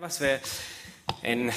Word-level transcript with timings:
Was 0.00 0.20
wir 0.20 0.38
in 1.22 1.50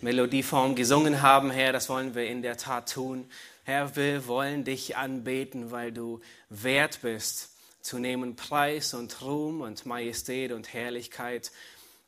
Melodieform 0.00 0.74
gesungen 0.74 1.20
haben, 1.20 1.50
Herr, 1.50 1.70
das 1.70 1.90
wollen 1.90 2.14
wir 2.14 2.26
in 2.26 2.40
der 2.40 2.56
Tat 2.56 2.90
tun. 2.90 3.28
Herr, 3.64 3.94
wir 3.94 4.26
wollen 4.26 4.64
dich 4.64 4.96
anbeten, 4.96 5.70
weil 5.70 5.92
du 5.92 6.22
wert 6.48 7.00
bist, 7.02 7.50
zu 7.82 7.98
nehmen 7.98 8.36
Preis 8.36 8.94
und 8.94 9.20
Ruhm 9.20 9.60
und 9.60 9.84
Majestät 9.84 10.52
und 10.52 10.72
Herrlichkeit 10.72 11.52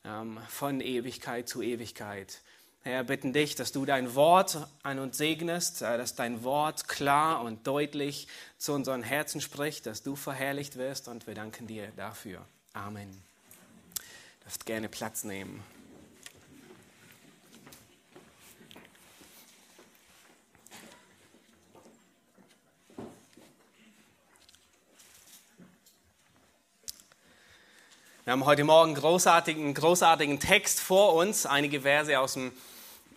ähm, 0.07 0.39
von 0.49 0.81
Ewigkeit 0.81 1.47
zu 1.47 1.61
Ewigkeit. 1.61 2.40
Herr, 2.83 3.04
bitten 3.04 3.35
dich, 3.35 3.54
dass 3.54 3.71
du 3.71 3.85
dein 3.85 4.15
Wort 4.15 4.67
an 4.83 4.99
uns 4.99 5.19
segnest, 5.19 5.83
äh, 5.83 5.99
dass 5.99 6.15
dein 6.15 6.43
Wort 6.43 6.88
klar 6.88 7.43
und 7.43 7.67
deutlich 7.67 8.29
zu 8.56 8.72
unseren 8.72 9.03
Herzen 9.03 9.43
spricht, 9.43 9.85
dass 9.85 10.03
du 10.03 10.17
verherrlicht 10.17 10.77
wirst 10.77 11.06
und 11.06 11.27
wir 11.27 11.35
danken 11.35 11.67
dir 11.67 11.93
dafür. 11.97 12.47
Amen 12.72 13.36
dürft 14.47 14.65
gerne 14.65 14.88
Platz 14.88 15.24
nehmen. 15.24 15.60
Wir 28.24 28.33
haben 28.33 28.45
heute 28.45 28.62
Morgen 28.62 28.91
einen 28.91 29.01
großartigen, 29.01 29.74
großartigen 29.74 30.38
Text 30.38 30.79
vor 30.79 31.15
uns, 31.15 31.45
einige 31.45 31.80
Verse 31.80 32.16
aus 32.19 32.35
dem 32.35 32.52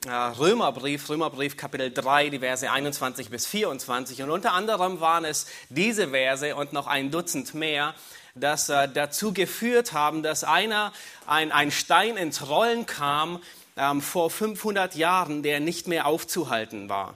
äh, 0.07 0.12
Römerbrief, 0.12 1.07
Römerbrief 1.09 1.57
Kapitel 1.57 1.91
3, 1.91 2.30
die 2.30 2.40
Verse 2.40 2.71
21 2.71 3.30
bis 3.30 3.46
24. 3.46 4.23
Und 4.23 4.32
unter 4.32 4.54
anderem 4.54 4.99
waren 4.99 5.26
es 5.26 5.46
diese 5.70 6.09
Verse 6.09 6.55
und 6.55 6.73
noch 6.73 6.88
ein 6.88 7.12
Dutzend 7.12 7.54
mehr, 7.54 7.93
das 8.36 8.70
äh, 8.70 8.88
dazu 8.88 9.34
geführt 9.34 9.94
haben, 9.94 10.24
dass 10.24 10.44
einer, 10.44 10.94
ein, 11.28 11.52
ein 11.52 11.72
Stein 11.72 12.18
ins 12.18 12.48
Rollen 12.48 12.86
kam 12.86 13.42
ähm, 13.78 14.02
vor 14.02 14.30
500 14.30 14.96
Jahren, 14.96 15.44
der 15.44 15.60
nicht 15.60 15.88
mehr 15.88 16.05
aufzuhalten 16.05 16.90
war. 16.90 17.16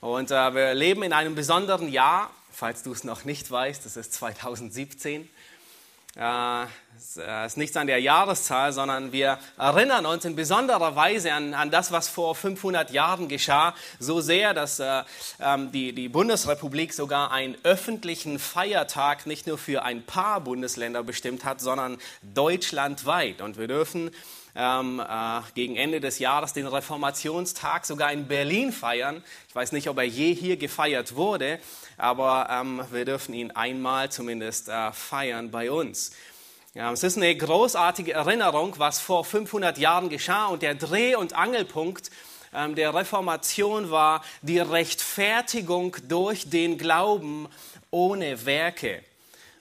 Und 0.00 0.30
äh, 0.30 0.54
wir 0.54 0.74
leben 0.74 1.02
in 1.02 1.12
einem 1.12 1.34
besonderen 1.34 1.88
Jahr, 1.88 2.30
falls 2.52 2.82
du 2.82 2.92
es 2.92 3.04
noch 3.04 3.24
nicht 3.24 3.50
weißt, 3.50 3.84
das 3.84 3.96
ist 3.96 4.12
2017. 4.14 5.28
Äh, 6.18 6.66
es 6.96 7.16
ist 7.16 7.56
nichts 7.56 7.76
an 7.76 7.86
der 7.86 8.00
Jahreszahl, 8.00 8.72
sondern 8.72 9.12
wir 9.12 9.38
erinnern 9.56 10.04
uns 10.04 10.24
in 10.24 10.34
besonderer 10.34 10.96
Weise 10.96 11.32
an, 11.32 11.54
an 11.54 11.70
das, 11.70 11.92
was 11.92 12.08
vor 12.08 12.34
500 12.34 12.90
Jahren 12.90 13.28
geschah, 13.28 13.72
so 14.00 14.20
sehr, 14.20 14.52
dass 14.52 14.80
äh, 14.80 15.02
ähm, 15.40 15.70
die, 15.70 15.92
die 15.92 16.08
Bundesrepublik 16.08 16.92
sogar 16.92 17.30
einen 17.30 17.56
öffentlichen 17.62 18.40
Feiertag 18.40 19.26
nicht 19.26 19.46
nur 19.46 19.58
für 19.58 19.84
ein 19.84 20.02
paar 20.02 20.40
Bundesländer 20.40 21.04
bestimmt 21.04 21.44
hat, 21.44 21.60
sondern 21.60 21.98
deutschlandweit. 22.34 23.40
Und 23.40 23.56
wir 23.56 23.68
dürfen 23.68 24.10
ähm, 24.58 25.00
äh, 25.00 25.40
gegen 25.54 25.76
Ende 25.76 26.00
des 26.00 26.18
Jahres 26.18 26.52
den 26.52 26.66
Reformationstag 26.66 27.86
sogar 27.86 28.12
in 28.12 28.26
Berlin 28.26 28.72
feiern. 28.72 29.22
Ich 29.48 29.54
weiß 29.54 29.72
nicht, 29.72 29.88
ob 29.88 29.98
er 29.98 30.04
je 30.04 30.34
hier 30.34 30.56
gefeiert 30.56 31.14
wurde, 31.14 31.60
aber 31.96 32.48
ähm, 32.50 32.82
wir 32.90 33.04
dürfen 33.04 33.34
ihn 33.34 33.52
einmal 33.52 34.10
zumindest 34.10 34.68
äh, 34.68 34.92
feiern 34.92 35.52
bei 35.52 35.70
uns. 35.70 36.10
Ja, 36.74 36.92
es 36.92 37.02
ist 37.02 37.16
eine 37.16 37.34
großartige 37.34 38.12
Erinnerung, 38.12 38.74
was 38.78 39.00
vor 39.00 39.24
500 39.24 39.78
Jahren 39.78 40.08
geschah 40.08 40.46
und 40.46 40.62
der 40.62 40.74
Dreh- 40.74 41.14
und 41.14 41.34
Angelpunkt 41.34 42.10
ähm, 42.52 42.74
der 42.74 42.94
Reformation 42.94 43.90
war 43.90 44.22
die 44.42 44.58
Rechtfertigung 44.58 45.96
durch 46.08 46.50
den 46.50 46.78
Glauben 46.78 47.48
ohne 47.90 48.44
Werke. 48.44 49.02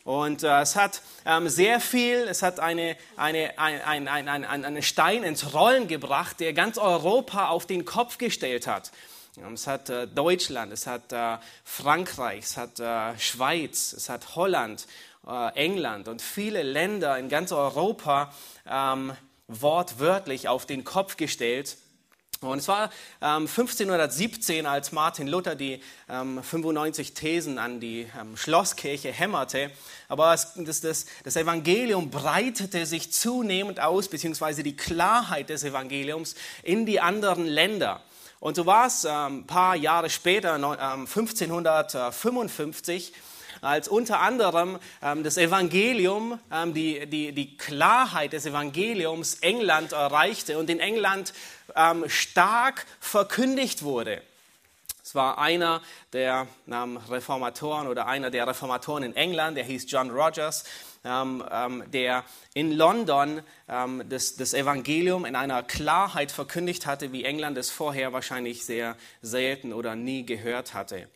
Und 0.07 0.41
äh, 0.43 0.61
es 0.61 0.77
hat 0.77 1.01
ähm, 1.25 1.49
sehr 1.49 1.81
viel, 1.81 2.29
es 2.29 2.41
hat 2.41 2.61
eine, 2.61 2.95
eine, 3.17 3.59
ein, 3.59 4.07
ein, 4.07 4.29
ein, 4.29 4.45
einen 4.45 4.81
Stein 4.81 5.23
ins 5.23 5.53
Rollen 5.53 5.89
gebracht, 5.89 6.39
der 6.39 6.53
ganz 6.53 6.77
Europa 6.77 7.49
auf 7.49 7.65
den 7.65 7.83
Kopf 7.83 8.17
gestellt 8.17 8.67
hat. 8.67 8.93
Es 9.53 9.67
hat 9.67 9.89
äh, 9.89 10.07
Deutschland, 10.07 10.71
es 10.71 10.87
hat 10.87 11.11
äh, 11.11 11.39
Frankreich, 11.65 12.45
es 12.45 12.55
hat 12.55 12.79
äh, 12.79 13.19
Schweiz, 13.19 13.91
es 13.91 14.07
hat 14.07 14.37
Holland, 14.37 14.87
England 15.55 16.07
und 16.07 16.21
viele 16.21 16.63
Länder 16.63 17.19
in 17.19 17.27
ganz 17.27 17.51
Europa 17.51 18.33
ähm, 18.65 19.11
wortwörtlich 19.49 20.47
auf 20.47 20.65
den 20.65 20.85
Kopf 20.85 21.17
gestellt. 21.17 21.75
Und 22.41 22.59
es 22.59 22.67
war 22.67 22.91
ähm, 23.21 23.47
1517, 23.47 24.65
als 24.65 24.91
Martin 24.91 25.27
Luther 25.27 25.55
die 25.55 25.81
ähm, 26.07 26.43
95 26.43 27.13
Thesen 27.13 27.57
an 27.57 27.79
die 27.79 28.07
ähm, 28.19 28.37
Schlosskirche 28.37 29.11
hämmerte. 29.11 29.71
Aber 30.07 30.33
es, 30.33 30.53
das, 30.55 30.81
das, 30.81 31.05
das, 31.23 31.35
Evangelium 31.35 32.11
breitete 32.11 32.85
sich 32.85 33.11
zunehmend 33.11 33.79
aus, 33.79 34.07
beziehungsweise 34.07 34.61
die 34.61 34.77
Klarheit 34.77 35.49
des 35.49 35.63
Evangeliums 35.63 36.35
in 36.63 36.85
die 36.85 36.99
anderen 36.99 37.45
Länder. 37.45 38.01
Und 38.39 38.55
so 38.55 38.67
war 38.67 38.87
es 38.87 39.05
ein 39.05 39.33
ähm, 39.33 39.47
paar 39.47 39.75
Jahre 39.75 40.11
später, 40.11 40.53
1555, 40.53 43.13
ähm, 43.13 43.19
als 43.61 43.87
unter 43.87 44.19
anderem 44.19 44.79
ähm, 45.01 45.23
das 45.23 45.37
Evangelium, 45.37 46.39
die, 46.67 47.05
die, 47.07 47.31
die 47.31 47.57
Klarheit 47.57 48.33
des 48.33 48.45
Evangeliums 48.45 49.35
England 49.35 49.91
erreichte 49.91 50.57
und 50.57 50.69
in 50.69 50.79
England 50.79 51.33
stark 52.07 52.85
verkündigt 52.99 53.83
wurde. 53.83 54.21
Es 55.03 55.13
war 55.15 55.37
einer 55.37 55.81
der 56.13 56.47
Reformatoren 57.09 57.87
oder 57.87 58.07
einer 58.07 58.29
der 58.29 58.47
Reformatoren 58.47 59.03
in 59.03 59.15
England, 59.15 59.57
der 59.57 59.65
hieß 59.65 59.85
John 59.89 60.09
Rogers 60.09 60.63
ähm, 61.07 61.43
ähm, 61.49 61.83
der 61.91 62.25
in 62.53 62.71
London 62.73 63.41
ähm, 63.69 64.03
das, 64.09 64.35
das, 64.35 64.53
Evangelium 64.53 65.25
in 65.25 65.35
einer 65.35 65.63
Klarheit 65.63 66.31
verkündigt 66.31 66.85
hatte, 66.85 67.13
wie 67.13 67.23
England 67.23 67.57
es 67.57 67.69
vorher 67.69 68.11
wahrscheinlich 68.13 68.65
sehr 68.65 68.97
selten 69.21 69.71
oder 69.71 69.95
nie 69.95 70.25
gehört 70.25 70.73
hatte. 70.73 71.07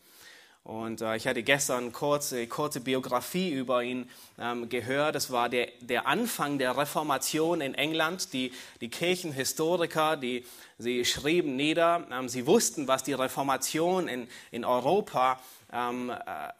Und 0.64 1.00
äh, 1.00 1.16
ich 1.16 1.26
hatte 1.26 1.42
gestern 1.42 1.92
kurze, 1.92 2.46
kurze 2.46 2.80
Biografie 2.80 3.50
über 3.50 3.82
ihn 3.82 4.08
ähm, 4.38 4.68
gehört. 4.68 5.16
Das 5.16 5.32
war 5.32 5.48
der, 5.48 5.68
der 5.80 6.06
Anfang 6.06 6.58
der 6.58 6.76
Reformation 6.76 7.60
in 7.60 7.74
England. 7.74 8.32
Die, 8.32 8.52
die 8.80 8.88
Kirchenhistoriker, 8.88 10.16
die, 10.16 10.44
sie 10.78 11.04
schrieben 11.04 11.56
nieder, 11.56 12.06
ähm, 12.12 12.28
sie 12.28 12.46
wussten, 12.46 12.86
was 12.86 13.02
die 13.02 13.12
Reformation 13.12 14.06
in, 14.06 14.28
in 14.52 14.64
Europa 14.64 15.40
ähm, 15.72 16.10
äh, 16.10 16.14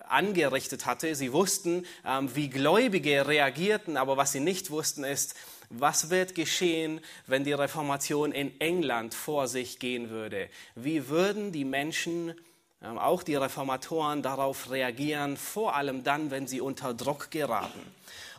angerichtet 0.08 0.84
hatte. 0.86 1.14
Sie 1.14 1.32
wussten, 1.32 1.86
ähm, 2.04 2.34
wie 2.34 2.48
Gläubige 2.48 3.28
reagierten, 3.28 3.96
aber 3.96 4.16
was 4.16 4.32
sie 4.32 4.40
nicht 4.40 4.70
wussten 4.70 5.04
ist, 5.04 5.36
was 5.68 6.10
wird 6.10 6.34
geschehen, 6.34 7.00
wenn 7.26 7.44
die 7.44 7.52
Reformation 7.52 8.32
in 8.32 8.60
England 8.60 9.14
vor 9.14 9.48
sich 9.48 9.78
gehen 9.78 10.10
würde? 10.10 10.48
Wie 10.74 11.08
würden 11.08 11.52
die 11.52 11.64
Menschen, 11.64 12.30
ähm, 12.30 12.36
auch 12.84 13.22
die 13.22 13.34
Reformatoren, 13.34 14.22
darauf 14.22 14.70
reagieren, 14.70 15.36
vor 15.36 15.76
allem 15.76 16.04
dann, 16.04 16.30
wenn 16.30 16.46
sie 16.46 16.60
unter 16.60 16.94
Druck 16.94 17.30
geraten? 17.30 17.80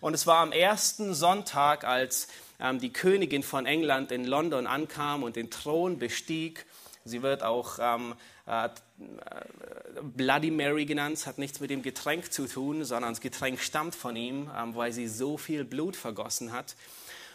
Und 0.01 0.13
es 0.13 0.27
war 0.27 0.39
am 0.39 0.51
ersten 0.51 1.13
Sonntag, 1.13 1.85
als 1.85 2.27
ähm, 2.59 2.79
die 2.79 2.91
Königin 2.91 3.43
von 3.43 3.65
England 3.65 4.11
in 4.11 4.25
London 4.25 4.67
ankam 4.67 5.23
und 5.23 5.35
den 5.35 5.49
Thron 5.49 5.97
bestieg. 5.97 6.65
Sie 7.05 7.21
wird 7.21 7.43
auch 7.43 7.79
ähm, 7.79 8.15
äh, 8.45 8.69
Bloody 10.01 10.51
Mary 10.51 10.85
genannt, 10.85 11.25
hat 11.25 11.37
nichts 11.37 11.59
mit 11.59 11.69
dem 11.69 11.81
Getränk 11.81 12.31
zu 12.31 12.47
tun, 12.47 12.83
sondern 12.83 13.13
das 13.13 13.21
Getränk 13.21 13.59
stammt 13.59 13.95
von 13.95 14.15
ihm, 14.15 14.49
ähm, 14.57 14.75
weil 14.75 14.91
sie 14.91 15.07
so 15.07 15.37
viel 15.37 15.63
Blut 15.63 15.95
vergossen 15.95 16.51
hat. 16.51 16.75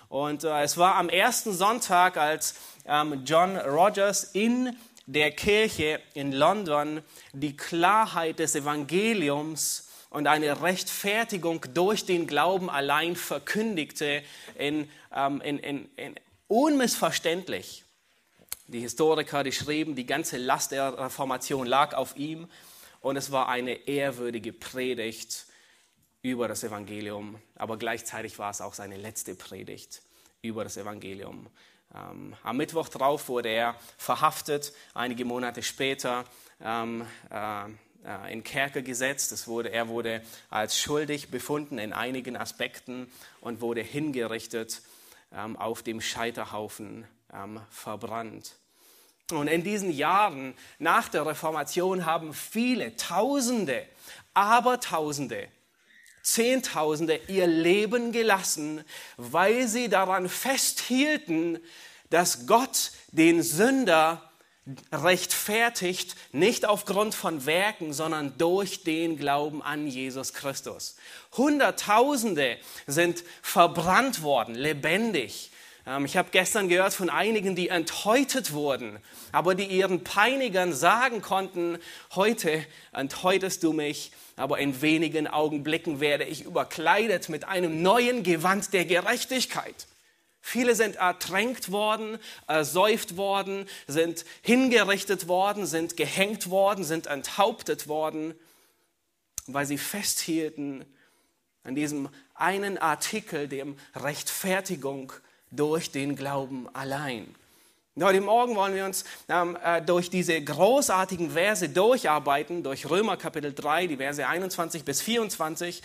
Und 0.09 0.45
äh, 0.45 0.63
es 0.63 0.77
war 0.79 0.95
am 0.97 1.09
ersten 1.09 1.53
Sonntag, 1.53 2.17
als 2.17 2.55
ähm, 2.87 3.23
John 3.25 3.57
Rogers 3.57 4.25
in 4.25 4.77
der 5.09 5.31
Kirche 5.31 6.03
in 6.13 6.33
London 6.33 7.03
die 7.33 7.57
Klarheit 7.57 8.39
des 8.41 8.55
Evangeliums 8.55 9.89
und 10.11 10.27
eine 10.27 10.61
Rechtfertigung 10.63 11.65
durch 11.73 12.05
den 12.05 12.27
Glauben 12.27 12.69
allein 12.69 13.17
verkündigte 13.17 14.23
in, 14.59 14.89
ähm, 15.15 15.41
in, 15.41 15.59
in, 15.61 15.89
in 15.97 16.15
unmissverständlich. 16.47 17.85
Die 18.67 18.81
Historiker, 18.81 19.43
die 19.45 19.53
schrieben, 19.53 19.97
die 19.97 20.05
ganze 20.05 20.37
Last 20.37 20.73
der 20.73 20.99
Reformation 20.99 21.67
lag 21.67 21.95
auf 21.95 22.15
ihm 22.19 22.47
und 23.01 23.17
es 23.17 23.33
war 23.33 23.49
eine 23.49 23.89
ehrwürdige 23.89 24.53
Predigt 24.53 25.47
über 26.21 26.49
das 26.49 26.65
Evangelium, 26.65 27.41
aber 27.55 27.79
gleichzeitig 27.79 28.39
war 28.39 28.51
es 28.51 28.61
auch 28.61 28.75
seine 28.75 28.99
letzte 28.99 29.35
Predigt 29.35 30.03
über 30.43 30.65
das 30.65 30.77
Evangelium. 30.77 31.49
Ähm, 31.95 32.35
am 32.43 32.57
Mittwoch 32.57 32.89
drauf 32.89 33.29
wurde 33.29 33.49
er 33.49 33.75
verhaftet, 33.97 34.73
einige 34.95 35.25
Monate 35.25 35.63
später 35.63 36.25
ähm, 36.63 37.07
äh, 37.31 37.65
äh 37.65 38.33
in 38.33 38.45
Kerker 38.45 38.83
gesetzt. 38.83 39.47
Wurde, 39.47 39.71
er 39.71 39.89
wurde 39.89 40.23
als 40.51 40.79
schuldig 40.79 41.31
befunden 41.31 41.79
in 41.79 41.93
einigen 41.93 42.37
Aspekten 42.37 43.11
und 43.41 43.61
wurde 43.61 43.81
hingerichtet 43.83 44.83
ähm, 45.33 45.57
auf 45.57 45.83
dem 45.83 46.01
Scheiterhaufen 46.01 47.07
verbrannt. 47.69 48.55
Und 49.31 49.49
in 49.49 49.63
diesen 49.63 49.91
Jahren 49.91 50.55
nach 50.79 51.11
der 51.11 51.27
Reformation 51.27 52.07
haben 52.07 52.33
viele, 52.33 52.97
Tausende, 52.97 53.87
Abertausende 54.33 55.49
Zehntausende 56.33 57.21
ihr 57.29 57.47
Leben 57.47 58.13
gelassen, 58.13 58.85
weil 59.17 59.67
sie 59.69 59.89
daran 59.89 60.29
festhielten, 60.29 61.59
dass 62.11 62.47
Gott 62.47 62.93
den 63.13 63.43
Sünder 63.43 64.29
rechtfertigt, 64.93 66.15
nicht 66.33 66.67
aufgrund 66.67 67.15
von 67.15 67.47
Werken, 67.47 67.93
sondern 67.93 68.37
durch 68.37 68.85
den 68.85 69.17
Glauben 69.17 69.63
an 69.63 69.87
Jesus 69.87 70.35
Christus. 70.35 70.97
Hunderttausende 71.37 72.59
sind 72.87 73.25
verbrannt 73.41 74.23
worden, 74.23 74.55
lebendig. 74.55 75.51
Ähm, 75.89 76.05
ich 76.05 76.17
habe 76.17 76.29
gestern 76.31 76.69
gehört 76.69 76.93
von 76.93 77.11
einigen, 77.11 77.57
die 77.57 77.69
enthäutet 77.69 78.53
wurden, 78.53 78.99
aber 79.33 79.55
die 79.55 79.65
ihren 79.65 80.05
Peinigern 80.05 80.73
sagen 80.73 81.23
konnten, 81.23 81.79
heute 82.15 82.65
enthäutest 82.93 83.63
du 83.63 83.73
mich, 83.73 84.13
aber 84.37 84.59
in 84.59 84.83
wenigen 84.83 85.27
Augenblicken 85.27 85.99
werde 86.01 86.25
ich 86.25 86.45
überkleidet 86.45 87.29
mit 87.29 87.49
einem 87.49 87.83
neuen 87.83 88.23
Gewand 88.23 88.73
der 88.73 88.85
Gerechtigkeit. 88.85 89.87
Viele 90.41 90.75
sind 90.75 90.97
ertränkt 90.97 91.73
worden, 91.73 92.19
ersäuft 92.47 93.17
worden, 93.17 93.67
sind 93.87 94.25
hingerichtet 94.43 95.27
worden, 95.27 95.67
sind 95.67 95.97
gehängt 95.97 96.49
worden, 96.49 96.85
sind 96.85 97.07
enthauptet 97.07 97.89
worden, 97.89 98.35
weil 99.47 99.67
sie 99.67 99.79
festhielten 99.79 100.85
an 101.65 101.75
diesem 101.75 102.09
einen 102.35 102.79
Artikel, 102.79 103.49
dem 103.49 103.77
Rechtfertigung 103.95 105.13
durch 105.51 105.91
den 105.91 106.17
Glauben 106.17 106.69
allein. 106.75 107.35
heute 108.01 108.21
Morgen 108.21 108.55
wollen 108.55 108.75
wir 108.75 108.85
uns 108.85 109.05
ähm, 109.29 109.57
äh, 109.63 109.83
durch 109.83 110.11
diese 110.11 110.41
großartigen 110.41 111.31
Verse 111.31 111.69
durcharbeiten, 111.69 112.63
durch 112.63 112.89
Römer 112.89 113.17
Kapitel 113.17 113.53
3, 113.53 113.87
die 113.87 113.97
Verse 113.97 114.27
21 114.27 114.85
bis 114.85 115.01
24. 115.01 115.83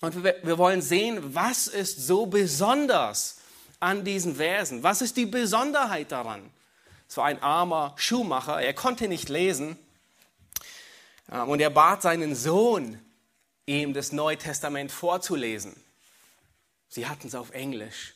Und 0.00 0.22
wir, 0.22 0.36
wir 0.42 0.58
wollen 0.58 0.82
sehen, 0.82 1.34
was 1.34 1.66
ist 1.66 2.06
so 2.06 2.26
besonders 2.26 3.38
an 3.80 4.04
diesen 4.04 4.36
Versen? 4.36 4.82
Was 4.82 5.02
ist 5.02 5.16
die 5.16 5.26
Besonderheit 5.26 6.12
daran? 6.12 6.50
Es 7.08 7.16
war 7.16 7.26
ein 7.26 7.42
armer 7.42 7.94
Schuhmacher, 7.96 8.60
er 8.60 8.74
konnte 8.74 9.08
nicht 9.08 9.28
lesen. 9.28 9.78
Ähm, 11.30 11.48
und 11.48 11.60
er 11.60 11.70
bat 11.70 12.02
seinen 12.02 12.34
Sohn, 12.34 13.00
ihm 13.66 13.94
das 13.94 14.12
Neue 14.12 14.36
Testament 14.36 14.92
vorzulesen. 14.92 15.74
Sie 16.88 17.06
hatten 17.06 17.28
es 17.28 17.34
auf 17.34 17.50
Englisch. 17.52 18.14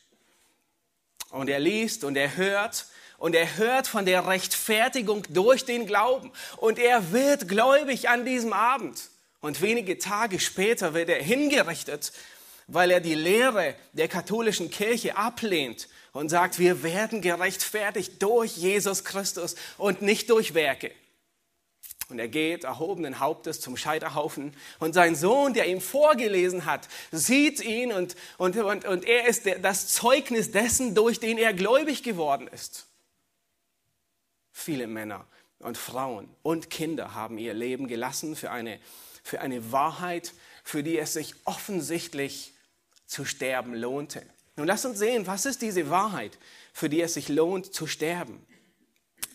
Und 1.30 1.48
er 1.48 1.60
liest 1.60 2.04
und 2.04 2.16
er 2.16 2.36
hört 2.36 2.86
und 3.18 3.34
er 3.34 3.56
hört 3.56 3.86
von 3.86 4.06
der 4.06 4.26
Rechtfertigung 4.26 5.24
durch 5.30 5.64
den 5.64 5.86
Glauben. 5.86 6.30
Und 6.56 6.78
er 6.78 7.12
wird 7.12 7.48
gläubig 7.48 8.08
an 8.08 8.24
diesem 8.24 8.52
Abend. 8.52 9.10
Und 9.40 9.60
wenige 9.60 9.98
Tage 9.98 10.40
später 10.40 10.94
wird 10.94 11.08
er 11.08 11.22
hingerichtet, 11.22 12.12
weil 12.66 12.90
er 12.90 13.00
die 13.00 13.14
Lehre 13.14 13.74
der 13.92 14.08
katholischen 14.08 14.70
Kirche 14.70 15.16
ablehnt 15.16 15.88
und 16.12 16.28
sagt, 16.28 16.58
wir 16.58 16.82
werden 16.82 17.22
gerechtfertigt 17.22 18.22
durch 18.22 18.56
Jesus 18.56 19.04
Christus 19.04 19.56
und 19.76 20.02
nicht 20.02 20.30
durch 20.30 20.54
Werke. 20.54 20.92
Und 22.08 22.18
er 22.18 22.28
geht 22.28 22.64
erhobenen 22.64 23.20
Hauptes 23.20 23.60
zum 23.60 23.76
Scheiterhaufen. 23.76 24.54
Und 24.78 24.94
sein 24.94 25.14
Sohn, 25.14 25.52
der 25.52 25.66
ihm 25.66 25.80
vorgelesen 25.80 26.64
hat, 26.64 26.88
sieht 27.12 27.60
ihn 27.60 27.92
und, 27.92 28.16
und, 28.38 28.56
und, 28.56 28.86
und 28.86 29.04
er 29.04 29.26
ist 29.26 29.44
der, 29.44 29.58
das 29.58 29.88
Zeugnis 29.88 30.50
dessen, 30.50 30.94
durch 30.94 31.20
den 31.20 31.36
er 31.36 31.52
gläubig 31.52 32.02
geworden 32.02 32.48
ist. 32.48 32.86
Viele 34.52 34.86
Männer 34.86 35.26
und 35.58 35.76
Frauen 35.76 36.28
und 36.42 36.70
Kinder 36.70 37.14
haben 37.14 37.36
ihr 37.36 37.52
Leben 37.52 37.88
gelassen 37.88 38.36
für 38.36 38.50
eine, 38.50 38.80
für 39.22 39.40
eine 39.40 39.70
Wahrheit, 39.70 40.32
für 40.64 40.82
die 40.82 40.98
es 40.98 41.12
sich 41.12 41.34
offensichtlich 41.44 42.54
zu 43.06 43.24
sterben 43.24 43.74
lohnte. 43.74 44.24
Nun 44.56 44.66
lasst 44.66 44.86
uns 44.86 44.98
sehen, 44.98 45.26
was 45.26 45.46
ist 45.46 45.62
diese 45.62 45.90
Wahrheit, 45.90 46.38
für 46.72 46.88
die 46.88 47.00
es 47.00 47.14
sich 47.14 47.28
lohnt 47.28 47.72
zu 47.72 47.86
sterben. 47.86 48.44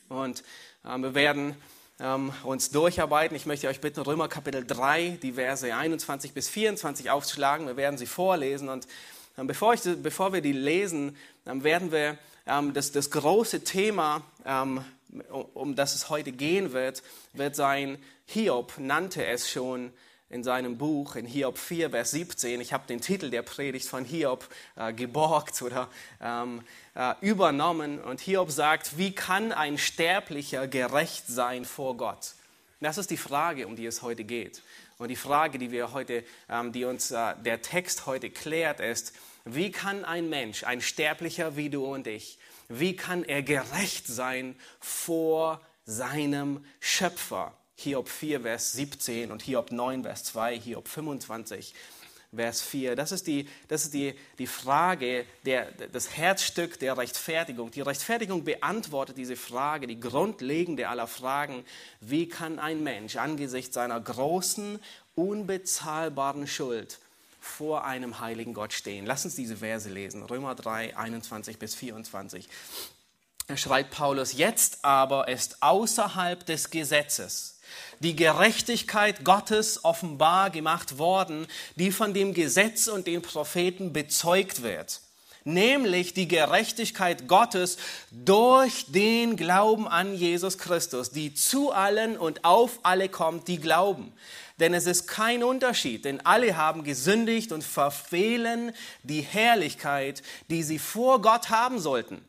Und 0.10 0.44
äh, 0.84 0.98
wir 0.98 1.16
werden 1.16 1.56
ähm, 2.04 2.34
uns 2.44 2.70
durcharbeiten. 2.70 3.36
Ich 3.36 3.46
möchte 3.46 3.70
euch 3.70 3.80
bitten, 3.80 4.02
Römer 4.02 4.28
Kapitel 4.28 4.66
3, 4.66 5.20
die 5.22 5.34
Verse 5.34 5.74
21 5.74 6.34
bis 6.34 6.50
24 6.50 7.10
aufzuschlagen. 7.10 7.66
Wir 7.66 7.78
werden 7.78 7.98
sie 7.98 8.06
vorlesen. 8.06 8.68
Und 8.68 8.88
ähm, 9.38 9.48
bevor, 9.48 9.74
ich, 9.74 9.82
bevor 10.04 10.34
wir 10.34 10.42
die 10.42 10.52
lesen, 10.52 11.16
ähm, 11.48 11.64
werden 11.64 11.94
wir 11.94 12.18
ähm, 12.46 12.74
das, 12.74 12.92
das 12.92 13.10
große 13.10 13.64
Thema, 13.64 14.22
ähm, 14.46 14.84
um, 15.32 15.46
um 15.54 15.76
das 15.76 15.96
es 15.96 16.10
heute 16.10 16.34
gehen 16.34 16.74
wird, 16.74 17.04
wird 17.32 17.56
sein, 17.56 17.98
Hiob 18.26 18.74
nannte 18.78 19.26
es 19.26 19.50
schon 19.50 19.94
in 20.34 20.44
seinem 20.44 20.78
Buch, 20.78 21.16
in 21.16 21.28
Hiob 21.28 21.60
4, 21.60 21.92
Vers 21.92 22.12
17. 22.12 22.60
Ich 22.60 22.74
habe 22.74 22.88
den 22.88 23.02
Titel 23.02 23.30
der 23.30 23.44
Predigt 23.44 23.88
von 23.88 24.04
Hiob 24.04 24.50
äh, 24.76 24.92
geborgt 24.92 25.62
oder 25.62 25.90
ähm, 26.20 26.64
äh, 26.96 27.14
übernommen. 27.22 28.02
Und 28.02 28.20
Hiob 28.20 28.50
sagt, 28.50 28.98
wie 28.98 29.14
kann 29.14 29.52
ein 29.52 29.78
Sterblicher 29.78 30.68
gerecht 30.68 31.28
sein 31.28 31.66
vor 31.66 31.98
Gott? 31.98 32.34
Das 32.82 32.98
ist 32.98 33.12
die 33.12 33.18
Frage, 33.18 33.68
um 33.68 33.76
die 33.76 33.86
es 33.86 34.02
heute 34.02 34.24
geht. 34.24 34.64
Und 34.98 35.10
die 35.10 35.16
Frage, 35.16 35.60
die 35.60 35.72
wir 35.72 35.94
heute, 35.94 36.24
ähm, 36.50 36.72
die 36.72 36.86
uns 36.86 37.12
äh, 37.12 37.36
der 37.46 37.62
Text 37.62 38.08
heute 38.08 38.32
klärt, 38.32 38.80
ist, 38.80 39.14
wie 39.46 39.72
kann 39.72 40.04
ein 40.04 40.30
Mensch, 40.30 40.64
ein 40.64 40.82
Sterblicher 40.82 41.56
wie 41.56 41.70
du 41.70 41.86
und 41.86 42.08
ich, 42.08 42.40
wie 42.70 42.96
kann 42.96 43.24
er 43.24 43.44
gerecht 43.44 44.08
sein 44.08 44.56
vor 44.80 45.62
seinem 45.86 46.66
Schöpfer? 46.80 47.54
Hiob 47.76 48.08
4, 48.08 48.42
Vers 48.42 48.74
17 48.74 49.32
und 49.32 49.42
Hiob 49.42 49.72
9, 49.72 50.04
Vers 50.04 50.24
2, 50.26 50.60
Hiob 50.60 50.88
25, 50.88 51.74
Vers 52.36 52.62
4. 52.62 52.96
Das 52.96 53.12
ist 53.12 53.28
die, 53.28 53.48
das 53.68 53.86
ist 53.86 53.94
die, 53.94 54.16
die 54.40 54.48
Frage, 54.48 55.26
der, 55.46 55.72
das 55.72 56.16
Herzstück 56.16 56.80
der 56.80 56.98
Rechtfertigung. 56.98 57.72
Die 57.72 57.82
Rechtfertigung 57.82 58.44
beantwortet 58.44 59.18
diese 59.18 59.36
Frage, 59.36 59.88
die 59.88 60.00
grundlegende 60.00 60.88
aller 60.88 61.08
Fragen. 61.08 61.66
Wie 62.00 62.28
kann 62.28 62.60
ein 62.60 62.84
Mensch 62.84 63.16
angesichts 63.18 63.74
seiner 63.74 64.00
großen, 64.00 64.80
unbezahlbaren 65.16 66.48
Schuld 66.48 67.00
vor 67.40 67.86
einem 67.86 68.20
heiligen 68.20 68.54
Gott 68.54 68.74
stehen? 68.74 69.06
Lass 69.06 69.26
uns 69.26 69.36
diese 69.36 69.58
Verse 69.58 69.90
lesen. 69.90 70.24
Römer 70.24 70.56
3, 70.56 70.96
21 70.96 71.60
bis 71.60 71.76
24. 71.76 72.48
Er 73.48 73.58
schreibt 73.58 73.92
Paulus, 73.92 74.34
jetzt 74.34 74.86
aber 74.86 75.28
ist 75.28 75.62
außerhalb 75.62 76.46
des 76.46 76.70
Gesetzes 76.70 77.53
die 78.00 78.16
Gerechtigkeit 78.16 79.24
Gottes 79.24 79.84
offenbar 79.84 80.50
gemacht 80.50 80.98
worden, 80.98 81.48
die 81.76 81.92
von 81.92 82.14
dem 82.14 82.34
Gesetz 82.34 82.88
und 82.88 83.08
den 83.08 83.22
Propheten 83.22 83.94
bezeugt 83.94 84.64
wird. 84.64 85.02
Nämlich 85.46 86.14
die 86.14 86.28
Gerechtigkeit 86.28 87.28
Gottes 87.28 87.78
durch 88.12 88.86
den 88.88 89.36
Glauben 89.36 89.88
an 89.88 90.16
Jesus 90.16 90.58
Christus, 90.58 91.12
die 91.12 91.34
zu 91.34 91.72
allen 91.72 92.18
und 92.18 92.46
auf 92.46 92.80
alle 92.84 93.10
kommt, 93.10 93.48
die 93.50 93.60
glauben. 93.60 94.14
Denn 94.60 94.74
es 94.74 94.86
ist 94.86 95.08
kein 95.08 95.44
Unterschied, 95.44 96.06
denn 96.06 96.26
alle 96.26 96.56
haben 96.56 96.84
gesündigt 96.84 97.52
und 97.52 97.64
verfehlen 97.64 98.72
die 99.04 99.22
Herrlichkeit, 99.22 100.24
die 100.50 100.64
sie 100.64 100.80
vor 100.80 101.22
Gott 101.22 101.50
haben 101.50 101.80
sollten 101.80 102.24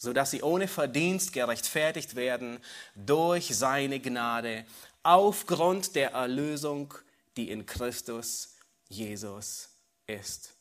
sodass 0.00 0.30
sie 0.30 0.42
ohne 0.42 0.66
Verdienst 0.66 1.34
gerechtfertigt 1.34 2.16
werden 2.16 2.58
durch 2.94 3.54
seine 3.54 4.00
Gnade 4.00 4.64
aufgrund 5.02 5.94
der 5.94 6.12
Erlösung, 6.12 6.94
die 7.36 7.50
in 7.50 7.66
Christus 7.66 8.56
Jesus 8.88 9.68
ist. 10.06 10.54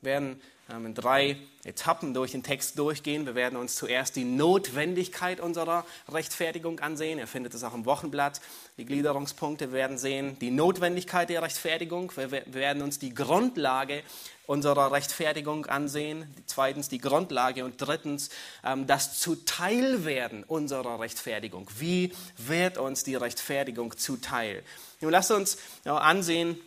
Werden 0.00 0.40
in 0.68 0.94
drei 0.94 1.36
Etappen 1.64 2.14
durch 2.14 2.32
den 2.32 2.42
Text 2.42 2.78
durchgehen. 2.78 3.26
Wir 3.26 3.34
werden 3.34 3.56
uns 3.56 3.74
zuerst 3.74 4.16
die 4.16 4.24
Notwendigkeit 4.24 5.38
unserer 5.38 5.84
Rechtfertigung 6.08 6.80
ansehen. 6.80 7.18
Ihr 7.18 7.26
findet 7.26 7.52
es 7.54 7.62
auch 7.64 7.74
im 7.74 7.84
Wochenblatt. 7.84 8.40
Die 8.78 8.86
Gliederungspunkte 8.86 9.72
werden 9.72 9.98
sehen 9.98 10.38
die 10.40 10.50
Notwendigkeit 10.50 11.28
der 11.28 11.42
Rechtfertigung. 11.42 12.12
Wir 12.16 12.30
werden 12.46 12.82
uns 12.82 12.98
die 12.98 13.12
Grundlage 13.14 14.02
unserer 14.46 14.90
Rechtfertigung 14.92 15.66
ansehen. 15.66 16.34
Zweitens 16.46 16.88
die 16.88 16.98
Grundlage 16.98 17.64
und 17.64 17.76
drittens 17.78 18.30
ähm, 18.64 18.86
das 18.86 19.18
Zuteilwerden 19.18 20.44
unserer 20.44 20.98
Rechtfertigung. 20.98 21.68
Wie 21.78 22.12
wird 22.38 22.78
uns 22.78 23.04
die 23.04 23.16
Rechtfertigung 23.16 23.96
zuteil? 23.96 24.62
Nun 25.00 25.12
lasst 25.12 25.30
uns 25.30 25.58
ansehen, 25.84 26.58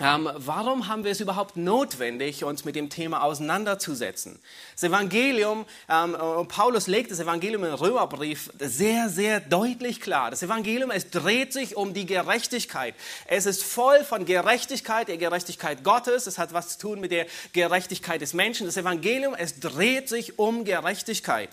ähm, 0.00 0.28
warum 0.34 0.88
haben 0.88 1.04
wir 1.04 1.10
es 1.10 1.20
überhaupt 1.20 1.56
notwendig, 1.56 2.44
uns 2.44 2.64
mit 2.64 2.74
dem 2.74 2.88
Thema 2.90 3.22
auseinanderzusetzen? 3.22 4.38
Das 4.74 4.84
Evangelium, 4.84 5.66
ähm, 5.88 6.16
Paulus 6.48 6.86
legt 6.86 7.10
das 7.10 7.20
Evangelium 7.20 7.64
im 7.64 7.74
Römerbrief 7.74 8.50
sehr, 8.58 9.08
sehr 9.08 9.40
deutlich 9.40 10.00
klar. 10.00 10.30
Das 10.30 10.42
Evangelium, 10.42 10.90
es 10.90 11.10
dreht 11.10 11.52
sich 11.52 11.76
um 11.76 11.94
die 11.94 12.06
Gerechtigkeit. 12.06 12.94
Es 13.26 13.46
ist 13.46 13.62
voll 13.62 14.04
von 14.04 14.24
Gerechtigkeit, 14.24 15.08
der 15.08 15.18
Gerechtigkeit 15.18 15.84
Gottes. 15.84 16.26
Es 16.26 16.38
hat 16.38 16.52
was 16.52 16.70
zu 16.70 16.78
tun 16.78 17.00
mit 17.00 17.12
der 17.12 17.26
Gerechtigkeit 17.52 18.20
des 18.20 18.34
Menschen. 18.34 18.66
Das 18.66 18.76
Evangelium, 18.76 19.34
es 19.34 19.60
dreht 19.60 20.08
sich 20.08 20.38
um 20.38 20.64
Gerechtigkeit. 20.64 21.50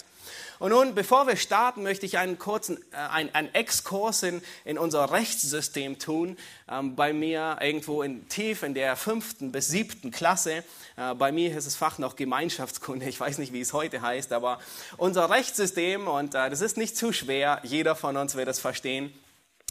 Und 0.59 0.71
nun, 0.71 0.95
bevor 0.95 1.27
wir 1.27 1.35
starten, 1.35 1.83
möchte 1.83 2.05
ich 2.05 2.17
einen 2.17 2.39
kurzen 2.39 2.77
äh, 2.91 2.95
einen, 2.95 3.33
einen 3.33 3.53
Exkurs 3.53 4.23
in, 4.23 4.41
in 4.65 4.77
unser 4.77 5.11
Rechtssystem 5.11 5.99
tun. 5.99 6.37
Ähm, 6.69 6.95
bei 6.95 7.13
mir 7.13 7.57
irgendwo 7.61 8.01
in, 8.01 8.27
tief 8.29 8.63
in 8.63 8.73
der 8.73 8.95
fünften 8.95 9.51
bis 9.51 9.67
siebten 9.67 10.11
Klasse. 10.11 10.63
Äh, 10.97 11.15
bei 11.15 11.31
mir 11.31 11.55
ist 11.57 11.67
das 11.67 11.75
Fach 11.75 11.97
noch 11.97 12.15
Gemeinschaftskunde. 12.15 13.07
Ich 13.07 13.19
weiß 13.19 13.37
nicht, 13.37 13.53
wie 13.53 13.61
es 13.61 13.73
heute 13.73 14.01
heißt, 14.01 14.33
aber 14.33 14.59
unser 14.97 15.29
Rechtssystem, 15.29 16.07
und 16.07 16.35
äh, 16.35 16.49
das 16.49 16.61
ist 16.61 16.77
nicht 16.77 16.97
zu 16.97 17.13
schwer, 17.13 17.61
jeder 17.63 17.95
von 17.95 18.17
uns 18.17 18.35
wird 18.35 18.47
es 18.47 18.59
verstehen. 18.59 19.13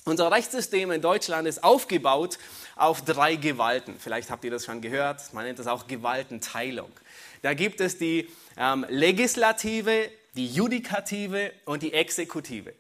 Unser 0.07 0.31
Rechtssystem 0.31 0.93
in 0.93 1.03
Deutschland 1.03 1.49
ist 1.49 1.65
aufgebaut 1.65 2.39
auf 2.77 3.05
drei 3.05 3.35
Gewalten. 3.35 3.97
Vielleicht 3.99 4.31
habt 4.31 4.45
ihr 4.45 4.53
das 4.53 4.65
schon 4.65 4.81
gehört. 4.81 5.33
Man 5.33 5.45
nennt 5.45 5.59
das 5.59 5.67
auch 5.67 5.89
Gewaltenteilung. 5.89 6.93
Da 7.43 7.55
gibt 7.55 7.81
es 7.81 7.99
die 7.99 8.31
ähm, 8.57 8.87
Legislative, 8.89 10.09
die 10.37 10.49
Judikative 10.49 11.53
und 11.65 11.83
die 11.83 11.93
Exekutive. 11.93 12.75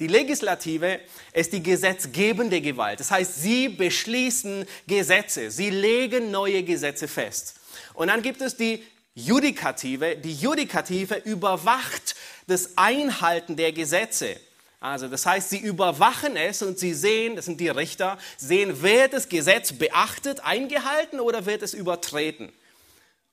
Die 0.00 0.06
Legislative 0.06 1.00
ist 1.32 1.52
die 1.52 1.62
gesetzgebende 1.62 2.60
Gewalt. 2.60 3.00
Das 3.00 3.10
heißt, 3.10 3.42
sie 3.42 3.68
beschließen 3.68 4.66
Gesetze, 4.86 5.50
sie 5.50 5.70
legen 5.70 6.30
neue 6.30 6.62
Gesetze 6.62 7.06
fest. 7.06 7.60
Und 7.94 8.08
dann 8.08 8.22
gibt 8.22 8.40
es 8.40 8.56
die 8.56 8.82
Judikative. 9.14 10.16
Die 10.16 10.34
Judikative 10.34 11.16
überwacht 11.16 12.16
das 12.46 12.76
Einhalten 12.76 13.56
der 13.56 13.72
Gesetze. 13.72 14.40
Also 14.80 15.06
das 15.06 15.26
heißt, 15.26 15.50
sie 15.50 15.58
überwachen 15.58 16.34
es 16.36 16.62
und 16.62 16.78
sie 16.78 16.94
sehen, 16.94 17.36
das 17.36 17.44
sind 17.44 17.60
die 17.60 17.68
Richter, 17.68 18.18
sehen, 18.36 18.82
wird 18.82 19.12
das 19.12 19.28
Gesetz 19.28 19.72
beachtet, 19.72 20.40
eingehalten 20.40 21.20
oder 21.20 21.46
wird 21.46 21.62
es 21.62 21.74
übertreten. 21.74 22.52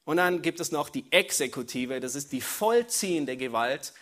Und 0.10 0.18
dann 0.18 0.42
gibt 0.42 0.60
es 0.60 0.72
noch 0.72 0.90
die 0.90 1.06
Exekutive, 1.12 2.00
das 2.00 2.16
ist 2.16 2.32
die 2.32 2.42
vollziehende 2.42 3.38
Gewalt. 3.38 3.94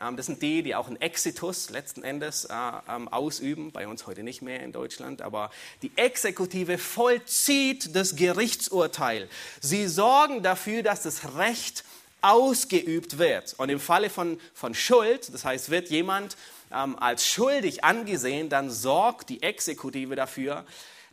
Ähm, 0.00 0.16
das 0.16 0.26
sind 0.26 0.40
die, 0.40 0.62
die 0.62 0.76
auch 0.76 0.86
einen 0.86 1.00
Exitus 1.00 1.70
letzten 1.70 2.04
Endes 2.04 2.44
äh, 2.44 2.54
ähm, 2.88 3.08
ausüben, 3.08 3.72
bei 3.72 3.88
uns 3.88 4.06
heute 4.06 4.22
nicht 4.22 4.42
mehr 4.42 4.62
in 4.62 4.70
Deutschland, 4.70 5.22
aber 5.22 5.50
die 5.82 5.90
Exekutive 5.96 6.78
vollzieht 6.78 7.96
das 7.96 8.14
Gerichtsurteil. 8.14 9.28
Sie 9.60 9.88
sorgen 9.88 10.44
dafür, 10.44 10.84
dass 10.84 11.02
das 11.02 11.34
Recht 11.36 11.82
ausgeübt 12.22 13.18
wird. 13.18 13.54
Und 13.58 13.68
im 13.68 13.80
Falle 13.80 14.08
von, 14.08 14.38
von 14.54 14.72
Schuld, 14.72 15.34
das 15.34 15.44
heißt, 15.44 15.70
wird 15.70 15.90
jemand 15.90 16.36
ähm, 16.72 16.96
als 16.96 17.26
schuldig 17.26 17.82
angesehen, 17.82 18.48
dann 18.50 18.70
sorgt 18.70 19.30
die 19.30 19.42
Exekutive 19.42 20.14
dafür, 20.14 20.64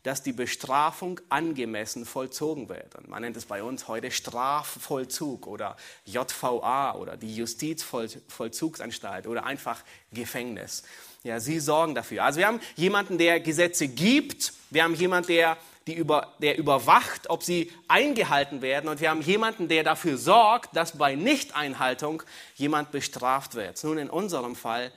dass 0.03 0.21
die 0.21 0.33
Bestrafung 0.33 1.19
angemessen 1.29 2.05
vollzogen 2.05 2.69
wird. 2.69 2.95
Und 2.95 3.07
man 3.09 3.21
nennt 3.21 3.37
es 3.37 3.45
bei 3.45 3.63
uns 3.63 3.87
heute 3.87 4.11
Strafvollzug 4.11 5.47
oder 5.47 5.77
JVA 6.05 6.95
oder 6.95 7.17
die 7.17 7.35
Justizvollzugsanstalt 7.35 9.27
oder 9.27 9.45
einfach 9.45 9.81
Gefängnis. 10.11 10.83
Ja, 11.23 11.39
sie 11.39 11.59
sorgen 11.61 11.95
dafür. 11.95 12.25
Also 12.25 12.39
wir 12.39 12.47
haben 12.47 12.59
jemanden, 12.75 13.17
der 13.17 13.39
Gesetze 13.39 13.87
gibt, 13.87 14.51
wir 14.69 14.83
haben 14.83 14.93
jemanden, 14.93 15.27
der, 15.27 15.57
die 15.87 15.93
über, 15.93 16.33
der 16.39 16.57
überwacht, 16.57 17.29
ob 17.29 17.43
sie 17.43 17.71
eingehalten 17.87 18.61
werden 18.61 18.89
und 18.89 18.99
wir 18.99 19.09
haben 19.09 19.21
jemanden, 19.21 19.69
der 19.69 19.85
dafür 19.85 20.17
sorgt, 20.17 20.75
dass 20.75 20.97
bei 20.97 21.15
Nichteinhaltung 21.15 22.23
jemand 22.55 22.91
bestraft 22.91 23.55
wird. 23.55 23.81
Nun 23.85 23.97
in 23.97 24.09
unserem 24.09 24.57
Fall 24.57 24.91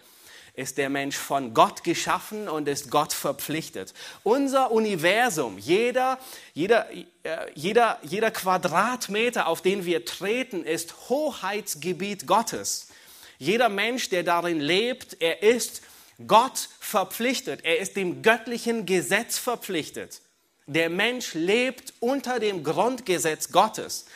ist 0.56 0.78
der 0.78 0.88
Mensch 0.88 1.16
von 1.16 1.52
Gott 1.52 1.84
geschaffen 1.84 2.48
und 2.48 2.66
ist 2.66 2.90
Gott 2.90 3.12
verpflichtet. 3.12 3.92
Unser 4.22 4.72
Universum, 4.72 5.58
jeder, 5.58 6.18
jeder, 6.54 6.90
äh, 6.90 7.02
jeder, 7.54 7.98
jeder 8.02 8.30
Quadratmeter, 8.30 9.46
auf 9.46 9.60
den 9.60 9.84
wir 9.84 10.06
treten, 10.06 10.64
ist 10.64 11.10
Hoheitsgebiet 11.10 12.26
Gottes. 12.26 12.88
Jeder 13.38 13.68
Mensch, 13.68 14.08
der 14.08 14.22
darin 14.22 14.58
lebt, 14.58 15.20
er 15.20 15.42
ist 15.42 15.82
Gott 16.26 16.70
verpflichtet. 16.80 17.60
Er 17.62 17.78
ist 17.78 17.94
dem 17.96 18.22
göttlichen 18.22 18.86
Gesetz 18.86 19.36
verpflichtet. 19.36 20.22
Der 20.66 20.88
Mensch 20.88 21.34
lebt 21.34 21.92
unter 22.00 22.40
dem 22.40 22.64
Grundgesetz 22.64 23.52
Gottes. 23.52 24.06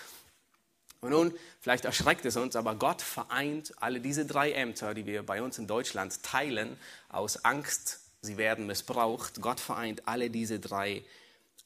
Und 1.02 1.10
nun 1.10 1.34
Vielleicht 1.60 1.84
erschreckt 1.84 2.24
es 2.24 2.36
uns, 2.36 2.56
aber 2.56 2.74
Gott 2.74 3.02
vereint 3.02 3.74
alle 3.82 4.00
diese 4.00 4.24
drei 4.24 4.52
Ämter, 4.52 4.94
die 4.94 5.04
wir 5.04 5.22
bei 5.22 5.42
uns 5.42 5.58
in 5.58 5.66
Deutschland 5.66 6.22
teilen, 6.22 6.78
aus 7.10 7.44
Angst, 7.44 8.00
sie 8.22 8.38
werden 8.38 8.66
missbraucht. 8.66 9.42
Gott 9.42 9.60
vereint 9.60 10.08
alle 10.08 10.30
diese 10.30 10.58
drei 10.58 11.04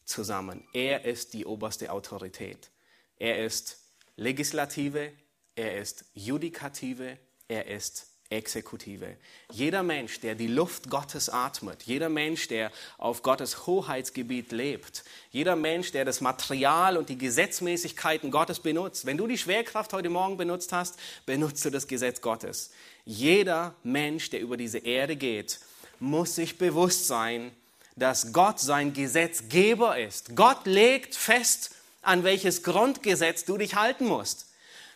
zusammen. 0.05 0.67
Er 0.73 1.05
ist 1.05 1.33
die 1.33 1.47
oberste 1.47 1.93
Autorität. 1.93 2.71
Er 3.19 3.45
ist 3.45 3.79
Legislative, 4.17 5.13
er 5.55 5.79
ist 5.79 6.05
Judikative, 6.15 7.17
er 7.47 7.69
ist 7.69 8.09
Exekutive. 8.31 9.17
Jeder 9.53 9.83
Mensch, 9.83 10.21
der 10.21 10.35
die 10.35 10.47
Luft 10.47 10.91
Gottes 10.91 11.29
atmet, 11.29 11.83
jeder 11.83 12.09
Mensch, 12.09 12.49
der 12.49 12.73
auf 12.99 13.23
Gottes 13.23 13.67
Hoheitsgebiet 13.67 14.51
lebt, 14.51 15.05
jeder 15.31 15.57
Mensch, 15.57 15.93
der 15.93 16.05
das 16.05 16.21
Material 16.21 16.97
und 16.97 17.09
die 17.09 17.19
Gesetzmäßigkeiten 17.19 18.31
Gottes 18.31 18.61
benutzt. 18.61 19.07
Wenn 19.07 19.19
du 19.19 19.27
die 19.27 19.39
Schwerkraft 19.39 19.93
heute 19.93 20.09
Morgen 20.09 20.37
benutzt 20.37 20.73
hast, 20.73 20.99
benutzt 21.27 21.65
du 21.65 21.71
das 21.71 21.87
Gesetz 21.87 22.21
Gottes. 22.21 22.71
Jeder 23.05 23.75
Mensch, 23.83 24.31
der 24.31 24.41
über 24.41 24.57
diese 24.57 24.79
Erde 24.79 25.17
geht, 25.17 25.61
muss 26.01 26.35
sich 26.35 26.59
bewusst 26.59 27.07
sein, 27.07 27.53
dass 27.97 28.33
Gott 28.33 28.59
sein 28.59 28.93
Gesetzgeber 28.93 29.99
ist. 29.99 30.35
Gott 30.35 30.67
legt 30.67 31.15
fest, 31.15 31.73
an 32.03 32.25
welches 32.25 32.63
Grundgesetz 32.63 33.45
du 33.45 33.57
dich 33.59 33.75
halten 33.75 34.07
musst. 34.07 34.47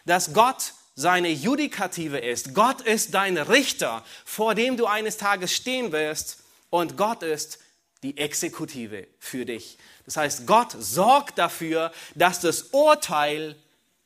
Dass 0.05 0.33
Gott 0.33 0.73
seine 0.99 1.31
Judikative 1.31 2.19
ist. 2.19 2.55
Gott 2.55 2.81
ist 2.81 3.15
dein 3.15 3.39
Richter, 3.39 4.05
vor 4.25 4.57
dem 4.57 4.77
du 4.77 4.87
eines 4.87 5.17
Tages 5.17 5.53
stehen 5.53 5.93
wirst. 5.93 6.39
Und 6.71 6.97
Gott 6.97 7.23
ist 7.23 7.61
die 8.03 8.19
Exekutive 8.19 9.07
für 9.21 9.45
dich. 9.45 9.79
Das 10.07 10.17
heißt, 10.17 10.47
Gott 10.49 10.75
sorgt 10.77 11.39
dafür, 11.39 11.93
dass 12.17 12.41
das 12.41 12.63
Urteil 12.73 13.55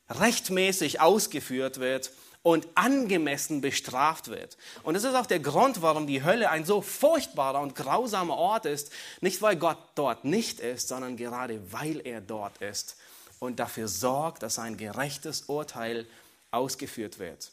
rechtmäßig 0.07 1.01
ausgeführt 1.01 1.79
wird 1.79 2.11
und 2.43 2.67
angemessen 2.75 3.61
bestraft 3.61 4.27
wird. 4.27 4.55
Und 4.83 4.93
das 4.93 5.03
ist 5.03 5.15
auch 5.15 5.25
der 5.25 5.39
Grund, 5.39 5.81
warum 5.81 6.05
die 6.05 6.23
Hölle 6.23 6.51
ein 6.51 6.63
so 6.63 6.81
furchtbarer 6.81 7.61
und 7.61 7.73
grausamer 7.73 8.37
Ort 8.37 8.67
ist. 8.67 8.91
Nicht, 9.19 9.41
weil 9.41 9.55
Gott 9.55 9.79
dort 9.95 10.25
nicht 10.25 10.59
ist, 10.59 10.89
sondern 10.89 11.17
gerade 11.17 11.59
weil 11.71 12.05
er 12.05 12.21
dort 12.21 12.61
ist 12.61 12.97
und 13.39 13.59
dafür 13.59 13.87
sorgt, 13.87 14.43
dass 14.43 14.59
ein 14.59 14.77
gerechtes 14.77 15.43
Urteil 15.47 16.05
ausgeführt 16.53 17.19
wird. 17.19 17.51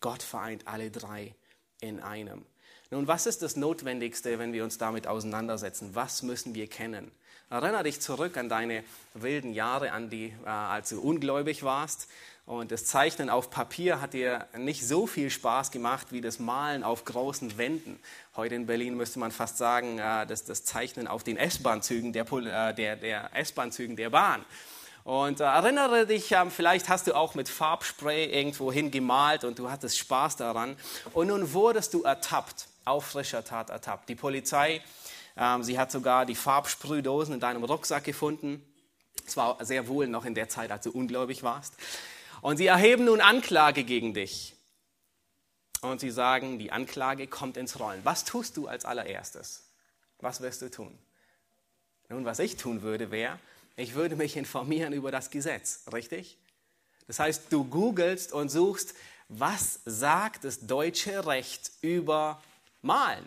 Gott 0.00 0.22
vereint 0.22 0.66
alle 0.66 0.90
drei 0.90 1.34
in 1.80 2.00
einem. 2.00 2.44
Nun, 2.90 3.06
was 3.06 3.26
ist 3.26 3.42
das 3.42 3.56
Notwendigste, 3.56 4.38
wenn 4.38 4.52
wir 4.52 4.64
uns 4.64 4.78
damit 4.78 5.06
auseinandersetzen? 5.06 5.94
Was 5.94 6.22
müssen 6.22 6.54
wir 6.54 6.68
kennen? 6.68 7.10
Erinnere 7.50 7.84
dich 7.84 8.00
zurück 8.00 8.36
an 8.36 8.48
deine 8.48 8.84
wilden 9.14 9.52
Jahre, 9.52 9.92
an 9.92 10.10
die, 10.10 10.34
äh, 10.44 10.48
als 10.48 10.90
du 10.90 11.00
ungläubig 11.00 11.62
warst. 11.62 12.08
Und 12.44 12.72
das 12.72 12.86
Zeichnen 12.86 13.28
auf 13.28 13.50
Papier 13.50 14.00
hat 14.00 14.14
dir 14.14 14.46
nicht 14.56 14.86
so 14.86 15.06
viel 15.06 15.28
Spaß 15.28 15.70
gemacht 15.70 16.08
wie 16.12 16.22
das 16.22 16.38
Malen 16.38 16.82
auf 16.82 17.04
großen 17.04 17.58
Wänden. 17.58 17.98
Heute 18.36 18.54
in 18.54 18.66
Berlin 18.66 18.96
müsste 18.96 19.18
man 19.18 19.32
fast 19.32 19.58
sagen, 19.58 19.98
äh, 19.98 20.26
dass 20.26 20.44
das 20.44 20.64
Zeichnen 20.64 21.06
auf 21.06 21.24
den 21.24 21.36
S-Bahn-Zügen 21.36 22.12
der, 22.12 22.30
äh, 22.32 22.74
der, 22.74 22.96
der 22.96 23.30
S-Bahn-Zügen 23.34 23.96
der 23.96 24.10
Bahn. 24.10 24.44
Und 25.08 25.40
äh, 25.40 25.44
erinnere 25.44 26.04
dich, 26.04 26.32
ähm, 26.32 26.50
vielleicht 26.50 26.90
hast 26.90 27.06
du 27.06 27.16
auch 27.16 27.34
mit 27.34 27.48
Farbspray 27.48 28.26
irgendwo 28.26 28.70
hingemalt 28.70 29.42
und 29.44 29.58
du 29.58 29.70
hattest 29.70 29.96
Spaß 29.96 30.36
daran. 30.36 30.76
Und 31.14 31.28
nun 31.28 31.54
wurdest 31.54 31.94
du 31.94 32.02
ertappt, 32.02 32.68
auf 32.84 33.06
frischer 33.06 33.42
Tat 33.42 33.70
ertappt. 33.70 34.10
Die 34.10 34.14
Polizei, 34.14 34.82
ähm, 35.38 35.62
sie 35.62 35.78
hat 35.78 35.90
sogar 35.90 36.26
die 36.26 36.34
Farbsprühdosen 36.34 37.32
in 37.32 37.40
deinem 37.40 37.64
Rucksack 37.64 38.04
gefunden. 38.04 38.62
Es 39.26 39.34
war 39.38 39.64
sehr 39.64 39.88
wohl 39.88 40.08
noch 40.08 40.26
in 40.26 40.34
der 40.34 40.50
Zeit, 40.50 40.70
als 40.70 40.84
du 40.84 40.90
ungläubig 40.90 41.42
warst. 41.42 41.72
Und 42.42 42.58
sie 42.58 42.66
erheben 42.66 43.06
nun 43.06 43.22
Anklage 43.22 43.84
gegen 43.84 44.12
dich. 44.12 44.56
Und 45.80 46.00
sie 46.00 46.10
sagen, 46.10 46.58
die 46.58 46.70
Anklage 46.70 47.28
kommt 47.28 47.56
ins 47.56 47.80
Rollen. 47.80 48.02
Was 48.04 48.26
tust 48.26 48.58
du 48.58 48.68
als 48.68 48.84
allererstes? 48.84 49.70
Was 50.20 50.42
wirst 50.42 50.60
du 50.60 50.70
tun? 50.70 50.98
Nun, 52.10 52.26
was 52.26 52.40
ich 52.40 52.58
tun 52.58 52.82
würde, 52.82 53.10
wäre, 53.10 53.38
ich 53.78 53.94
würde 53.94 54.16
mich 54.16 54.36
informieren 54.36 54.92
über 54.92 55.12
das 55.12 55.30
Gesetz, 55.30 55.84
richtig? 55.92 56.36
Das 57.06 57.20
heißt, 57.20 57.44
du 57.50 57.64
googelst 57.64 58.32
und 58.32 58.48
suchst, 58.48 58.94
was 59.28 59.80
sagt 59.84 60.44
das 60.44 60.60
deutsche 60.66 61.24
Recht 61.26 61.70
über 61.80 62.42
Malen? 62.82 63.24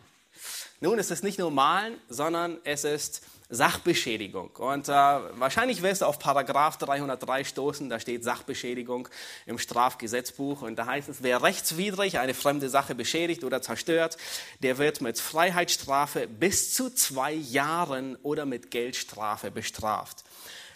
Nun, 0.81 0.99
es 0.99 1.09
ist 1.09 1.23
nicht 1.23 1.39
nur 1.39 1.51
Malen, 1.51 1.97
sondern 2.09 2.59
es 2.65 2.83
ist 2.83 3.21
Sachbeschädigung. 3.51 4.49
Und 4.51 4.87
äh, 4.87 4.91
wahrscheinlich 4.91 5.81
wirst 5.81 6.01
du 6.01 6.05
auf 6.05 6.19
Paragraph 6.19 6.77
303 6.77 7.43
stoßen, 7.43 7.89
da 7.89 7.99
steht 7.99 8.23
Sachbeschädigung 8.23 9.09
im 9.45 9.59
Strafgesetzbuch. 9.59 10.61
Und 10.61 10.77
da 10.77 10.85
heißt 10.85 11.09
es, 11.09 11.21
wer 11.21 11.43
rechtswidrig 11.43 12.17
eine 12.17 12.33
fremde 12.33 12.69
Sache 12.69 12.95
beschädigt 12.95 13.43
oder 13.43 13.61
zerstört, 13.61 14.17
der 14.63 14.77
wird 14.77 15.01
mit 15.01 15.19
Freiheitsstrafe 15.19 16.27
bis 16.27 16.73
zu 16.73 16.89
zwei 16.89 17.33
Jahren 17.33 18.15
oder 18.23 18.45
mit 18.45 18.71
Geldstrafe 18.71 19.51
bestraft. 19.51 20.23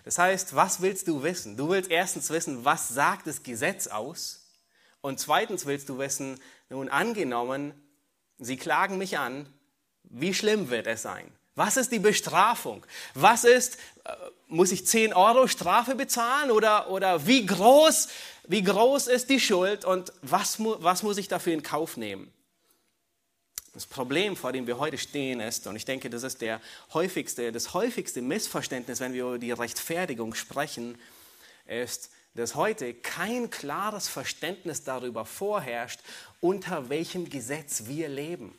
Das 0.03 0.17
heißt, 0.19 0.55
was 0.55 0.81
willst 0.81 1.07
du 1.07 1.23
wissen? 1.23 1.55
Du 1.55 1.69
willst 1.69 1.89
erstens 1.89 2.29
wissen, 2.29 2.65
was 2.65 2.89
sagt 2.89 3.25
das 3.25 3.41
Gesetz 3.41 3.87
aus? 3.87 4.41
Und 4.99 5.19
zweitens 5.19 5.65
willst 5.65 5.87
du 5.87 5.97
wissen, 5.97 6.39
nun 6.69 6.89
angenommen, 6.89 7.73
sie 8.37 8.57
klagen 8.57 8.97
mich 8.97 9.17
an, 9.17 9.47
wie 10.03 10.33
schlimm 10.33 10.69
wird 10.69 10.87
es 10.87 11.01
sein? 11.01 11.31
Was 11.55 11.77
ist 11.77 11.91
die 11.91 11.99
Bestrafung? 11.99 12.85
Was 13.13 13.45
ist, 13.45 13.77
äh, 14.03 14.13
muss 14.47 14.71
ich 14.71 14.85
10 14.85 15.13
Euro 15.13 15.47
Strafe 15.47 15.95
bezahlen 15.95 16.51
oder, 16.51 16.89
oder 16.89 17.25
wie, 17.25 17.45
groß, 17.45 18.09
wie 18.47 18.61
groß 18.61 19.07
ist 19.07 19.29
die 19.29 19.39
Schuld 19.39 19.85
und 19.85 20.11
was, 20.21 20.57
was 20.59 21.01
muss 21.01 21.17
ich 21.17 21.27
dafür 21.27 21.53
in 21.53 21.63
Kauf 21.63 21.97
nehmen? 21.97 22.31
Das 23.73 23.85
Problem, 23.85 24.37
vor 24.37 24.53
dem 24.53 24.67
wir 24.67 24.79
heute 24.79 24.97
stehen, 24.97 25.41
ist, 25.41 25.67
und 25.67 25.75
ich 25.75 25.83
denke, 25.83 26.09
das 26.09 26.23
ist 26.23 26.39
der 26.39 26.61
häufigste, 26.93 27.51
das 27.51 27.73
häufigste 27.73 28.21
Missverständnis, 28.21 29.01
wenn 29.01 29.13
wir 29.13 29.25
über 29.25 29.39
die 29.39 29.51
Rechtfertigung 29.51 30.33
sprechen, 30.33 30.97
ist, 31.65 32.09
dass 32.35 32.55
heute 32.55 32.93
kein 32.93 33.49
klares 33.49 34.07
Verständnis 34.07 34.83
darüber 34.83 35.25
vorherrscht, 35.25 35.99
unter 36.39 36.89
welchem 36.89 37.29
Gesetz 37.29 37.83
wir 37.85 38.07
leben. 38.07 38.57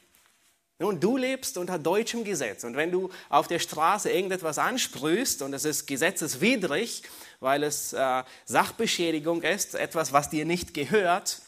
Nun, 0.78 1.00
du 1.00 1.16
lebst 1.16 1.56
unter 1.56 1.78
deutschem 1.78 2.22
Gesetz 2.22 2.62
und 2.62 2.76
wenn 2.76 2.92
du 2.92 3.10
auf 3.30 3.48
der 3.48 3.58
Straße 3.58 4.10
irgendetwas 4.10 4.58
ansprühst 4.58 5.40
und 5.40 5.54
es 5.54 5.64
ist 5.64 5.86
gesetzeswidrig, 5.86 7.02
weil 7.40 7.62
es 7.62 7.94
äh, 7.94 8.24
Sachbeschädigung 8.44 9.42
ist, 9.42 9.74
etwas, 9.74 10.12
was 10.12 10.28
dir 10.28 10.44
nicht 10.44 10.74
gehört, 10.74 11.40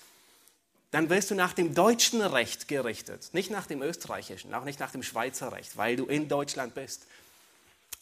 dann 0.92 1.10
wirst 1.10 1.30
du 1.30 1.34
nach 1.34 1.52
dem 1.52 1.74
deutschen 1.74 2.22
Recht 2.22 2.68
gerichtet, 2.68 3.28
nicht 3.32 3.50
nach 3.50 3.66
dem 3.66 3.82
österreichischen, 3.82 4.54
auch 4.54 4.64
nicht 4.64 4.80
nach 4.80 4.92
dem 4.92 5.02
Schweizer 5.02 5.52
Recht, 5.52 5.76
weil 5.76 5.96
du 5.96 6.06
in 6.06 6.28
Deutschland 6.28 6.74
bist. 6.74 7.06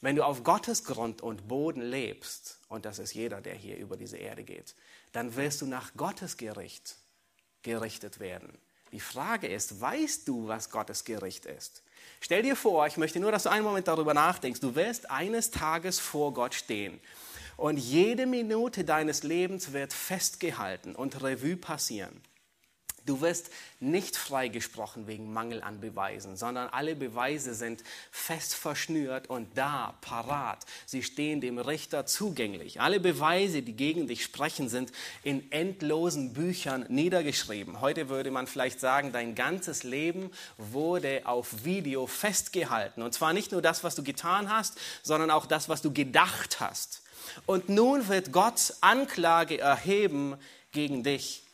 Wenn 0.01 0.15
du 0.15 0.25
auf 0.25 0.45
Gottes 0.45 0.85
Grund 0.85 1.23
und 1.23 1.49
Boden 1.49 1.81
lebst, 1.81 2.59
und 2.69 2.85
das 2.85 3.01
ist 3.01 3.15
jeder, 3.15 3.41
der 3.41 3.55
hier 3.55 3.77
über 3.79 3.97
diese 3.97 4.19
Erde 4.19 4.45
geht, 4.45 4.77
dann 5.13 5.35
wirst 5.35 5.63
du 5.63 5.67
nach 5.67 5.95
Gottes 5.97 6.37
Gericht 6.37 6.97
gerichtet 7.63 8.21
werden. 8.21 8.57
Die 8.93 9.01
Frage 9.01 9.49
ist, 9.49 9.81
weißt 9.81 10.29
du, 10.29 10.49
was 10.49 10.71
Gottes 10.71 11.05
Gericht 11.05 11.47
ist? 11.47 11.83
Stell 12.21 12.43
dir 12.43 12.57
vor, 12.57 12.87
ich 12.87 12.97
möchte 12.97 13.21
nur, 13.21 13.33
dass 13.33 13.43
du 13.43 13.51
einen 13.51 13.65
Moment 13.65 13.89
darüber 13.89 14.15
nachdenkst, 14.15 14.61
du 14.61 14.75
wirst 14.75 15.11
eines 15.11 15.51
Tages 15.51 15.99
vor 15.99 16.33
Gott 16.33 16.55
stehen 16.55 17.01
und 17.57 17.79
jede 17.79 18.27
Minute 18.27 18.85
deines 18.85 19.23
Lebens 19.23 19.73
wird 19.73 19.93
festgehalten 19.93 20.95
und 20.95 21.23
Revue 21.23 21.57
passieren. 21.57 22.21
Du 23.07 23.21
wirst 23.21 23.51
nicht 23.79 24.17
freigesprochen 24.17 25.07
wegen 25.07 25.33
Mangel 25.33 25.63
an 25.63 25.81
Beweisen, 25.81 26.37
sondern 26.37 26.69
alle 26.69 26.97
Beweise 26.97 27.55
sind 27.55 27.85
fest 28.11 28.55
verschnürt 28.55 29.31
und 29.31 29.57
da, 29.57 29.95
parat. 30.01 30.65
Sie 30.87 31.05
stehen 31.05 31.41
dem 31.41 31.59
Richter 31.59 32.05
zugänglich. 32.05 32.81
Alle 32.81 32.99
Beweise, 32.99 33.63
die 33.63 33.75
gegen 33.75 34.09
dich 34.09 34.25
sprechen, 34.25 34.69
sind 34.69 34.91
in 35.23 35.51
endlosen 35.53 36.33
Büchern 36.33 36.85
niedergeschrieben. 36.89 37.81
Heute 37.81 38.09
würde 38.09 38.33
man 38.33 38.49
vielleicht 38.49 38.81
sagen, 38.81 39.13
dein 39.13 39.37
ganzes 39.37 39.85
Leben 39.85 40.31
wurde 40.59 41.23
auf 41.25 41.65
Video 41.65 42.09
festgehalten. 42.09 43.03
Und 43.03 43.15
zwar 43.15 43.33
nicht 43.33 43.53
nur 43.53 43.63
das, 43.63 43.85
was 43.85 43.95
du 43.95 44.03
getan 44.03 44.51
hast, 44.51 44.79
sondern 45.03 45.31
auch 45.31 45.47
das, 45.47 45.69
was 45.69 45.81
du 45.81 45.93
gedacht 45.93 46.59
hast. 46.59 47.03
Und 47.47 47.69
nun 47.69 48.09
wird 48.09 48.33
Gott 48.33 48.75
Anklage 48.81 49.59
erheben 49.59 50.37
gegen 50.73 51.05
dich. 51.05 51.46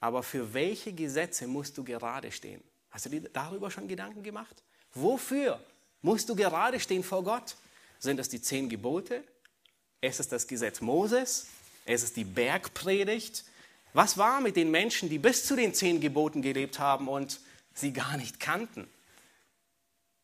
Aber 0.00 0.22
für 0.22 0.54
welche 0.54 0.92
Gesetze 0.92 1.46
musst 1.46 1.76
du 1.76 1.84
gerade 1.84 2.30
stehen? 2.30 2.62
Hast 2.90 3.06
du 3.06 3.10
dir 3.10 3.22
darüber 3.32 3.70
schon 3.70 3.88
Gedanken 3.88 4.22
gemacht? 4.22 4.62
Wofür 4.94 5.60
musst 6.02 6.28
du 6.28 6.36
gerade 6.36 6.80
stehen 6.80 7.02
vor 7.02 7.24
Gott? 7.24 7.56
Sind 7.98 8.20
es 8.20 8.28
die 8.28 8.40
zehn 8.40 8.68
Gebote? 8.68 9.24
Ist 10.00 10.20
es 10.20 10.28
das 10.28 10.46
Gesetz 10.46 10.80
Moses? 10.80 11.48
Ist 11.84 12.02
es 12.02 12.12
die 12.12 12.24
Bergpredigt? 12.24 13.44
Was 13.92 14.18
war 14.18 14.40
mit 14.40 14.56
den 14.56 14.70
Menschen, 14.70 15.08
die 15.08 15.18
bis 15.18 15.44
zu 15.44 15.56
den 15.56 15.74
zehn 15.74 16.00
Geboten 16.00 16.42
gelebt 16.42 16.78
haben 16.78 17.08
und 17.08 17.40
sie 17.74 17.92
gar 17.92 18.16
nicht 18.16 18.38
kannten? 18.38 18.88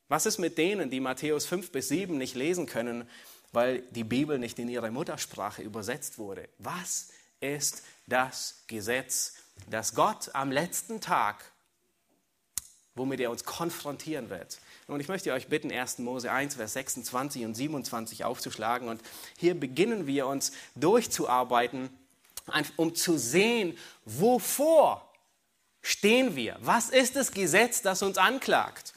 Was 0.09 0.27
ist 0.27 0.39
mit 0.39 0.59
denen, 0.59 0.91
die 0.91 1.01
Matthäus 1.01 1.47
5 1.47 1.73
bis 1.73 1.89
7 1.89 2.17
nicht 2.17 2.35
lesen 2.35 2.67
können, 2.67 3.09
weil 3.53 3.81
die 3.91 4.05
Bibel 4.05 4.39
nicht 4.39 4.59
in 4.59 4.69
ihre 4.69 4.91
Muttersprache 4.91 5.63
übersetzt 5.63 6.19
wurde? 6.19 6.49
Was 6.59 7.09
ist 7.41 7.83
das 8.07 8.63
Gesetz 8.67 9.35
dass 9.69 9.95
Gott 9.95 10.35
am 10.35 10.51
letzten 10.51 11.01
Tag, 11.01 11.45
womit 12.95 13.21
er 13.21 13.31
uns 13.31 13.45
konfrontieren 13.45 14.31
wird. 14.31 14.59
Und 14.87 15.01
ich 15.01 15.09
möchte 15.09 15.33
euch 15.33 15.49
bitten, 15.49 15.73
1. 15.73 15.99
Mose 15.99 16.31
1, 16.31 16.55
Vers 16.57 16.75
26 16.75 17.45
und 17.45 17.55
27 17.55 18.25
aufzuschlagen. 18.25 18.89
Und 18.89 19.03
hier 19.37 19.59
beginnen 19.59 20.07
wir 20.07 20.27
uns 20.27 20.53
durchzuarbeiten, 20.77 21.91
um 22.77 22.95
zu 22.95 23.19
sehen, 23.19 23.77
wovor 24.05 25.11
stehen 25.83 26.37
wir? 26.37 26.57
Was 26.61 26.91
ist 26.91 27.17
das 27.17 27.33
Gesetz, 27.33 27.83
das 27.83 28.03
uns 28.03 28.19
anklagt? 28.19 28.94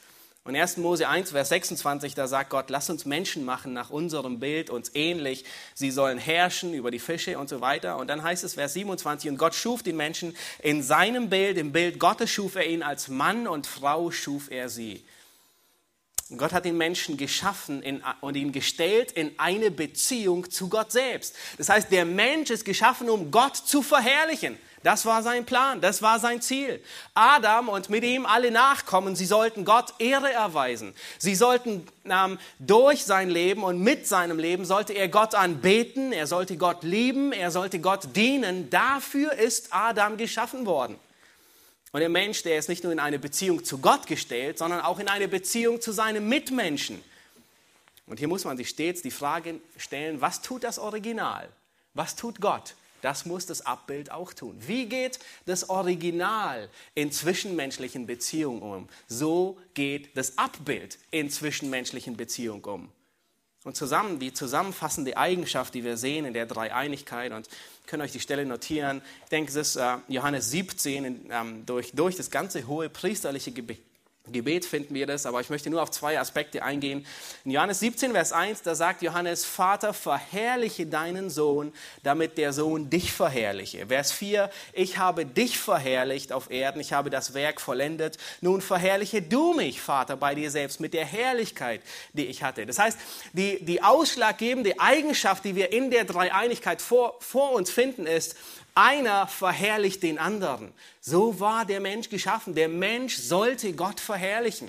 Und 0.48 0.56
1. 0.56 0.78
Mose 0.78 1.06
1, 1.06 1.32
Vers 1.32 1.50
26, 1.50 2.14
da 2.14 2.26
sagt 2.26 2.48
Gott, 2.48 2.70
lass 2.70 2.88
uns 2.88 3.04
Menschen 3.04 3.44
machen 3.44 3.74
nach 3.74 3.90
unserem 3.90 4.40
Bild, 4.40 4.70
uns 4.70 4.90
ähnlich. 4.94 5.44
Sie 5.74 5.90
sollen 5.90 6.16
herrschen 6.16 6.72
über 6.72 6.90
die 6.90 7.00
Fische 7.00 7.38
und 7.38 7.50
so 7.50 7.60
weiter. 7.60 7.98
Und 7.98 8.06
dann 8.06 8.22
heißt 8.22 8.44
es, 8.44 8.54
Vers 8.54 8.72
27, 8.72 9.30
und 9.30 9.36
Gott 9.36 9.54
schuf 9.54 9.82
den 9.82 9.98
Menschen 9.98 10.34
in 10.60 10.82
seinem 10.82 11.28
Bild, 11.28 11.58
im 11.58 11.72
Bild 11.72 12.00
Gottes 12.00 12.30
schuf 12.30 12.54
er 12.54 12.66
ihn, 12.66 12.82
als 12.82 13.08
Mann 13.08 13.46
und 13.46 13.66
Frau 13.66 14.10
schuf 14.10 14.50
er 14.50 14.70
sie. 14.70 15.04
Gott 16.38 16.54
hat 16.54 16.64
den 16.64 16.78
Menschen 16.78 17.18
geschaffen 17.18 18.02
und 18.22 18.34
ihn 18.34 18.50
gestellt 18.50 19.12
in 19.12 19.38
eine 19.38 19.70
Beziehung 19.70 20.50
zu 20.50 20.70
Gott 20.70 20.92
selbst. 20.92 21.36
Das 21.58 21.68
heißt, 21.68 21.92
der 21.92 22.06
Mensch 22.06 22.48
ist 22.48 22.64
geschaffen, 22.64 23.10
um 23.10 23.30
Gott 23.30 23.54
zu 23.54 23.82
verherrlichen. 23.82 24.56
Das 24.82 25.04
war 25.06 25.22
sein 25.22 25.44
Plan, 25.44 25.80
das 25.80 26.02
war 26.02 26.20
sein 26.20 26.40
Ziel. 26.40 26.82
Adam 27.14 27.68
und 27.68 27.90
mit 27.90 28.04
ihm 28.04 28.26
alle 28.26 28.50
Nachkommen, 28.50 29.16
sie 29.16 29.26
sollten 29.26 29.64
Gott 29.64 29.92
Ehre 29.98 30.32
erweisen. 30.32 30.94
Sie 31.18 31.34
sollten 31.34 31.86
ähm, 32.04 32.38
durch 32.60 33.04
sein 33.04 33.28
Leben 33.28 33.64
und 33.64 33.80
mit 33.80 34.06
seinem 34.06 34.38
Leben 34.38 34.64
sollte 34.64 34.92
er 34.92 35.08
Gott 35.08 35.34
anbeten, 35.34 36.12
er 36.12 36.26
sollte 36.28 36.56
Gott 36.56 36.84
lieben, 36.84 37.32
er 37.32 37.50
sollte 37.50 37.80
Gott 37.80 38.14
dienen. 38.14 38.70
Dafür 38.70 39.32
ist 39.32 39.68
Adam 39.70 40.16
geschaffen 40.16 40.64
worden. 40.64 40.96
Und 41.90 42.00
der 42.00 42.08
Mensch, 42.08 42.42
der 42.42 42.58
ist 42.58 42.68
nicht 42.68 42.84
nur 42.84 42.92
in 42.92 43.00
eine 43.00 43.18
Beziehung 43.18 43.64
zu 43.64 43.78
Gott 43.78 44.06
gestellt, 44.06 44.58
sondern 44.58 44.82
auch 44.82 44.98
in 44.98 45.08
eine 45.08 45.26
Beziehung 45.26 45.80
zu 45.80 45.90
seinem 45.90 46.28
Mitmenschen. 46.28 47.02
Und 48.06 48.18
hier 48.18 48.28
muss 48.28 48.44
man 48.44 48.56
sich 48.56 48.68
stets 48.68 49.02
die 49.02 49.10
Frage 49.10 49.60
stellen, 49.76 50.20
was 50.20 50.40
tut 50.40 50.64
das 50.64 50.78
Original? 50.78 51.48
Was 51.94 52.14
tut 52.14 52.40
Gott? 52.40 52.74
Das 53.02 53.26
muss 53.26 53.46
das 53.46 53.64
Abbild 53.64 54.10
auch 54.10 54.32
tun. 54.32 54.56
Wie 54.60 54.86
geht 54.86 55.18
das 55.46 55.68
Original 55.68 56.68
in 56.94 57.12
zwischenmenschlichen 57.12 58.06
Beziehungen 58.06 58.62
um? 58.62 58.88
So 59.06 59.58
geht 59.74 60.16
das 60.16 60.38
Abbild 60.38 60.98
in 61.10 61.30
zwischenmenschlichen 61.30 62.16
Beziehungen 62.16 62.64
um. 62.64 62.88
Und 63.64 63.76
zusammen, 63.76 64.18
die 64.18 64.32
zusammenfassende 64.32 65.16
Eigenschaft, 65.16 65.74
die 65.74 65.84
wir 65.84 65.96
sehen 65.96 66.24
in 66.24 66.32
der 66.32 66.46
Dreieinigkeit, 66.46 67.32
und 67.32 67.48
können 67.86 68.02
euch 68.02 68.12
die 68.12 68.20
Stelle 68.20 68.46
notieren, 68.46 69.02
ich 69.24 69.30
denke, 69.30 69.50
es 69.50 69.56
ist 69.56 69.76
äh, 69.76 69.96
Johannes 70.08 70.50
17, 70.50 71.28
ähm, 71.30 71.66
durch, 71.66 71.92
durch 71.92 72.16
das 72.16 72.30
ganze 72.30 72.66
hohe 72.66 72.88
priesterliche 72.88 73.52
Gebet 74.32 74.64
finden 74.64 74.94
wir 74.94 75.06
das, 75.06 75.26
aber 75.26 75.40
ich 75.40 75.50
möchte 75.50 75.70
nur 75.70 75.82
auf 75.82 75.90
zwei 75.90 76.18
Aspekte 76.18 76.62
eingehen. 76.62 77.06
In 77.44 77.50
Johannes 77.50 77.80
17, 77.80 78.12
Vers 78.12 78.32
1, 78.32 78.62
da 78.62 78.74
sagt 78.74 79.02
Johannes, 79.02 79.44
Vater, 79.44 79.92
verherrliche 79.92 80.86
deinen 80.86 81.30
Sohn, 81.30 81.72
damit 82.02 82.38
der 82.38 82.52
Sohn 82.52 82.90
dich 82.90 83.12
verherrliche. 83.12 83.86
Vers 83.88 84.12
4, 84.12 84.50
ich 84.72 84.98
habe 84.98 85.26
dich 85.26 85.58
verherrlicht 85.58 86.32
auf 86.32 86.50
Erden, 86.50 86.80
ich 86.80 86.92
habe 86.92 87.10
das 87.10 87.34
Werk 87.34 87.60
vollendet. 87.60 88.18
Nun 88.40 88.60
verherrliche 88.60 89.22
du 89.22 89.54
mich, 89.54 89.80
Vater, 89.80 90.16
bei 90.16 90.34
dir 90.34 90.50
selbst 90.50 90.80
mit 90.80 90.94
der 90.94 91.04
Herrlichkeit, 91.04 91.80
die 92.12 92.26
ich 92.26 92.42
hatte. 92.42 92.66
Das 92.66 92.78
heißt, 92.78 92.98
die, 93.32 93.64
die 93.64 93.82
ausschlaggebende 93.82 94.78
Eigenschaft, 94.78 95.44
die 95.44 95.54
wir 95.54 95.72
in 95.72 95.90
der 95.90 96.04
Dreieinigkeit 96.04 96.82
vor, 96.82 97.16
vor 97.20 97.52
uns 97.52 97.70
finden, 97.70 98.06
ist, 98.06 98.36
einer 98.78 99.26
verherrlicht 99.26 100.04
den 100.04 100.18
anderen. 100.18 100.72
So 101.00 101.40
war 101.40 101.64
der 101.64 101.80
Mensch 101.80 102.08
geschaffen. 102.10 102.54
Der 102.54 102.68
Mensch 102.68 103.16
sollte 103.16 103.72
Gott 103.72 103.98
verherrlichen. 103.98 104.68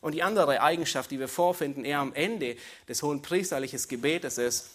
Und 0.00 0.12
die 0.12 0.22
andere 0.22 0.62
Eigenschaft, 0.62 1.10
die 1.10 1.18
wir 1.18 1.28
vorfinden, 1.28 1.84
eher 1.84 1.98
am 1.98 2.14
Ende 2.14 2.56
des 2.88 3.02
hohen 3.02 3.20
priesterlichen 3.20 3.78
Gebetes 3.86 4.38
ist, 4.38 4.70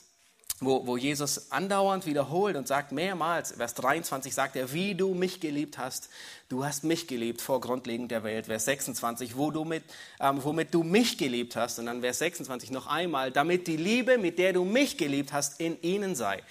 wo, 0.60 0.86
wo 0.86 0.98
Jesus 0.98 1.52
andauernd 1.52 2.06
wiederholt 2.06 2.56
und 2.56 2.68
sagt 2.68 2.92
mehrmals, 2.92 3.54
Vers 3.54 3.74
23 3.74 4.34
sagt 4.34 4.56
er, 4.56 4.72
wie 4.72 4.94
du 4.94 5.16
mich 5.16 5.40
geliebt 5.40 5.80
hast, 5.80 6.10
du 6.48 6.64
hast 6.64 6.84
mich 6.84 7.08
geliebt 7.08 7.42
vor 7.42 7.60
Grundlegung 7.62 8.08
der 8.08 8.24
Welt. 8.24 8.46
Vers 8.46 8.66
26, 8.66 9.36
wo 9.36 9.50
du 9.50 9.66
mit, 9.66 9.84
ähm, 10.20 10.44
womit 10.44 10.72
du 10.76 10.84
mich 10.84 11.18
geliebt 11.18 11.56
hast. 11.56 11.80
Und 11.80 11.88
dann 11.88 12.02
Vers 12.02 12.20
26 12.20 12.70
noch 12.70 12.86
einmal, 12.86 13.32
damit 13.32 13.66
die 13.66 13.78
Liebe, 13.78 14.20
mit 14.20 14.38
der 14.38 14.54
du 14.54 14.64
mich 14.64 14.96
geliebt 14.96 15.34
hast, 15.34 15.60
in 15.60 15.82
ihnen 15.82 16.16
sei. 16.16 16.44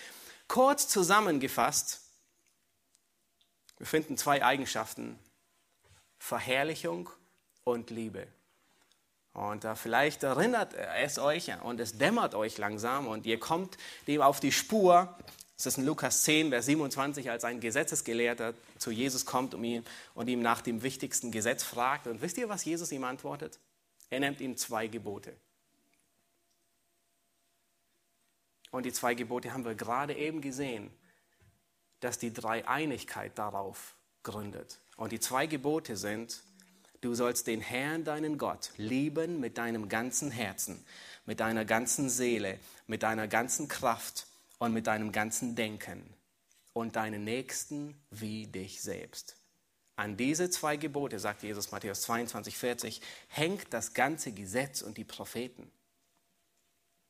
Kurz 0.48 0.88
zusammengefasst, 0.88 2.00
wir 3.78 3.86
finden 3.86 4.16
zwei 4.16 4.44
Eigenschaften, 4.44 5.18
Verherrlichung 6.18 7.10
und 7.64 7.90
Liebe. 7.90 8.26
Und 9.32 9.64
äh, 9.64 9.74
vielleicht 9.74 10.22
erinnert 10.22 10.74
es 10.74 11.18
euch 11.18 11.50
und 11.62 11.80
es 11.80 11.98
dämmert 11.98 12.34
euch 12.34 12.56
langsam 12.56 13.08
und 13.08 13.26
ihr 13.26 13.40
kommt 13.40 13.76
dem 14.06 14.22
auf 14.22 14.38
die 14.40 14.52
Spur, 14.52 15.16
Es 15.56 15.66
ist 15.66 15.78
in 15.78 15.86
Lukas 15.86 16.22
10, 16.24 16.50
Vers 16.50 16.66
27, 16.66 17.30
als 17.30 17.44
ein 17.44 17.60
Gesetzesgelehrter 17.60 18.54
zu 18.78 18.90
Jesus 18.90 19.24
kommt 19.24 19.54
und 19.54 19.62
ihn, 19.64 19.84
und 20.14 20.28
ihm 20.28 20.42
nach 20.42 20.60
dem 20.60 20.82
wichtigsten 20.82 21.30
Gesetz 21.30 21.62
fragt. 21.62 22.06
Und 22.06 22.22
wisst 22.22 22.38
ihr, 22.38 22.48
was 22.48 22.64
Jesus 22.64 22.90
ihm 22.90 23.04
antwortet? 23.04 23.60
Er 24.10 24.20
nennt 24.20 24.40
ihm 24.40 24.56
zwei 24.56 24.88
Gebote. 24.88 25.36
Und 28.72 28.84
die 28.84 28.92
zwei 28.92 29.14
Gebote 29.14 29.52
haben 29.52 29.64
wir 29.64 29.76
gerade 29.76 30.14
eben 30.14 30.40
gesehen, 30.40 30.90
dass 32.04 32.18
die 32.18 32.32
Dreieinigkeit 32.32 33.38
darauf 33.38 33.94
gründet. 34.22 34.78
Und 34.96 35.12
die 35.12 35.20
zwei 35.20 35.46
Gebote 35.46 35.96
sind, 35.96 36.42
du 37.00 37.14
sollst 37.14 37.46
den 37.46 37.60
Herrn, 37.60 38.04
deinen 38.04 38.36
Gott, 38.36 38.72
lieben 38.76 39.40
mit 39.40 39.56
deinem 39.56 39.88
ganzen 39.88 40.30
Herzen, 40.30 40.84
mit 41.24 41.40
deiner 41.40 41.64
ganzen 41.64 42.10
Seele, 42.10 42.58
mit 42.86 43.02
deiner 43.02 43.26
ganzen 43.26 43.68
Kraft 43.68 44.26
und 44.58 44.74
mit 44.74 44.86
deinem 44.86 45.12
ganzen 45.12 45.54
Denken 45.56 46.02
und 46.74 46.96
deinen 46.96 47.24
Nächsten 47.24 47.94
wie 48.10 48.46
dich 48.46 48.82
selbst. 48.82 49.36
An 49.96 50.16
diese 50.16 50.50
zwei 50.50 50.76
Gebote, 50.76 51.18
sagt 51.18 51.42
Jesus 51.42 51.70
Matthäus 51.70 52.02
22, 52.02 52.58
40, 52.58 53.00
hängt 53.28 53.72
das 53.72 53.94
ganze 53.94 54.32
Gesetz 54.32 54.82
und 54.82 54.98
die 54.98 55.04
Propheten. 55.04 55.70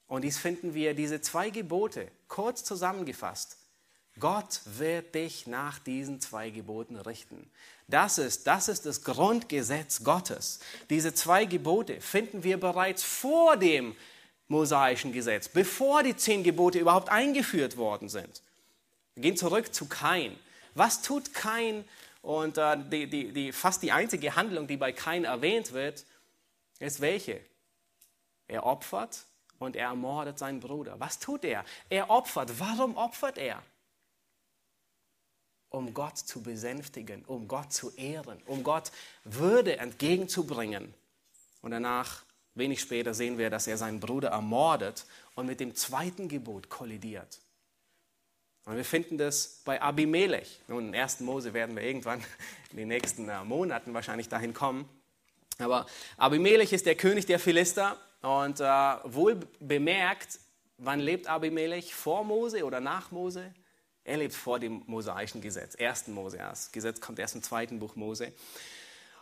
Und 0.07 0.23
dies 0.23 0.39
finden 0.39 0.75
wir, 0.75 0.95
diese 0.95 1.21
zwei 1.21 1.51
Gebote, 1.51 2.11
kurz 2.29 2.63
zusammengefasst. 2.63 3.57
Gott 4.21 4.61
wird 4.65 5.15
dich 5.15 5.47
nach 5.47 5.79
diesen 5.79 6.21
zwei 6.21 6.51
Geboten 6.51 6.97
richten. 6.97 7.51
Das 7.89 8.19
ist, 8.19 8.47
das 8.47 8.69
ist 8.69 8.87
das 8.87 9.03
Grundgesetz 9.03 10.05
Gottes. 10.05 10.61
Diese 10.89 11.15
zwei 11.15 11.45
Gebote 11.45 12.01
finden 12.01 12.45
wir 12.45 12.59
bereits 12.59 13.03
vor 13.03 13.57
dem 13.57 13.95
mosaischen 14.49 15.13
Gesetz, 15.13 15.49
bevor 15.49 16.03
die 16.03 16.17
zehn 16.17 16.43
Gebote 16.43 16.79
überhaupt 16.79 17.09
eingeführt 17.09 17.77
worden 17.77 18.09
sind. 18.09 18.43
Wir 19.15 19.23
gehen 19.23 19.37
zurück 19.37 19.75
zu 19.75 19.87
Kain. 19.87 20.39
Was 20.75 21.03
tut 21.03 21.35
Kain? 21.35 21.85
Und 22.23 22.57
äh, 22.57 22.77
die, 22.91 23.07
die, 23.07 23.33
die, 23.33 23.53
fast 23.53 23.83
die 23.83 23.93
einzige 23.93 24.35
Handlung, 24.35 24.67
die 24.67 24.77
bei 24.77 24.93
Kain 24.93 25.25
erwähnt 25.25 25.73
wird, 25.73 26.05
ist 26.79 27.01
welche? 27.01 27.41
Er 28.49 28.65
opfert 28.65 29.25
und 29.59 29.77
er 29.77 29.89
ermordet 29.89 30.39
seinen 30.39 30.61
Bruder. 30.61 30.99
Was 30.99 31.19
tut 31.19 31.45
er? 31.45 31.65
Er 31.91 32.11
opfert. 32.11 32.59
Warum 32.59 32.97
opfert 32.97 33.39
er? 33.39 33.63
Um 35.75 35.93
Gott 35.93 36.19
zu 36.19 36.41
besänftigen, 36.41 37.25
um 37.25 37.49
Gott 37.49 37.73
zu 37.73 37.91
ehren, 37.97 38.41
um 38.47 38.63
Gott 38.63 38.93
Würde 39.25 39.79
entgegenzubringen. 39.79 40.95
Und 41.63 41.73
danach, 41.73 42.23
wenig 42.55 42.81
später, 42.81 43.13
sehen 43.13 43.39
wir, 43.39 43.51
dass 43.51 43.67
er 43.67 43.77
seinen 43.77 43.99
Bruder 43.99 44.29
ermordet 44.29 45.05
und 45.35 45.47
mit 45.47 45.59
dem 45.59 45.75
zweiten 45.75 46.29
Gebot 46.29 46.69
kollidiert. 46.69 47.41
Und 48.67 48.77
wir 48.77 48.85
finden 48.85 49.19
das 49.19 49.63
bei 49.65 49.83
Abimelech. 49.83 50.61
Nun, 50.69 50.89
in 50.89 50.95
1. 50.95 51.19
Mose 51.21 51.53
werden 51.53 51.75
wir 51.75 51.83
irgendwann 51.83 52.21
in 52.71 52.77
den 52.77 52.87
nächsten 52.87 53.29
äh, 53.29 53.43
Monaten 53.43 53.93
wahrscheinlich 53.95 54.29
dahin 54.29 54.55
kommen. 54.55 54.89
Aber 55.59 55.87
Abimelech 56.17 56.73
ist 56.73 56.87
der 56.87 56.95
König 56.95 57.27
der 57.27 57.41
Philister 57.41 57.99
und 58.23 58.61
äh, 58.61 58.65
wohl 59.13 59.41
bemerkt, 59.59 60.39
wann 60.79 61.01
lebt 61.01 61.27
Abimelech? 61.27 61.97
Vor 61.97 62.23
Mose 62.23 62.65
oder 62.65 62.79
nach 62.79 63.11
Mose? 63.11 63.53
Er 64.05 64.19
lebt 64.19 64.35
vor 64.35 64.59
dem 64.59 64.83
mosaischen 64.87 65.41
Gesetz, 65.41 65.75
ersten 65.75 66.13
Mose. 66.13 66.37
Das 66.39 66.71
Gesetz 66.73 67.01
kommt 67.01 67.19
erst 67.19 67.35
im 67.35 67.43
zweiten 67.43 67.79
Buch 67.79 67.97
Mose. 67.97 68.33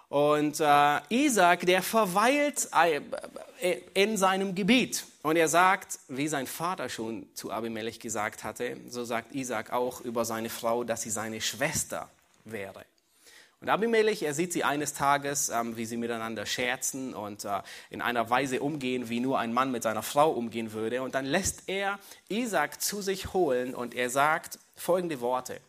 Und 0.09 0.61
äh, 0.61 1.01
Isaac, 1.09 1.65
der 1.65 1.83
verweilt 1.83 2.69
äh, 2.73 3.81
in 3.95 4.17
seinem 4.17 4.55
Gebiet. 4.55 5.07
Und 5.23 5.37
er 5.37 5.49
sagt, 5.49 5.99
wie 6.09 6.29
sein 6.29 6.47
Vater 6.47 6.89
schon 6.89 7.27
zu 7.35 7.51
Abimelech 7.51 7.99
gesagt 7.99 8.45
hatte, 8.45 8.77
so 8.89 9.05
sagt 9.05 9.35
Isaac 9.35 9.73
auch 9.73 10.01
über 10.03 10.25
seine 10.25 10.51
Frau, 10.51 10.85
dass 10.85 11.03
sie 11.03 11.11
seine 11.11 11.41
Schwester 11.41 12.11
wäre. 12.45 12.85
Und 13.63 13.69
Abimelech, 13.69 14.25
er 14.25 14.35
sieht 14.35 14.53
sie 14.53 14.65
eines 14.65 14.93
Tages, 14.93 15.49
ähm, 15.49 15.77
wie 15.77 15.87
sie 15.87 15.97
miteinander 15.97 16.47
scherzen 16.47 17.15
und 17.15 17.45
äh, 17.45 17.63
in 17.91 18.03
einer 18.03 18.29
Weise 18.29 18.61
umgehen, 18.61 19.09
wie 19.09 19.21
nur 19.21 19.39
ein 19.39 19.53
Mann 19.53 19.71
mit 19.71 19.85
seiner 19.85 20.03
Frau 20.03 20.33
umgehen 20.33 20.73
würde. 20.73 21.01
Und 21.01 21.15
dann 21.15 21.25
lässt 21.25 21.69
er 21.69 22.01
Isaac 22.29 22.83
zu 22.83 23.03
sich 23.03 23.33
holen 23.33 23.73
und 23.73 23.95
er 23.95 24.11
sagt 24.11 24.59
folgende 24.75 25.21
Worte. 25.21 25.61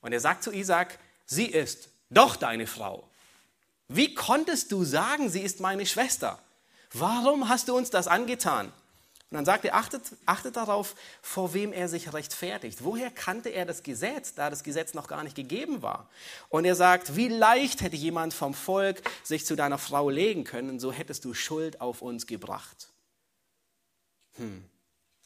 Und 0.00 0.12
er 0.12 0.18
sagt 0.18 0.42
zu 0.42 0.50
Isaac, 0.52 0.98
sie 1.24 1.46
ist 1.46 1.90
doch 2.10 2.34
deine 2.34 2.66
Frau. 2.66 3.08
Wie 3.86 4.12
konntest 4.12 4.72
du 4.72 4.82
sagen, 4.82 5.28
sie 5.30 5.42
ist 5.42 5.60
meine 5.60 5.86
Schwester? 5.86 6.40
Warum 6.92 7.48
hast 7.48 7.68
du 7.68 7.76
uns 7.76 7.90
das 7.90 8.08
angetan? 8.08 8.72
Und 9.30 9.36
dann 9.36 9.44
sagt 9.44 9.64
er, 9.64 9.76
achtet, 9.76 10.02
achtet 10.26 10.56
darauf, 10.56 10.96
vor 11.22 11.54
wem 11.54 11.72
er 11.72 11.88
sich 11.88 12.12
rechtfertigt. 12.12 12.82
Woher 12.82 13.12
kannte 13.12 13.50
er 13.50 13.64
das 13.64 13.84
Gesetz, 13.84 14.34
da 14.34 14.50
das 14.50 14.64
Gesetz 14.64 14.92
noch 14.92 15.06
gar 15.06 15.22
nicht 15.22 15.36
gegeben 15.36 15.82
war? 15.82 16.10
Und 16.48 16.64
er 16.64 16.74
sagt, 16.74 17.14
wie 17.14 17.28
leicht 17.28 17.80
hätte 17.80 17.94
jemand 17.94 18.34
vom 18.34 18.54
Volk 18.54 19.02
sich 19.22 19.46
zu 19.46 19.54
deiner 19.54 19.78
Frau 19.78 20.10
legen 20.10 20.42
können, 20.42 20.80
so 20.80 20.90
hättest 20.90 21.24
du 21.24 21.32
Schuld 21.32 21.80
auf 21.80 22.02
uns 22.02 22.26
gebracht. 22.26 22.88
Hm. 24.34 24.64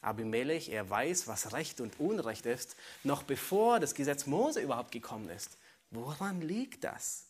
Abimelech, 0.03 0.69
er 0.69 0.91
weiß, 0.91 1.27
was 1.27 1.55
Recht 1.55 1.81
und 1.81 1.99
Unrecht 1.99 2.45
ist, 2.45 2.77
noch 3.05 3.23
bevor 3.23 3.81
das 3.81 3.95
Gesetz 3.95 4.27
Mose 4.27 4.61
überhaupt 4.61 4.93
gekommen 4.93 5.31
ist. 5.31 5.57
Woran 5.91 6.43
liegt 6.43 6.85
das? 6.85 7.25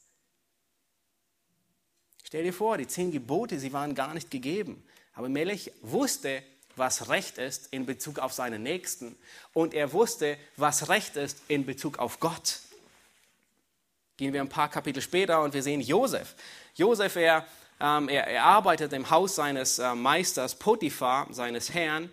Stell 2.25 2.43
dir 2.43 2.53
vor, 2.53 2.79
die 2.79 2.89
zehn 2.89 3.13
Gebote, 3.13 3.61
sie 3.61 3.73
waren 3.73 3.95
gar 3.95 4.13
nicht 4.13 4.33
gegeben. 4.33 4.83
Abimelech 5.13 5.71
wusste, 5.83 6.43
was 6.77 7.09
Recht 7.09 7.39
ist 7.39 7.69
in 7.71 7.87
Bezug 7.87 8.19
auf 8.19 8.33
seinen 8.33 8.63
Nächsten 8.63 9.17
und 9.53 9.75
er 9.75 9.93
wusste, 9.93 10.37
was 10.57 10.89
Recht 10.89 11.17
ist 11.17 11.39
in 11.49 11.67
Bezug 11.67 11.99
auf 11.99 12.21
Gott. 12.21 12.61
Gehen 14.17 14.33
wir 14.33 14.41
ein 14.41 14.49
paar 14.49 14.69
Kapitel 14.69 15.03
später 15.03 15.43
und 15.43 15.55
wir 15.55 15.63
sehen 15.63 15.81
Josef. 15.81 16.35
Josef, 16.75 17.17
er, 17.17 17.47
ähm, 17.81 18.09
er, 18.09 18.27
er 18.27 18.45
arbeitet 18.45 18.93
im 18.93 19.11
Haus 19.11 19.35
seines 19.35 19.79
äh, 19.79 19.95
Meisters 19.95 20.55
Potiphar, 20.55 21.27
seines 21.31 21.75
Herrn. 21.75 22.11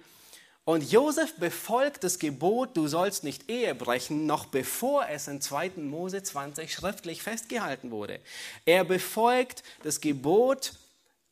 Und 0.64 0.92
Josef 0.92 1.36
befolgt 1.38 2.04
das 2.04 2.20
Gebot, 2.20 2.78
du 2.78 2.88
sollst 2.88 3.24
nicht 3.24 3.50
Ehe 3.50 3.74
brechen, 3.74 4.28
noch 4.28 4.46
bevor 4.46 5.08
es 5.10 5.28
in 5.28 5.42
2. 5.42 5.72
Mose 5.78 6.22
20 6.22 6.72
schriftlich 6.72 7.24
festgehalten 7.24 7.90
wurde. 7.90 8.20
Er 8.66 8.84
befolgt 8.84 9.64
das 9.84 10.02
Gebot, 10.02 10.74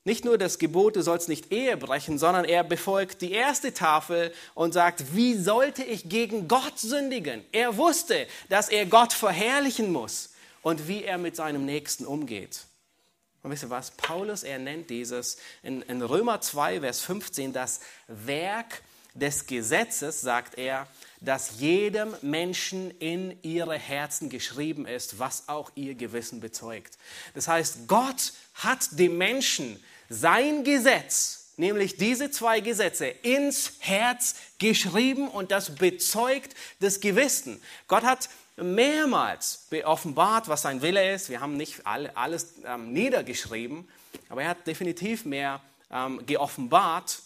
nicht 0.06 0.26
nur 0.26 0.38
das 0.38 0.60
Gebot, 0.60 0.96
du 0.96 1.02
sollst 1.02 1.30
nicht 1.30 1.52
Ehe 1.52 1.76
brechen, 1.78 2.18
sondern 2.18 2.46
er 2.46 2.64
befolgt 2.64 3.22
die 3.22 3.32
erste 3.32 3.74
Tafel 3.74 4.34
und 4.56 4.74
sagt, 4.74 5.16
wie 5.16 5.36
sollte 5.36 5.84
ich 5.84 6.10
gegen 6.10 6.48
Gott 6.48 6.80
sündigen? 6.80 7.44
Er 7.52 7.78
wusste, 7.78 8.28
dass 8.48 8.70
er 8.70 8.86
Gott 8.86 9.14
verherrlichen 9.14 9.92
muss 9.92 10.34
und 10.62 10.88
wie 10.88 11.04
er 11.04 11.18
mit 11.18 11.36
seinem 11.36 11.66
Nächsten 11.66 12.06
umgeht. 12.06 12.66
Und 13.44 13.52
wisst 13.52 13.64
ihr 13.64 13.70
was? 13.70 13.92
Paulus, 13.92 14.44
er 14.44 14.60
nennt 14.60 14.90
dieses 14.90 15.38
in, 15.64 15.82
in 15.84 16.02
Römer 16.02 16.42
2, 16.42 16.82
Vers 16.82 17.02
15 17.02 17.54
das 17.54 17.80
Werk 18.08 18.82
des 19.14 19.48
Gesetzes, 19.48 20.22
sagt 20.22 20.58
er, 20.58 20.88
dass 21.22 21.60
jedem 21.60 22.16
Menschen 22.22 22.92
in 23.00 23.38
ihre 23.44 23.78
Herzen 23.78 24.30
geschrieben 24.30 24.86
ist, 24.86 25.20
was 25.20 25.50
auch 25.50 25.72
ihr 25.76 25.96
Gewissen 25.96 26.40
bezeugt. 26.40 26.98
Das 27.34 27.48
heißt, 27.48 27.88
Gott 27.88 28.34
hat 28.56 28.88
dem 28.92 29.18
Menschen 29.18 29.84
sein 30.10 30.64
Gesetz, 30.64 31.50
nämlich 31.58 31.98
diese 31.98 32.32
zwei 32.32 32.62
Gesetze, 32.62 33.08
ins 33.08 33.74
Herz 33.80 34.36
geschrieben 34.60 35.28
und 35.28 35.52
das 35.52 35.76
bezeugt 35.76 36.56
das 36.80 37.02
Gewissen. 37.02 37.62
Gott 37.88 38.04
hat 38.04 38.30
mehrmals 38.56 39.68
offenbart, 39.84 40.48
was 40.48 40.62
sein 40.62 40.82
Wille 40.82 41.14
ist. 41.14 41.30
Wir 41.30 41.42
haben 41.42 41.58
nicht 41.58 41.86
alles 41.86 42.54
ähm, 42.66 42.94
niedergeschrieben, 42.94 43.88
aber 44.30 44.44
er 44.44 44.50
hat 44.50 44.68
definitiv 44.68 45.26
mehr 45.26 45.62
ähm, 45.92 46.26
geoffenbart. 46.26 47.22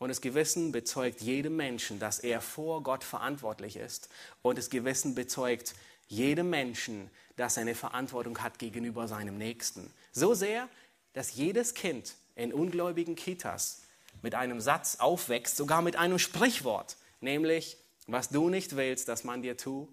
Und 0.00 0.08
das 0.08 0.22
Gewissen 0.22 0.72
bezeugt 0.72 1.20
jedem 1.20 1.56
Menschen, 1.56 1.98
dass 1.98 2.20
er 2.20 2.40
vor 2.40 2.82
Gott 2.82 3.04
verantwortlich 3.04 3.76
ist. 3.76 4.08
Und 4.40 4.56
das 4.56 4.70
Gewissen 4.70 5.14
bezeugt 5.14 5.74
jedem 6.08 6.48
Menschen, 6.48 7.10
dass 7.36 7.58
er 7.58 7.62
eine 7.62 7.74
Verantwortung 7.74 8.38
hat 8.38 8.58
gegenüber 8.58 9.08
seinem 9.08 9.36
Nächsten. 9.36 9.92
So 10.12 10.32
sehr, 10.32 10.70
dass 11.12 11.34
jedes 11.34 11.74
Kind 11.74 12.14
in 12.34 12.54
ungläubigen 12.54 13.14
Kitas 13.14 13.82
mit 14.22 14.34
einem 14.34 14.62
Satz 14.62 14.96
aufwächst, 15.00 15.58
sogar 15.58 15.82
mit 15.82 15.96
einem 15.96 16.18
Sprichwort, 16.18 16.96
nämlich, 17.20 17.76
was 18.06 18.30
du 18.30 18.48
nicht 18.48 18.76
willst, 18.76 19.06
dass 19.06 19.22
man 19.22 19.42
dir 19.42 19.58
tut, 19.58 19.90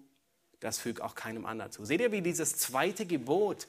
das 0.60 0.78
füg 0.78 1.02
auch 1.02 1.16
keinem 1.16 1.44
anderen 1.44 1.70
zu. 1.70 1.84
Seht 1.84 2.00
ihr, 2.00 2.12
wie 2.12 2.22
dieses 2.22 2.56
zweite 2.56 3.04
Gebot 3.04 3.66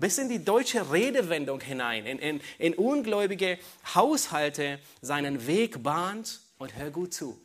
bis 0.00 0.18
in 0.18 0.28
die 0.28 0.44
deutsche 0.44 0.90
Redewendung 0.90 1.60
hinein, 1.60 2.06
in, 2.06 2.18
in, 2.18 2.40
in 2.58 2.74
ungläubige 2.74 3.58
Haushalte 3.94 4.80
seinen 5.02 5.46
Weg 5.46 5.82
bahnt? 5.82 6.40
Und 6.58 6.76
hör 6.76 6.90
gut 6.90 7.14
zu. 7.14 7.40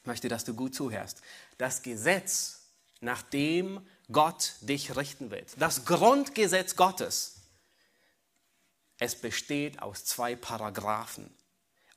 Ich 0.00 0.06
möchte, 0.06 0.28
dass 0.28 0.44
du 0.44 0.54
gut 0.54 0.74
zuhörst. 0.74 1.22
Das 1.58 1.82
Gesetz, 1.82 2.62
nach 3.00 3.22
dem 3.22 3.86
Gott 4.10 4.54
dich 4.60 4.96
richten 4.96 5.30
wird, 5.30 5.50
das 5.58 5.84
Grundgesetz 5.84 6.74
Gottes, 6.74 7.36
es 8.98 9.14
besteht 9.14 9.80
aus 9.80 10.04
zwei 10.04 10.36
Paragraphen. 10.36 11.32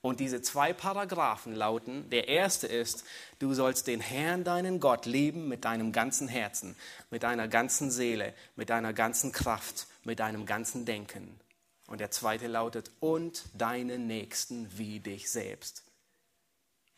Und 0.03 0.19
diese 0.19 0.41
zwei 0.41 0.73
Paragraphen 0.73 1.55
lauten, 1.55 2.09
der 2.09 2.27
erste 2.27 2.67
ist, 2.67 3.05
du 3.39 3.53
sollst 3.53 3.87
den 3.87 4.01
Herrn, 4.01 4.43
deinen 4.43 4.81
Gott, 4.81 5.05
lieben 5.05 5.47
mit 5.47 5.63
deinem 5.63 5.93
ganzen 5.93 6.27
Herzen, 6.27 6.75
mit 7.09 7.23
deiner 7.23 7.47
ganzen 7.47 7.89
Seele, 7.89 8.33
mit 8.57 8.69
deiner 8.69 8.91
ganzen 8.91 9.31
Kraft, 9.31 9.87
mit 10.03 10.19
deinem 10.19 10.45
ganzen 10.45 10.83
Denken. 10.83 11.39
Und 11.87 12.01
der 12.01 12.11
zweite 12.11 12.47
lautet, 12.47 12.91
und 12.99 13.45
deinen 13.53 14.05
Nächsten 14.05 14.67
wie 14.77 14.99
dich 14.99 15.31
selbst. 15.31 15.83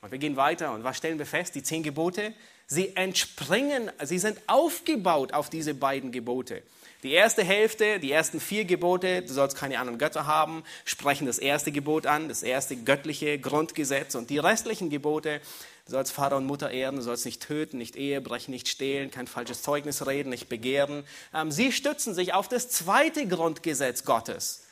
Und 0.01 0.11
wir 0.11 0.17
gehen 0.17 0.35
weiter 0.35 0.73
und 0.73 0.83
was 0.83 0.97
stellen 0.97 1.19
wir 1.19 1.27
fest? 1.27 1.53
Die 1.53 1.61
zehn 1.61 1.83
Gebote, 1.83 2.33
sie 2.65 2.95
entspringen, 2.95 3.91
sie 4.01 4.17
sind 4.17 4.41
aufgebaut 4.47 5.31
auf 5.31 5.51
diese 5.51 5.75
beiden 5.75 6.11
Gebote. 6.11 6.63
Die 7.05 7.11
erste 7.11 7.43
Hälfte, 7.43 7.99
die 7.99 8.11
ersten 8.11 8.39
vier 8.39 8.65
Gebote, 8.65 9.21
du 9.21 9.31
sollst 9.31 9.55
keine 9.55 9.77
anderen 9.77 9.99
Götter 9.99 10.25
haben, 10.25 10.63
sprechen 10.85 11.27
das 11.27 11.37
erste 11.37 11.71
Gebot 11.71 12.07
an, 12.07 12.29
das 12.29 12.41
erste 12.41 12.75
göttliche 12.75 13.37
Grundgesetz. 13.37 14.15
Und 14.15 14.31
die 14.31 14.39
restlichen 14.39 14.89
Gebote, 14.89 15.39
du 15.85 15.91
sollst 15.91 16.11
Vater 16.11 16.35
und 16.35 16.47
Mutter 16.47 16.71
ehren, 16.71 16.95
du 16.95 17.03
sollst 17.03 17.25
nicht 17.25 17.43
töten, 17.43 17.77
nicht 17.77 17.95
Ehe 17.95 18.21
brechen, 18.21 18.49
nicht 18.49 18.67
stehlen, 18.67 19.11
kein 19.11 19.27
falsches 19.27 19.61
Zeugnis 19.61 20.07
reden, 20.07 20.29
nicht 20.29 20.49
begehren. 20.49 21.03
Ähm, 21.31 21.51
sie 21.51 21.71
stützen 21.71 22.15
sich 22.15 22.33
auf 22.33 22.47
das 22.47 22.69
zweite 22.69 23.27
Grundgesetz 23.27 24.03
Gottes. 24.03 24.64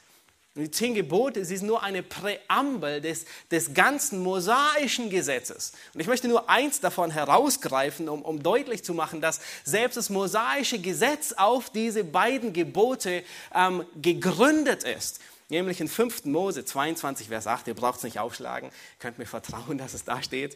Die 0.56 0.70
zehn 0.70 0.94
Gebote, 0.94 1.46
sie 1.46 1.58
sind 1.58 1.66
nur 1.66 1.82
eine 1.82 2.04
Präambel 2.04 3.02
des, 3.02 3.26
des 3.50 3.74
ganzen 3.74 4.20
mosaischen 4.20 5.10
Gesetzes. 5.10 5.72
Und 5.96 6.00
ich 6.00 6.06
möchte 6.06 6.28
nur 6.28 6.48
eins 6.48 6.80
davon 6.80 7.10
herausgreifen, 7.10 8.08
um, 8.08 8.22
um 8.22 8.44
deutlich 8.44 8.84
zu 8.84 8.94
machen, 8.94 9.20
dass 9.20 9.42
selbst 9.64 9.98
das 9.98 10.12
mosaische 10.12 10.78
Gesetz 10.78 11.34
auf 11.34 11.72
diese 11.72 12.04
beiden 12.04 12.54
Gebote 12.54 13.24
ähm, 13.56 13.84
gegründet 14.00 14.84
ist. 14.84 15.22
Nämlich 15.50 15.82
in 15.82 15.88
5. 15.88 16.26
Mose 16.26 16.64
22, 16.64 17.30
Vers 17.30 17.48
8, 17.48 17.68
ihr 17.68 17.74
braucht 17.74 17.98
es 17.98 18.04
nicht 18.04 18.20
aufschlagen, 18.20 18.70
könnt 19.00 19.18
mir 19.18 19.26
vertrauen, 19.26 19.78
dass 19.80 19.96
es 19.96 20.04
da 20.04 20.22
steht. 20.22 20.56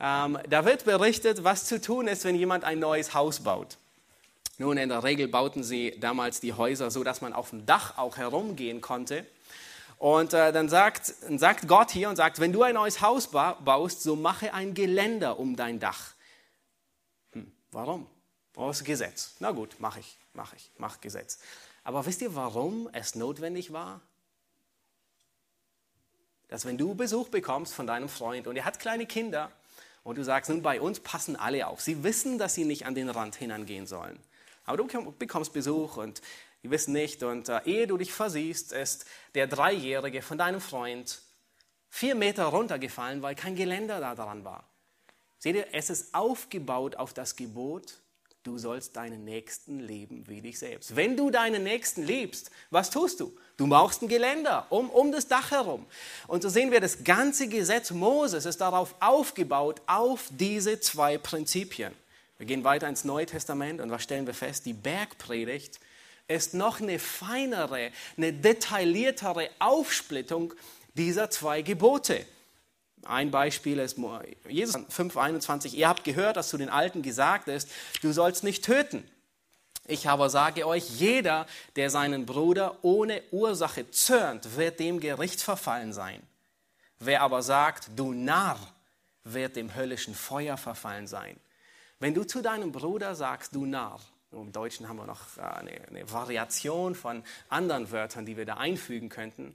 Ähm, 0.00 0.38
da 0.48 0.64
wird 0.64 0.86
berichtet, 0.86 1.44
was 1.44 1.66
zu 1.66 1.78
tun 1.78 2.08
ist, 2.08 2.24
wenn 2.24 2.36
jemand 2.36 2.64
ein 2.64 2.78
neues 2.78 3.12
Haus 3.12 3.40
baut. 3.40 3.76
Nun, 4.60 4.76
in 4.76 4.90
der 4.90 5.02
Regel 5.02 5.26
bauten 5.26 5.64
sie 5.64 5.98
damals 6.00 6.40
die 6.40 6.52
Häuser 6.52 6.90
so, 6.90 7.02
dass 7.02 7.22
man 7.22 7.32
auf 7.32 7.48
dem 7.48 7.64
Dach 7.64 7.96
auch 7.96 8.18
herumgehen 8.18 8.82
konnte. 8.82 9.24
Und 9.96 10.34
äh, 10.34 10.52
dann 10.52 10.68
sagt, 10.68 11.06
sagt 11.06 11.66
Gott 11.66 11.90
hier 11.90 12.10
und 12.10 12.16
sagt, 12.16 12.40
wenn 12.40 12.52
du 12.52 12.62
ein 12.62 12.74
neues 12.74 13.00
Haus 13.00 13.28
ba 13.30 13.54
baust, 13.54 14.02
so 14.02 14.16
mache 14.16 14.52
ein 14.52 14.74
Geländer 14.74 15.38
um 15.38 15.56
dein 15.56 15.80
Dach. 15.80 16.12
Hm, 17.32 17.50
warum? 17.72 18.06
Aus 18.54 18.84
Gesetz. 18.84 19.36
Na 19.38 19.52
gut, 19.52 19.80
mache 19.80 20.00
ich, 20.00 20.18
mache 20.34 20.56
ich, 20.56 20.70
mach 20.76 21.00
Gesetz. 21.00 21.38
Aber 21.82 22.04
wisst 22.04 22.20
ihr, 22.20 22.34
warum 22.34 22.90
es 22.92 23.14
notwendig 23.14 23.72
war? 23.72 24.02
Dass 26.48 26.66
wenn 26.66 26.76
du 26.76 26.94
Besuch 26.94 27.30
bekommst 27.30 27.72
von 27.72 27.86
deinem 27.86 28.10
Freund 28.10 28.46
und 28.46 28.56
er 28.56 28.66
hat 28.66 28.78
kleine 28.78 29.06
Kinder 29.06 29.50
und 30.02 30.18
du 30.18 30.22
sagst, 30.22 30.50
nun 30.50 30.60
bei 30.60 30.82
uns 30.82 31.00
passen 31.00 31.36
alle 31.36 31.66
auf. 31.66 31.80
Sie 31.80 32.02
wissen, 32.04 32.36
dass 32.36 32.52
sie 32.52 32.66
nicht 32.66 32.84
an 32.84 32.94
den 32.94 33.08
Rand 33.08 33.36
hinangehen 33.36 33.86
sollen. 33.86 34.20
Aber 34.70 34.76
du 34.76 35.12
bekommst 35.18 35.52
Besuch 35.52 35.96
und 35.96 36.22
die 36.62 36.70
wissen 36.70 36.92
nicht. 36.92 37.24
Und 37.24 37.48
äh, 37.48 37.60
ehe 37.64 37.88
du 37.88 37.96
dich 37.96 38.12
versiehst, 38.12 38.72
ist 38.72 39.04
der 39.34 39.48
Dreijährige 39.48 40.22
von 40.22 40.38
deinem 40.38 40.60
Freund 40.60 41.20
vier 41.88 42.14
Meter 42.14 42.44
runtergefallen, 42.44 43.20
weil 43.20 43.34
kein 43.34 43.56
Geländer 43.56 43.98
da 43.98 44.14
dran 44.14 44.44
war. 44.44 44.62
Seht 45.40 45.56
ihr, 45.56 45.66
es 45.72 45.90
ist 45.90 46.14
aufgebaut 46.14 46.94
auf 46.94 47.12
das 47.12 47.34
Gebot, 47.34 47.94
du 48.44 48.58
sollst 48.58 48.94
deinen 48.94 49.24
Nächsten 49.24 49.80
lieben 49.80 50.28
wie 50.28 50.40
dich 50.40 50.60
selbst. 50.60 50.94
Wenn 50.94 51.16
du 51.16 51.30
deinen 51.30 51.64
Nächsten 51.64 52.04
liebst, 52.04 52.52
was 52.70 52.90
tust 52.90 53.18
du? 53.18 53.36
Du 53.56 53.66
machst 53.66 54.02
ein 54.02 54.08
Geländer 54.08 54.68
um, 54.70 54.88
um 54.88 55.10
das 55.10 55.26
Dach 55.26 55.50
herum. 55.50 55.84
Und 56.28 56.44
so 56.44 56.48
sehen 56.48 56.70
wir, 56.70 56.80
das 56.80 57.02
ganze 57.02 57.48
Gesetz 57.48 57.90
Moses 57.90 58.44
ist 58.44 58.60
darauf 58.60 58.94
aufgebaut, 59.00 59.82
auf 59.88 60.28
diese 60.30 60.78
zwei 60.78 61.18
Prinzipien. 61.18 61.92
Wir 62.40 62.46
gehen 62.46 62.64
weiter 62.64 62.88
ins 62.88 63.04
Neue 63.04 63.26
Testament 63.26 63.82
und 63.82 63.90
was 63.90 64.02
stellen 64.02 64.26
wir 64.26 64.32
fest? 64.32 64.64
Die 64.64 64.72
Bergpredigt 64.72 65.78
ist 66.26 66.54
noch 66.54 66.80
eine 66.80 66.98
feinere, 66.98 67.90
eine 68.16 68.32
detailliertere 68.32 69.50
Aufsplittung 69.58 70.54
dieser 70.94 71.28
zwei 71.28 71.60
Gebote. 71.60 72.24
Ein 73.04 73.30
Beispiel 73.30 73.78
ist 73.78 73.98
Jesus 74.48 74.74
5,21. 74.74 75.74
Ihr 75.74 75.86
habt 75.86 76.02
gehört, 76.02 76.38
dass 76.38 76.48
zu 76.48 76.56
den 76.56 76.70
Alten 76.70 77.02
gesagt 77.02 77.46
ist, 77.48 77.68
du 78.00 78.10
sollst 78.10 78.42
nicht 78.42 78.64
töten. 78.64 79.04
Ich 79.86 80.08
aber 80.08 80.30
sage 80.30 80.66
euch, 80.66 80.88
jeder, 80.98 81.46
der 81.76 81.90
seinen 81.90 82.24
Bruder 82.24 82.78
ohne 82.80 83.22
Ursache 83.32 83.90
zürnt, 83.90 84.56
wird 84.56 84.80
dem 84.80 85.00
Gericht 85.00 85.42
verfallen 85.42 85.92
sein. 85.92 86.22
Wer 87.00 87.20
aber 87.20 87.42
sagt, 87.42 87.90
du 87.96 88.14
Narr, 88.14 88.58
wird 89.24 89.56
dem 89.56 89.74
höllischen 89.74 90.14
Feuer 90.14 90.56
verfallen 90.56 91.06
sein. 91.06 91.38
Wenn 92.00 92.14
du 92.14 92.26
zu 92.26 92.40
deinem 92.40 92.72
Bruder 92.72 93.14
sagst, 93.14 93.54
du 93.54 93.66
Narr, 93.66 94.00
im 94.32 94.52
Deutschen 94.52 94.88
haben 94.88 94.96
wir 94.96 95.06
noch 95.06 95.36
äh, 95.36 95.42
eine, 95.42 95.88
eine 95.88 96.10
Variation 96.10 96.94
von 96.94 97.22
anderen 97.48 97.90
Wörtern, 97.90 98.24
die 98.24 98.36
wir 98.36 98.46
da 98.46 98.54
einfügen 98.54 99.10
könnten, 99.10 99.54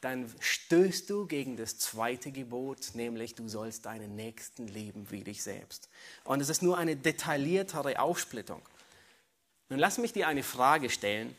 dann 0.00 0.32
stößt 0.40 1.08
du 1.10 1.26
gegen 1.26 1.56
das 1.56 1.78
zweite 1.78 2.32
Gebot, 2.32 2.94
nämlich 2.94 3.34
du 3.34 3.46
sollst 3.48 3.86
deinen 3.86 4.16
Nächsten 4.16 4.66
lieben 4.66 5.10
wie 5.10 5.22
dich 5.22 5.42
selbst. 5.42 5.88
Und 6.24 6.40
es 6.40 6.48
ist 6.48 6.62
nur 6.62 6.76
eine 6.76 6.96
detailliertere 6.96 8.00
Aufsplittung. 8.00 8.62
Nun 9.68 9.78
lass 9.78 9.98
mich 9.98 10.12
dir 10.12 10.26
eine 10.26 10.42
Frage 10.42 10.90
stellen. 10.90 11.36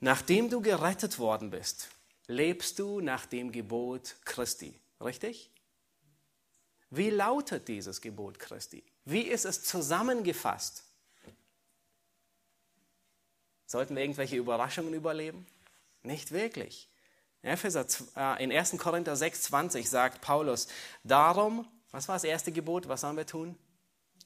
Nachdem 0.00 0.50
du 0.50 0.60
gerettet 0.60 1.18
worden 1.18 1.50
bist, 1.50 1.88
lebst 2.26 2.78
du 2.78 3.00
nach 3.00 3.24
dem 3.24 3.50
Gebot 3.50 4.16
Christi, 4.24 4.74
richtig? 5.00 5.50
Wie 6.96 7.10
lautet 7.10 7.66
dieses 7.68 8.00
Gebot 8.00 8.38
Christi? 8.38 8.84
Wie 9.04 9.22
ist 9.22 9.44
es 9.44 9.64
zusammengefasst? 9.64 10.84
Sollten 13.66 13.96
wir 13.96 14.02
irgendwelche 14.02 14.36
Überraschungen 14.36 14.94
überleben? 14.94 15.46
Nicht 16.02 16.30
wirklich. 16.30 16.88
In, 17.42 17.50
Epheser, 17.50 17.86
äh, 18.16 18.44
in 18.44 18.52
1. 18.52 18.78
Korinther 18.78 19.14
6,20 19.14 19.86
sagt 19.88 20.20
Paulus, 20.20 20.68
darum, 21.02 21.66
was 21.90 22.06
war 22.08 22.14
das 22.14 22.24
erste 22.24 22.52
Gebot? 22.52 22.88
Was 22.88 23.00
sollen 23.00 23.16
wir 23.16 23.26
tun? 23.26 23.56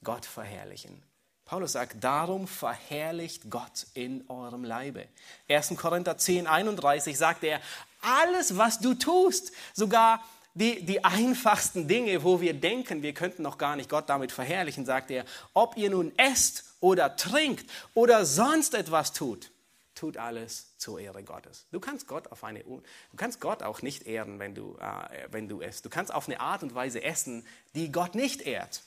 Gott 0.04 0.26
verherrlichen. 0.26 1.02
Paulus 1.46 1.72
sagt, 1.72 2.04
darum 2.04 2.46
verherrlicht 2.46 3.50
Gott 3.50 3.86
in 3.94 4.28
eurem 4.28 4.64
Leibe. 4.64 5.08
1. 5.48 5.74
Korinther 5.76 6.18
10, 6.18 6.46
31 6.46 7.16
sagt 7.16 7.42
er, 7.44 7.60
alles, 8.02 8.58
was 8.58 8.80
du 8.80 8.92
tust, 8.94 9.52
sogar 9.72 10.22
die, 10.58 10.84
die 10.84 11.04
einfachsten 11.04 11.86
Dinge, 11.86 12.24
wo 12.24 12.40
wir 12.40 12.52
denken, 12.52 13.02
wir 13.02 13.14
könnten 13.14 13.42
noch 13.42 13.58
gar 13.58 13.76
nicht 13.76 13.88
Gott 13.88 14.08
damit 14.08 14.32
verherrlichen, 14.32 14.84
sagt 14.84 15.10
er, 15.12 15.24
ob 15.54 15.76
ihr 15.76 15.88
nun 15.88 16.12
esst 16.18 16.64
oder 16.80 17.14
trinkt 17.14 17.70
oder 17.94 18.26
sonst 18.26 18.74
etwas 18.74 19.12
tut, 19.12 19.52
tut 19.94 20.16
alles 20.16 20.76
zur 20.76 20.98
Ehre 20.98 21.22
Gottes. 21.22 21.66
Du 21.70 21.78
kannst 21.78 22.08
Gott 22.08 22.32
auf 22.32 22.42
eine, 22.42 22.64
du 22.64 22.82
kannst 23.16 23.40
Gott 23.40 23.62
auch 23.62 23.82
nicht 23.82 24.08
ehren, 24.08 24.40
wenn 24.40 24.56
du, 24.56 24.76
äh, 24.80 25.28
wenn 25.30 25.48
du 25.48 25.60
isst. 25.60 25.84
Du 25.84 25.90
kannst 25.90 26.12
auf 26.12 26.26
eine 26.26 26.40
Art 26.40 26.64
und 26.64 26.74
Weise 26.74 27.04
essen, 27.04 27.46
die 27.76 27.92
Gott 27.92 28.16
nicht 28.16 28.42
ehrt. 28.42 28.82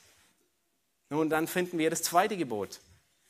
Nun, 1.09 1.29
dann 1.29 1.47
finden 1.47 1.77
wir 1.77 1.89
das 1.89 2.03
zweite 2.03 2.35
Gebot. 2.35 2.81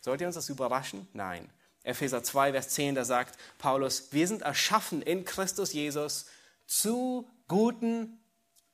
Sollte 0.02 0.26
uns 0.26 0.36
das 0.36 0.50
überraschen? 0.50 1.08
Nein. 1.14 1.48
Epheser 1.84 2.24
2, 2.24 2.54
Vers 2.54 2.70
10, 2.70 2.96
da 2.96 3.06
sagt 3.06 3.38
Paulus, 3.60 4.12
wir 4.12 4.28
sind 4.28 4.42
erschaffen 4.42 5.04
in 5.04 5.26
Christus 5.26 5.74
Jesus 5.74 6.26
zu 6.66 7.28
guten 7.48 8.21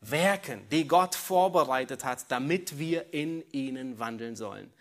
Werken, 0.02 0.68
die 0.70 0.88
Gott 0.88 1.16
vorbereitet 1.16 2.04
hat, 2.04 2.26
damit 2.30 2.78
wir 2.78 3.14
in 3.14 3.44
ihnen 3.52 4.00
wandeln 4.00 4.36
sollen. 4.36 4.72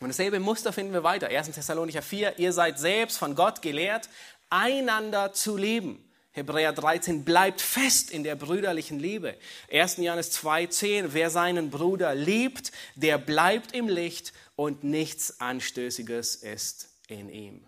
Und 0.00 0.08
dasselbe 0.08 0.38
Muster 0.40 0.72
finden 0.72 0.92
wir 0.92 1.02
weiter. 1.02 1.28
1. 1.28 1.50
Thessalonicher 1.50 2.02
4, 2.02 2.38
ihr 2.38 2.52
seid 2.52 2.78
selbst 2.78 3.18
von 3.18 3.34
Gott 3.34 3.62
gelehrt, 3.62 4.08
einander 4.50 5.32
zu 5.32 5.56
lieben. 5.56 6.04
Hebräer 6.32 6.72
13, 6.72 7.24
bleibt 7.24 7.60
fest 7.60 8.10
in 8.10 8.22
der 8.22 8.36
brüderlichen 8.36 9.00
Liebe. 9.00 9.36
1. 9.72 9.96
Johannes 9.96 10.30
2, 10.32 10.66
10, 10.66 11.14
wer 11.14 11.30
seinen 11.30 11.70
Bruder 11.70 12.14
liebt, 12.14 12.70
der 12.94 13.18
bleibt 13.18 13.74
im 13.74 13.88
Licht 13.88 14.32
und 14.54 14.84
nichts 14.84 15.40
Anstößiges 15.40 16.36
ist 16.36 16.90
in 17.08 17.28
ihm. 17.28 17.66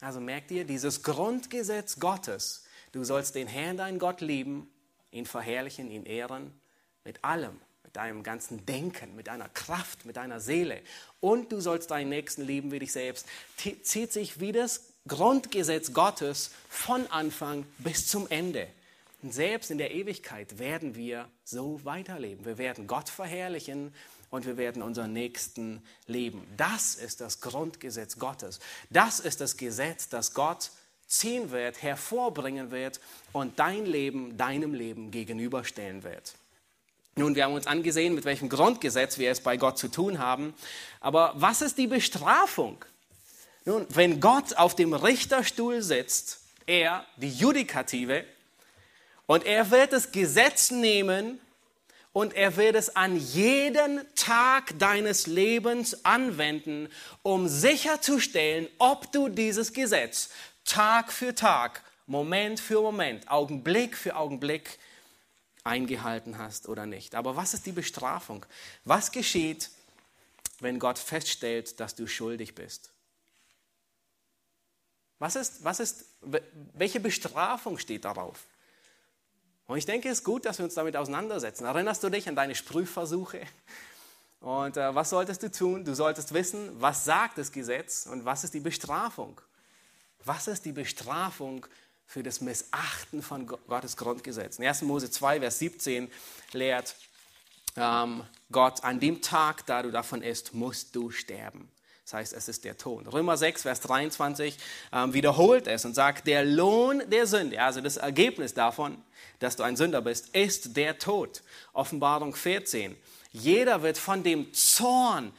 Also 0.00 0.20
merkt 0.20 0.50
ihr, 0.50 0.64
dieses 0.64 1.02
Grundgesetz 1.02 1.98
Gottes, 1.98 2.64
du 2.92 3.02
sollst 3.02 3.34
den 3.34 3.48
Herrn, 3.48 3.76
dein 3.76 3.98
Gott 3.98 4.20
lieben 4.20 4.70
ihn 5.10 5.26
verherrlichen, 5.26 5.90
ihn 5.90 6.04
ehren, 6.04 6.52
mit 7.04 7.24
allem, 7.24 7.60
mit 7.84 7.96
deinem 7.96 8.22
ganzen 8.22 8.66
Denken, 8.66 9.14
mit 9.16 9.28
deiner 9.28 9.48
Kraft, 9.48 10.04
mit 10.04 10.16
deiner 10.16 10.40
Seele. 10.40 10.80
Und 11.20 11.52
du 11.52 11.60
sollst 11.60 11.90
deinen 11.90 12.08
Nächsten 12.08 12.42
lieben 12.42 12.72
wie 12.72 12.80
dich 12.80 12.92
selbst. 12.92 13.26
Zieht 13.56 14.12
sich 14.12 14.40
wie 14.40 14.52
das 14.52 14.92
Grundgesetz 15.06 15.92
Gottes 15.92 16.50
von 16.68 17.06
Anfang 17.08 17.64
bis 17.78 18.08
zum 18.08 18.28
Ende. 18.28 18.68
Und 19.22 19.32
selbst 19.32 19.70
in 19.70 19.78
der 19.78 19.92
Ewigkeit 19.92 20.58
werden 20.58 20.94
wir 20.94 21.28
so 21.44 21.84
weiterleben. 21.84 22.44
Wir 22.44 22.58
werden 22.58 22.86
Gott 22.86 23.08
verherrlichen 23.08 23.94
und 24.30 24.46
wir 24.46 24.56
werden 24.56 24.82
unseren 24.82 25.12
Nächsten 25.12 25.82
lieben. 26.06 26.46
Das 26.56 26.96
ist 26.96 27.20
das 27.20 27.40
Grundgesetz 27.40 28.18
Gottes. 28.18 28.60
Das 28.90 29.20
ist 29.20 29.40
das 29.40 29.56
Gesetz, 29.56 30.08
das 30.08 30.34
Gott 30.34 30.70
ziehen 31.06 31.50
wird, 31.50 31.82
hervorbringen 31.82 32.70
wird 32.70 33.00
und 33.32 33.58
dein 33.58 33.86
Leben 33.86 34.36
deinem 34.36 34.74
Leben 34.74 35.10
gegenüberstellen 35.10 36.02
wird. 36.02 36.34
Nun, 37.14 37.34
wir 37.34 37.44
haben 37.44 37.54
uns 37.54 37.66
angesehen, 37.66 38.14
mit 38.14 38.24
welchem 38.24 38.48
Grundgesetz 38.48 39.16
wir 39.18 39.30
es 39.30 39.40
bei 39.40 39.56
Gott 39.56 39.78
zu 39.78 39.88
tun 39.88 40.18
haben. 40.18 40.52
Aber 41.00 41.32
was 41.36 41.62
ist 41.62 41.78
die 41.78 41.86
Bestrafung? 41.86 42.84
Nun, 43.64 43.86
wenn 43.90 44.20
Gott 44.20 44.56
auf 44.58 44.74
dem 44.74 44.92
Richterstuhl 44.92 45.80
sitzt, 45.82 46.40
er, 46.66 47.06
die 47.16 47.30
Judikative, 47.30 48.24
und 49.26 49.44
er 49.44 49.70
wird 49.70 49.92
das 49.92 50.12
Gesetz 50.12 50.70
nehmen 50.70 51.40
und 52.12 52.34
er 52.34 52.56
wird 52.56 52.76
es 52.76 52.94
an 52.94 53.16
jeden 53.16 54.00
Tag 54.14 54.78
deines 54.78 55.26
Lebens 55.26 56.04
anwenden, 56.04 56.88
um 57.22 57.48
sicherzustellen, 57.48 58.68
ob 58.78 59.10
du 59.12 59.28
dieses 59.28 59.72
Gesetz 59.72 60.30
Tag 60.66 61.12
für 61.12 61.34
Tag, 61.34 61.82
Moment 62.06 62.60
für 62.60 62.82
Moment, 62.82 63.28
Augenblick 63.30 63.96
für 63.96 64.16
Augenblick 64.16 64.78
eingehalten 65.64 66.38
hast 66.38 66.68
oder 66.68 66.86
nicht. 66.86 67.14
Aber 67.14 67.36
was 67.36 67.54
ist 67.54 67.66
die 67.66 67.72
Bestrafung? 67.72 68.44
Was 68.84 69.10
geschieht, 69.10 69.70
wenn 70.60 70.78
Gott 70.78 70.98
feststellt, 70.98 71.80
dass 71.80 71.94
du 71.94 72.06
schuldig 72.06 72.54
bist? 72.54 72.90
Was 75.18 75.34
ist, 75.34 75.64
was 75.64 75.80
ist, 75.80 76.04
welche 76.74 77.00
Bestrafung 77.00 77.78
steht 77.78 78.04
darauf? 78.04 78.44
Und 79.66 79.78
ich 79.78 79.86
denke, 79.86 80.08
es 80.08 80.18
ist 80.18 80.24
gut, 80.24 80.44
dass 80.44 80.58
wir 80.58 80.64
uns 80.64 80.74
damit 80.74 80.96
auseinandersetzen. 80.96 81.64
Erinnerst 81.64 82.02
du 82.02 82.10
dich 82.10 82.28
an 82.28 82.36
deine 82.36 82.54
Sprühversuche? 82.54 83.40
Und 84.40 84.76
äh, 84.76 84.94
was 84.94 85.10
solltest 85.10 85.42
du 85.42 85.50
tun? 85.50 85.84
Du 85.84 85.94
solltest 85.94 86.32
wissen, 86.34 86.70
was 86.80 87.04
sagt 87.04 87.38
das 87.38 87.50
Gesetz 87.50 88.06
und 88.06 88.24
was 88.24 88.44
ist 88.44 88.54
die 88.54 88.60
Bestrafung? 88.60 89.40
Was 90.26 90.48
ist 90.48 90.64
die 90.64 90.72
Bestrafung 90.72 91.64
für 92.04 92.24
das 92.24 92.40
Missachten 92.40 93.22
von 93.22 93.46
Gottes 93.46 93.96
Grundgesetz? 93.96 94.58
In 94.58 94.66
1. 94.66 94.82
Mose 94.82 95.08
2, 95.08 95.38
Vers 95.38 95.60
17 95.60 96.10
lehrt 96.52 96.96
ähm, 97.76 98.24
Gott, 98.50 98.82
an 98.82 98.98
dem 98.98 99.22
Tag, 99.22 99.64
da 99.66 99.82
du 99.82 99.92
davon 99.92 100.22
isst, 100.22 100.52
musst 100.52 100.96
du 100.96 101.12
sterben. 101.12 101.70
Das 102.02 102.14
heißt, 102.14 102.32
es 102.32 102.48
ist 102.48 102.64
der 102.64 102.76
Ton. 102.76 103.06
Römer 103.06 103.36
6, 103.36 103.62
Vers 103.62 103.80
23 103.82 104.58
ähm, 104.92 105.14
wiederholt 105.14 105.68
es 105.68 105.84
und 105.84 105.94
sagt, 105.94 106.26
der 106.26 106.44
Lohn 106.44 107.08
der 107.08 107.28
Sünde, 107.28 107.62
also 107.62 107.80
das 107.80 107.96
Ergebnis 107.96 108.52
davon, 108.52 109.00
dass 109.38 109.54
du 109.54 109.62
ein 109.62 109.76
Sünder 109.76 110.00
bist, 110.00 110.30
ist 110.30 110.76
der 110.76 110.98
Tod. 110.98 111.44
Offenbarung 111.72 112.34
14. 112.34 112.96
Jeder 113.30 113.82
wird 113.82 113.96
von 113.96 114.24
dem 114.24 114.52
Zorn, 114.52 115.32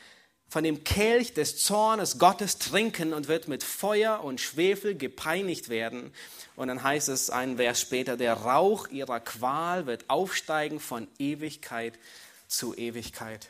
von 0.49 0.63
dem 0.63 0.83
Kelch 0.83 1.33
des 1.33 1.57
Zornes 1.63 2.19
Gottes 2.19 2.57
trinken 2.57 3.13
und 3.13 3.27
wird 3.27 3.47
mit 3.47 3.63
Feuer 3.63 4.23
und 4.23 4.39
Schwefel 4.39 4.95
gepeinigt 4.95 5.69
werden. 5.69 6.13
Und 6.55 6.69
dann 6.69 6.83
heißt 6.83 7.09
es 7.09 7.29
einen 7.29 7.57
Vers 7.57 7.81
später, 7.81 8.17
der 8.17 8.33
Rauch 8.33 8.87
ihrer 8.87 9.19
Qual 9.19 9.85
wird 9.85 10.09
aufsteigen 10.09 10.79
von 10.79 11.07
Ewigkeit 11.19 11.99
zu 12.47 12.75
Ewigkeit. 12.75 13.49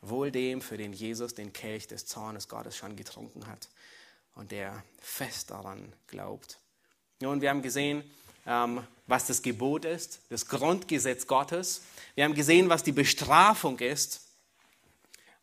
Wohl 0.00 0.30
dem, 0.30 0.62
für 0.62 0.76
den 0.76 0.92
Jesus 0.92 1.34
den 1.34 1.52
Kelch 1.52 1.86
des 1.86 2.06
Zornes 2.06 2.48
Gottes 2.48 2.76
schon 2.76 2.96
getrunken 2.96 3.46
hat 3.46 3.68
und 4.34 4.52
der 4.52 4.82
fest 5.00 5.50
daran 5.50 5.92
glaubt. 6.06 6.58
Nun, 7.20 7.40
wir 7.40 7.50
haben 7.50 7.62
gesehen, 7.62 8.08
ähm, 8.46 8.86
was 9.06 9.26
das 9.26 9.42
Gebot 9.42 9.84
ist, 9.84 10.20
das 10.30 10.46
Grundgesetz 10.46 11.26
Gottes. 11.26 11.82
Wir 12.14 12.24
haben 12.24 12.34
gesehen, 12.34 12.68
was 12.68 12.84
die 12.84 12.92
Bestrafung 12.92 13.78
ist. 13.80 14.27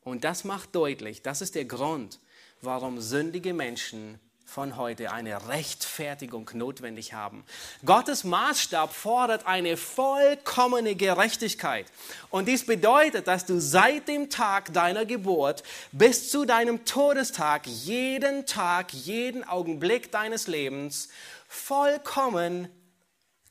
Und 0.05 0.23
das 0.23 0.43
macht 0.43 0.75
deutlich, 0.75 1.23
das 1.23 1.41
ist 1.41 1.55
der 1.55 1.65
Grund, 1.65 2.19
warum 2.61 3.01
sündige 3.01 3.55
Menschen 3.55 4.19
von 4.45 4.77
heute 4.77 5.11
eine 5.11 5.47
Rechtfertigung 5.49 6.47
notwendig 6.53 7.13
haben. 7.13 7.43
Gottes 7.83 8.23
Maßstab 8.23 8.93
fordert 8.93 9.47
eine 9.47 9.75
vollkommene 9.75 10.95
Gerechtigkeit. 10.95 11.87
Und 12.29 12.47
dies 12.47 12.67
bedeutet, 12.67 13.27
dass 13.27 13.47
du 13.47 13.59
seit 13.59 14.07
dem 14.07 14.29
Tag 14.29 14.71
deiner 14.73 15.05
Geburt 15.05 15.63
bis 15.91 16.29
zu 16.29 16.45
deinem 16.45 16.85
Todestag 16.85 17.65
jeden 17.65 18.45
Tag, 18.45 18.93
jeden 18.93 19.43
Augenblick 19.43 20.11
deines 20.11 20.45
Lebens 20.45 21.09
vollkommen 21.47 22.69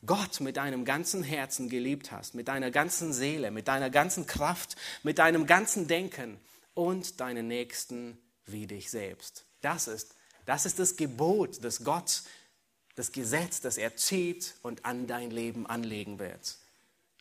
Gott 0.07 0.41
mit 0.41 0.57
deinem 0.57 0.85
ganzen 0.85 1.23
Herzen 1.23 1.69
geliebt 1.69 2.13
hast, 2.13 2.35
mit 2.35 2.49
deiner 2.49 2.71
ganzen 2.71 3.13
Seele, 3.13 3.51
mit 3.51 3.69
deiner 3.69 3.91
ganzen 3.91 4.27
Kraft, 4.27 4.77
mit 5.03 5.19
deinem 5.19 5.47
ganzen 5.47 5.87
Denken 5.87 6.39
und 6.75 7.21
deinen 7.21 7.49
Nächsten 7.49 8.19
wie 8.47 8.67
dich 8.67 8.91
selbst. 8.91 9.45
Das 9.61 9.89
ist 9.89 10.15
das 10.47 10.67
ist 10.67 10.79
das 10.79 10.97
Gebot, 10.97 11.65
das 11.65 11.85
Gott, 11.85 12.23
das 12.97 13.13
Gesetz, 13.13 13.61
das 13.61 13.79
er 13.79 13.97
zieht 13.97 14.55
und 14.63 14.85
an 14.85 15.07
dein 15.07 15.31
Leben 15.31 15.67
anlegen 15.67 16.19
wird. 16.19 16.57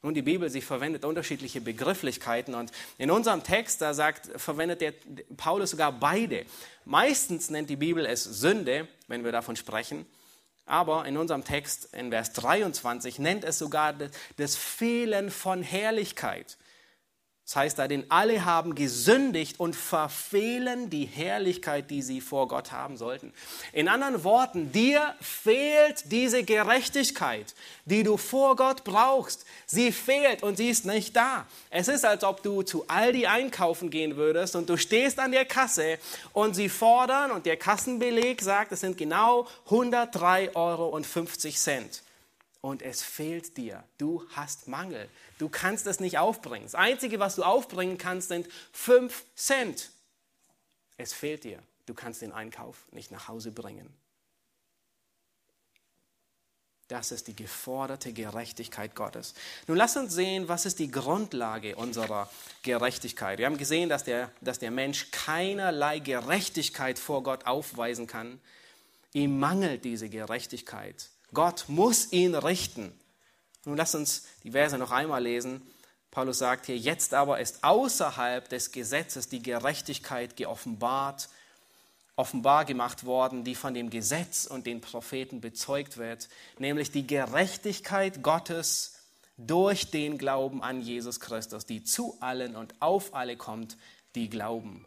Nun, 0.02 0.14
die 0.14 0.22
Bibel, 0.22 0.50
sie 0.50 0.60
verwendet 0.60 1.06
unterschiedliche 1.06 1.62
Begrifflichkeiten 1.62 2.56
und 2.56 2.72
in 2.98 3.10
unserem 3.10 3.42
Text, 3.42 3.82
da 3.82 3.94
sagt, 3.94 4.30
verwendet 4.40 4.82
der 4.82 4.94
Paulus 5.38 5.72
sogar 5.72 5.94
beide. 5.94 6.46
Meistens 6.84 7.50
nennt 7.50 7.70
die 7.70 7.78
Bibel 7.78 8.06
es 8.06 8.26
Sünde, 8.26 8.90
wenn 9.08 9.24
wir 9.24 9.32
davon 9.32 9.56
sprechen, 9.56 10.06
aber 10.66 11.06
in 11.06 11.18
unserem 11.18 11.44
Text 11.44 11.94
in 11.94 12.12
Vers 12.12 12.34
23 12.34 13.20
nennt 13.20 13.44
es 13.44 13.60
sogar 13.60 13.94
das 14.38 14.56
Fehlen 14.56 15.30
von 15.32 15.62
Herrlichkeit. 15.62 16.58
Das 17.46 17.58
heißt 17.58 17.78
da, 17.78 17.90
denn 17.90 18.06
alle 18.08 18.46
haben 18.46 18.74
gesündigt 18.74 19.60
und 19.60 19.76
verfehlen 19.76 20.90
die 20.90 21.06
Herrlichkeit, 21.06 21.92
die 21.92 22.02
sie 22.02 22.22
vor 22.22 22.48
Gott 22.48 22.72
haben 22.72 22.96
sollten. 22.96 23.34
In 23.74 23.90
anderen 23.90 24.24
Worten, 24.24 24.72
dir 24.72 25.14
fehlt 25.20 26.10
diese 26.10 26.44
Gerechtigkeit, 26.44 27.54
die 27.84 28.04
du 28.04 28.16
vor 28.16 28.56
Gott 28.56 28.86
brauchst. 28.86 29.46
Sie 29.66 29.92
fehlt 29.92 30.42
und 30.42 30.56
sie 30.56 30.70
ist 30.70 30.86
nicht 30.86 31.18
da. 31.18 31.46
Es 31.70 31.90
ist, 31.90 32.06
als 32.06 32.24
ob 32.24 32.44
du 32.44 32.62
zu 32.62 32.88
Aldi 32.88 33.26
einkaufen 33.26 33.90
gehen 33.90 34.16
würdest 34.16 34.56
und 34.56 34.70
du 34.70 34.78
stehst 34.78 35.20
an 35.20 35.34
der 35.34 35.44
Kasse 35.44 36.00
und 36.32 36.54
sie 36.56 36.70
fordern 36.70 37.32
und 37.32 37.46
der 37.46 37.58
Kassenbeleg 37.58 38.42
sagt, 38.42 38.72
es 38.72 38.80
sind 38.80 38.98
genau 38.98 39.50
103,50 39.70 40.56
Euro 40.56 40.98
und 42.64 42.82
es 42.82 43.04
fehlt 43.04 43.58
dir. 43.58 43.84
Du 43.98 44.26
hast 44.30 44.70
Mangel. 44.70 45.10
Du 45.38 45.50
kannst 45.50 45.86
es 45.86 46.00
nicht 46.00 46.18
aufbringen. 46.18 46.64
Das 46.64 46.76
Einzige, 46.76 47.20
was 47.20 47.36
du 47.36 47.44
aufbringen 47.44 47.98
kannst, 47.98 48.30
sind 48.30 48.48
5 48.72 49.26
Cent. 49.36 49.90
Es 50.96 51.12
fehlt 51.12 51.44
dir. 51.44 51.62
Du 51.86 51.94
kannst 51.94 52.22
den 52.22 52.32
Einkauf 52.32 52.78
nicht 52.92 53.12
nach 53.12 53.28
Hause 53.28 53.52
bringen. 53.52 53.94
Das 56.88 57.12
ist 57.12 57.28
die 57.28 57.36
geforderte 57.36 58.14
Gerechtigkeit 58.14 58.96
Gottes. 58.96 59.34
Nun 59.68 59.76
lass 59.76 59.98
uns 59.98 60.14
sehen, 60.14 60.48
was 60.48 60.66
ist 60.66 60.80
die 60.80 60.90
Grundlage 60.92 61.76
unserer 61.76 62.30
Gerechtigkeit. 62.62 63.40
Wir 63.40 63.46
haben 63.46 63.58
gesehen, 63.58 63.90
dass 63.90 64.06
der, 64.06 64.32
dass 64.40 64.60
der 64.60 64.72
Mensch 64.72 65.12
keinerlei 65.12 66.00
Gerechtigkeit 66.00 66.98
vor 66.98 67.24
Gott 67.24 67.46
aufweisen 67.46 68.08
kann. 68.08 68.40
Ihm 69.12 69.38
mangelt 69.38 69.84
diese 69.84 70.08
Gerechtigkeit. 70.08 71.10
Gott 71.34 71.66
muss 71.68 72.12
ihn 72.12 72.36
richten. 72.36 72.98
Nun 73.66 73.78
lass 73.78 73.96
uns 73.96 74.26
die 74.44 74.52
Verse 74.52 74.78
noch 74.78 74.92
einmal 74.92 75.24
lesen. 75.24 75.62
Paulus 76.12 76.38
sagt 76.38 76.68
hier, 76.68 76.78
jetzt 76.78 77.14
aber 77.14 77.40
ist 77.40 77.64
außerhalb 77.64 78.48
des 78.48 78.72
Gesetzes 78.72 79.30
die 79.30 79.42
Gerechtigkeit 79.42 80.36
geoffenbart, 80.36 81.30
offenbar 82.16 82.66
gemacht 82.66 83.06
worden, 83.06 83.44
die 83.44 83.56
von 83.56 83.74
dem 83.74 83.90
Gesetz 83.90 84.46
und 84.46 84.68
den 84.68 84.82
Propheten 84.82 85.42
bezeugt 85.42 85.98
wird, 85.98 86.30
nämlich 86.60 86.92
die 86.92 87.08
Gerechtigkeit 87.08 88.22
Gottes 88.22 88.94
durch 89.38 89.90
den 89.90 90.20
Glauben 90.20 90.62
an 90.62 90.82
Jesus 90.82 91.20
Christus, 91.20 91.66
die 91.66 91.84
zu 91.84 92.16
allen 92.20 92.56
und 92.56 92.76
auf 92.80 93.16
alle 93.16 93.36
kommt, 93.36 93.78
die 94.14 94.30
glauben. 94.30 94.86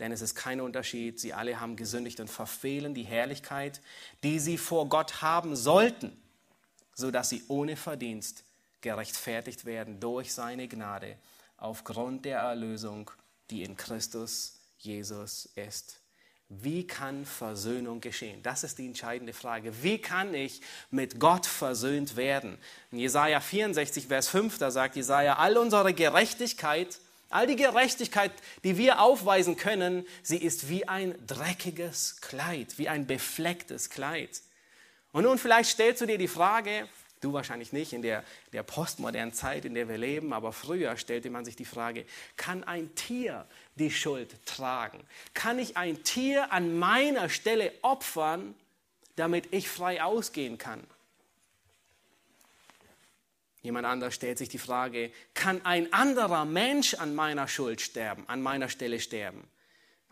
Denn 0.00 0.10
es 0.10 0.22
ist 0.22 0.34
kein 0.34 0.60
Unterschied, 0.60 1.20
sie 1.20 1.34
alle 1.34 1.60
haben 1.60 1.76
gesündigt 1.76 2.20
und 2.20 2.28
verfehlen 2.28 2.94
die 2.94 3.04
Herrlichkeit, 3.04 3.80
die 4.22 4.40
sie 4.40 4.58
vor 4.58 4.88
Gott 4.88 5.22
haben 5.22 5.54
sollten, 5.54 6.20
sodass 6.94 7.28
sie 7.28 7.44
ohne 7.48 7.76
Verdienst 7.76 8.44
gerechtfertigt 8.80 9.64
werden 9.64 10.00
durch 10.00 10.32
seine 10.32 10.68
Gnade 10.68 11.16
aufgrund 11.56 12.24
der 12.24 12.40
Erlösung, 12.40 13.10
die 13.50 13.62
in 13.62 13.76
Christus 13.76 14.58
Jesus 14.78 15.46
ist. 15.54 16.00
Wie 16.48 16.86
kann 16.86 17.24
Versöhnung 17.24 18.00
geschehen? 18.00 18.42
Das 18.42 18.64
ist 18.64 18.78
die 18.78 18.86
entscheidende 18.86 19.32
Frage. 19.32 19.82
Wie 19.82 19.98
kann 19.98 20.34
ich 20.34 20.60
mit 20.90 21.18
Gott 21.18 21.46
versöhnt 21.46 22.16
werden? 22.16 22.58
In 22.90 22.98
Jesaja 22.98 23.40
64, 23.40 24.06
Vers 24.06 24.28
5, 24.28 24.58
da 24.58 24.70
sagt 24.70 24.96
Jesaja, 24.96 25.36
all 25.36 25.56
unsere 25.56 25.94
Gerechtigkeit 25.94 27.00
All 27.30 27.46
die 27.46 27.56
Gerechtigkeit, 27.56 28.32
die 28.62 28.78
wir 28.78 29.00
aufweisen 29.00 29.56
können, 29.56 30.06
sie 30.22 30.38
ist 30.38 30.68
wie 30.68 30.86
ein 30.86 31.14
dreckiges 31.26 32.20
Kleid, 32.20 32.78
wie 32.78 32.88
ein 32.88 33.06
beflecktes 33.06 33.90
Kleid. 33.90 34.42
Und 35.12 35.24
nun 35.24 35.38
vielleicht 35.38 35.70
stellst 35.70 36.02
du 36.02 36.06
dir 36.06 36.18
die 36.18 36.28
Frage, 36.28 36.88
du 37.20 37.32
wahrscheinlich 37.32 37.72
nicht 37.72 37.92
in 37.92 38.02
der, 38.02 38.22
der 38.52 38.62
postmodernen 38.62 39.32
Zeit, 39.32 39.64
in 39.64 39.74
der 39.74 39.88
wir 39.88 39.98
leben, 39.98 40.32
aber 40.32 40.52
früher 40.52 40.96
stellte 40.96 41.30
man 41.30 41.44
sich 41.44 41.56
die 41.56 41.64
Frage, 41.64 42.04
kann 42.36 42.64
ein 42.64 42.94
Tier 42.94 43.46
die 43.76 43.90
Schuld 43.90 44.44
tragen? 44.46 45.00
Kann 45.32 45.58
ich 45.58 45.76
ein 45.76 46.02
Tier 46.04 46.52
an 46.52 46.78
meiner 46.78 47.28
Stelle 47.28 47.72
opfern, 47.82 48.54
damit 49.16 49.52
ich 49.52 49.68
frei 49.68 50.02
ausgehen 50.02 50.58
kann. 50.58 50.84
Jemand 53.64 53.86
anders 53.86 54.14
stellt 54.14 54.36
sich 54.36 54.50
die 54.50 54.58
Frage, 54.58 55.10
kann 55.32 55.64
ein 55.64 55.90
anderer 55.90 56.44
Mensch 56.44 56.92
an 56.92 57.14
meiner 57.14 57.48
Schuld 57.48 57.80
sterben, 57.80 58.24
an 58.26 58.42
meiner 58.42 58.68
Stelle 58.68 59.00
sterben? 59.00 59.42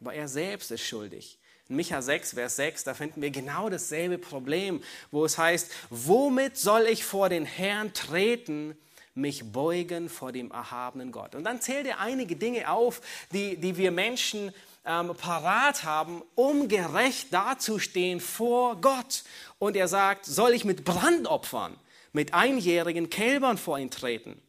Aber 0.00 0.14
er 0.14 0.26
selbst 0.26 0.70
ist 0.70 0.80
schuldig. 0.80 1.38
In 1.68 1.76
Micha 1.76 2.00
6, 2.00 2.32
Vers 2.32 2.56
6, 2.56 2.84
da 2.84 2.94
finden 2.94 3.20
wir 3.20 3.30
genau 3.30 3.68
dasselbe 3.68 4.16
Problem, 4.16 4.82
wo 5.10 5.26
es 5.26 5.36
heißt, 5.36 5.70
womit 5.90 6.56
soll 6.56 6.86
ich 6.86 7.04
vor 7.04 7.28
den 7.28 7.44
Herrn 7.44 7.92
treten, 7.92 8.74
mich 9.14 9.52
beugen 9.52 10.08
vor 10.08 10.32
dem 10.32 10.50
erhabenen 10.50 11.12
Gott? 11.12 11.34
Und 11.34 11.44
dann 11.44 11.60
zählt 11.60 11.86
er 11.86 12.00
einige 12.00 12.36
Dinge 12.36 12.70
auf, 12.70 13.02
die, 13.32 13.58
die 13.58 13.76
wir 13.76 13.90
Menschen 13.90 14.54
ähm, 14.86 15.14
parat 15.14 15.84
haben, 15.84 16.22
um 16.36 16.68
gerecht 16.68 17.30
dazustehen 17.34 18.18
vor 18.18 18.80
Gott. 18.80 19.24
Und 19.58 19.76
er 19.76 19.88
sagt, 19.88 20.24
soll 20.24 20.54
ich 20.54 20.64
mit 20.64 20.86
Brandopfern, 20.86 21.76
mit 22.12 22.34
einjährigen 22.34 23.10
Kälbern 23.10 23.58
vor 23.58 23.78
ihn 23.78 23.90
treten? 23.90 24.40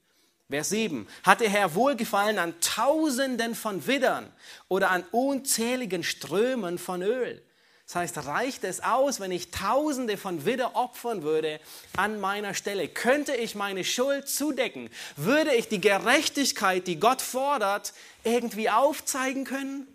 Vers 0.49 0.69
7. 0.69 1.07
Hat 1.23 1.41
der 1.41 1.49
Herr 1.49 1.73
Wohlgefallen 1.73 2.37
an 2.37 2.53
Tausenden 2.59 3.55
von 3.55 3.87
Widdern 3.87 4.31
oder 4.67 4.91
an 4.91 5.03
unzähligen 5.11 6.03
Strömen 6.03 6.77
von 6.77 7.01
Öl? 7.01 7.41
Das 7.85 7.95
heißt, 7.95 8.25
reicht 8.25 8.63
es 8.63 8.81
aus, 8.81 9.19
wenn 9.19 9.31
ich 9.31 9.51
Tausende 9.51 10.17
von 10.17 10.45
Widder 10.45 10.75
opfern 10.75 11.21
würde 11.21 11.59
an 11.97 12.19
meiner 12.19 12.53
Stelle? 12.53 12.87
Könnte 12.87 13.35
ich 13.35 13.55
meine 13.55 13.83
Schuld 13.83 14.29
zudecken? 14.29 14.89
Würde 15.15 15.53
ich 15.53 15.67
die 15.67 15.81
Gerechtigkeit, 15.81 16.87
die 16.87 16.99
Gott 16.99 17.21
fordert, 17.21 17.93
irgendwie 18.23 18.69
aufzeigen 18.69 19.43
können? 19.43 19.87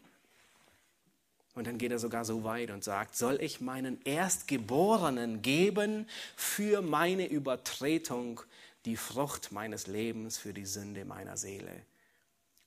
Und 1.58 1.66
dann 1.66 1.76
geht 1.76 1.90
er 1.90 1.98
sogar 1.98 2.24
so 2.24 2.44
weit 2.44 2.70
und 2.70 2.84
sagt, 2.84 3.16
soll 3.16 3.42
ich 3.42 3.60
meinen 3.60 4.00
Erstgeborenen 4.04 5.42
geben 5.42 6.06
für 6.36 6.82
meine 6.82 7.26
Übertretung, 7.26 8.40
die 8.84 8.94
Frucht 8.94 9.50
meines 9.50 9.88
Lebens 9.88 10.38
für 10.38 10.54
die 10.54 10.66
Sünde 10.66 11.04
meiner 11.04 11.36
Seele? 11.36 11.82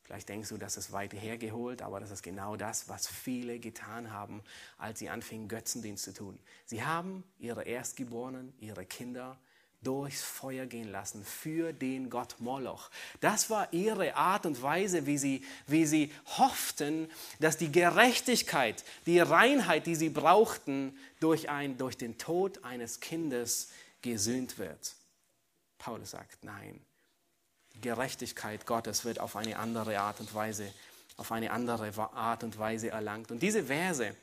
Vielleicht 0.04 0.28
denkst 0.28 0.50
du, 0.50 0.58
das 0.58 0.76
ist 0.76 0.92
weit 0.92 1.14
hergeholt, 1.14 1.82
aber 1.82 2.02
das 2.02 2.12
ist 2.12 2.22
genau 2.22 2.58
das, 2.58 2.90
was 2.90 3.08
viele 3.08 3.60
getan 3.60 4.12
haben, 4.12 4.44
als 4.78 5.00
sie 5.00 5.08
anfingen, 5.08 5.48
Götzendienst 5.48 6.04
zu 6.04 6.14
tun. 6.14 6.38
Sie 6.66 6.84
haben 6.84 7.24
ihre 7.40 7.64
Erstgeborenen, 7.64 8.52
ihre 8.60 8.86
Kinder 8.86 9.40
durchs 9.84 10.22
Feuer 10.22 10.68
gehen 10.68 10.92
lassen 10.92 11.26
für 11.26 11.74
den 11.74 12.10
Gott 12.10 12.36
Moloch. 12.40 12.90
Das 13.20 13.50
war 13.50 13.72
ihre 13.74 14.16
Art 14.16 14.46
und 14.46 14.62
Weise, 14.62 15.06
wie 15.08 15.18
sie, 15.18 15.44
wie 15.68 15.86
sie 15.86 16.14
hofften, 16.38 17.10
dass 17.40 17.58
die 17.58 17.72
Gerechtigkeit, 17.72 18.84
die 19.06 19.20
Reinheit, 19.20 19.88
die 19.88 19.96
sie 19.96 20.10
brauchten, 20.10 20.98
durch, 21.20 21.50
ein, 21.50 21.78
durch 21.78 21.98
den 21.98 22.18
Tod 22.18 22.64
eines 22.64 23.00
Kindes 23.00 23.70
gesühnt 24.02 24.60
wird. 24.60 24.94
Paulus 25.80 26.12
sagt, 26.12 26.44
nein, 26.44 26.80
die 27.74 27.82
Gerechtigkeit 27.82 28.68
Gottes 28.68 29.04
wird 29.04 29.20
auf 29.20 29.36
eine 29.36 29.58
andere 29.58 30.00
Art 30.00 30.20
und 30.20 30.34
Weise, 30.36 30.72
auf 31.18 31.32
eine 31.32 31.52
andere 31.52 31.92
Art 32.14 32.44
und 32.44 32.58
Weise 32.60 32.90
erlangt. 32.90 33.32
Und 33.32 33.42
diese 33.42 33.64
Verse, 33.64 34.16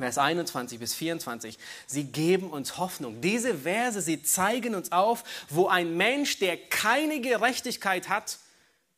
Vers 0.00 0.18
21 0.18 0.78
bis 0.78 0.94
24, 0.94 1.58
sie 1.86 2.04
geben 2.04 2.50
uns 2.50 2.78
Hoffnung. 2.78 3.20
Diese 3.20 3.54
Verse, 3.54 4.00
sie 4.00 4.22
zeigen 4.22 4.74
uns 4.74 4.92
auf, 4.92 5.24
wo 5.48 5.68
ein 5.68 5.96
Mensch, 5.96 6.38
der 6.38 6.56
keine 6.56 7.20
Gerechtigkeit 7.20 8.08
hat, 8.08 8.38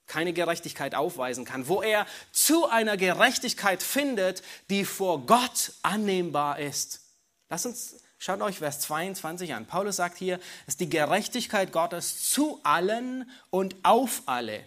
keine 0.07 0.32
Gerechtigkeit 0.32 0.94
aufweisen 0.94 1.44
kann, 1.44 1.68
wo 1.68 1.82
er 1.82 2.07
zu 2.30 2.68
einer 2.68 2.96
Gerechtigkeit 2.96 3.82
findet, 3.82 4.42
die 4.70 4.84
vor 4.84 5.26
Gott 5.26 5.72
annehmbar 5.82 6.59
ist. 6.59 7.00
Lass 7.48 7.66
uns, 7.66 7.96
schaut 8.18 8.40
euch 8.40 8.59
Vers 8.59 8.80
22 8.80 9.55
an. 9.55 9.66
Paulus 9.66 9.96
sagt 9.96 10.18
hier, 10.18 10.38
ist 10.66 10.80
die 10.80 10.88
Gerechtigkeit 10.88 11.72
Gottes 11.72 12.30
zu 12.30 12.61
allen 12.62 13.28
und 13.50 13.74
auf 13.82 14.22
alle 14.26 14.64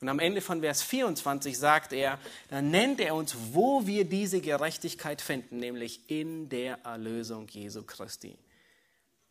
und 0.00 0.08
am 0.08 0.18
Ende 0.18 0.42
von 0.42 0.60
Vers 0.60 0.82
24 0.82 1.56
sagt 1.56 1.92
er, 1.92 2.18
dann 2.50 2.70
nennt 2.70 3.00
er 3.00 3.14
uns, 3.14 3.34
wo 3.52 3.86
wir 3.86 4.04
diese 4.04 4.40
Gerechtigkeit 4.40 5.22
finden, 5.22 5.58
nämlich 5.58 6.10
in 6.10 6.50
der 6.50 6.84
Erlösung 6.84 7.48
Jesu 7.48 7.82
Christi. 7.82 8.36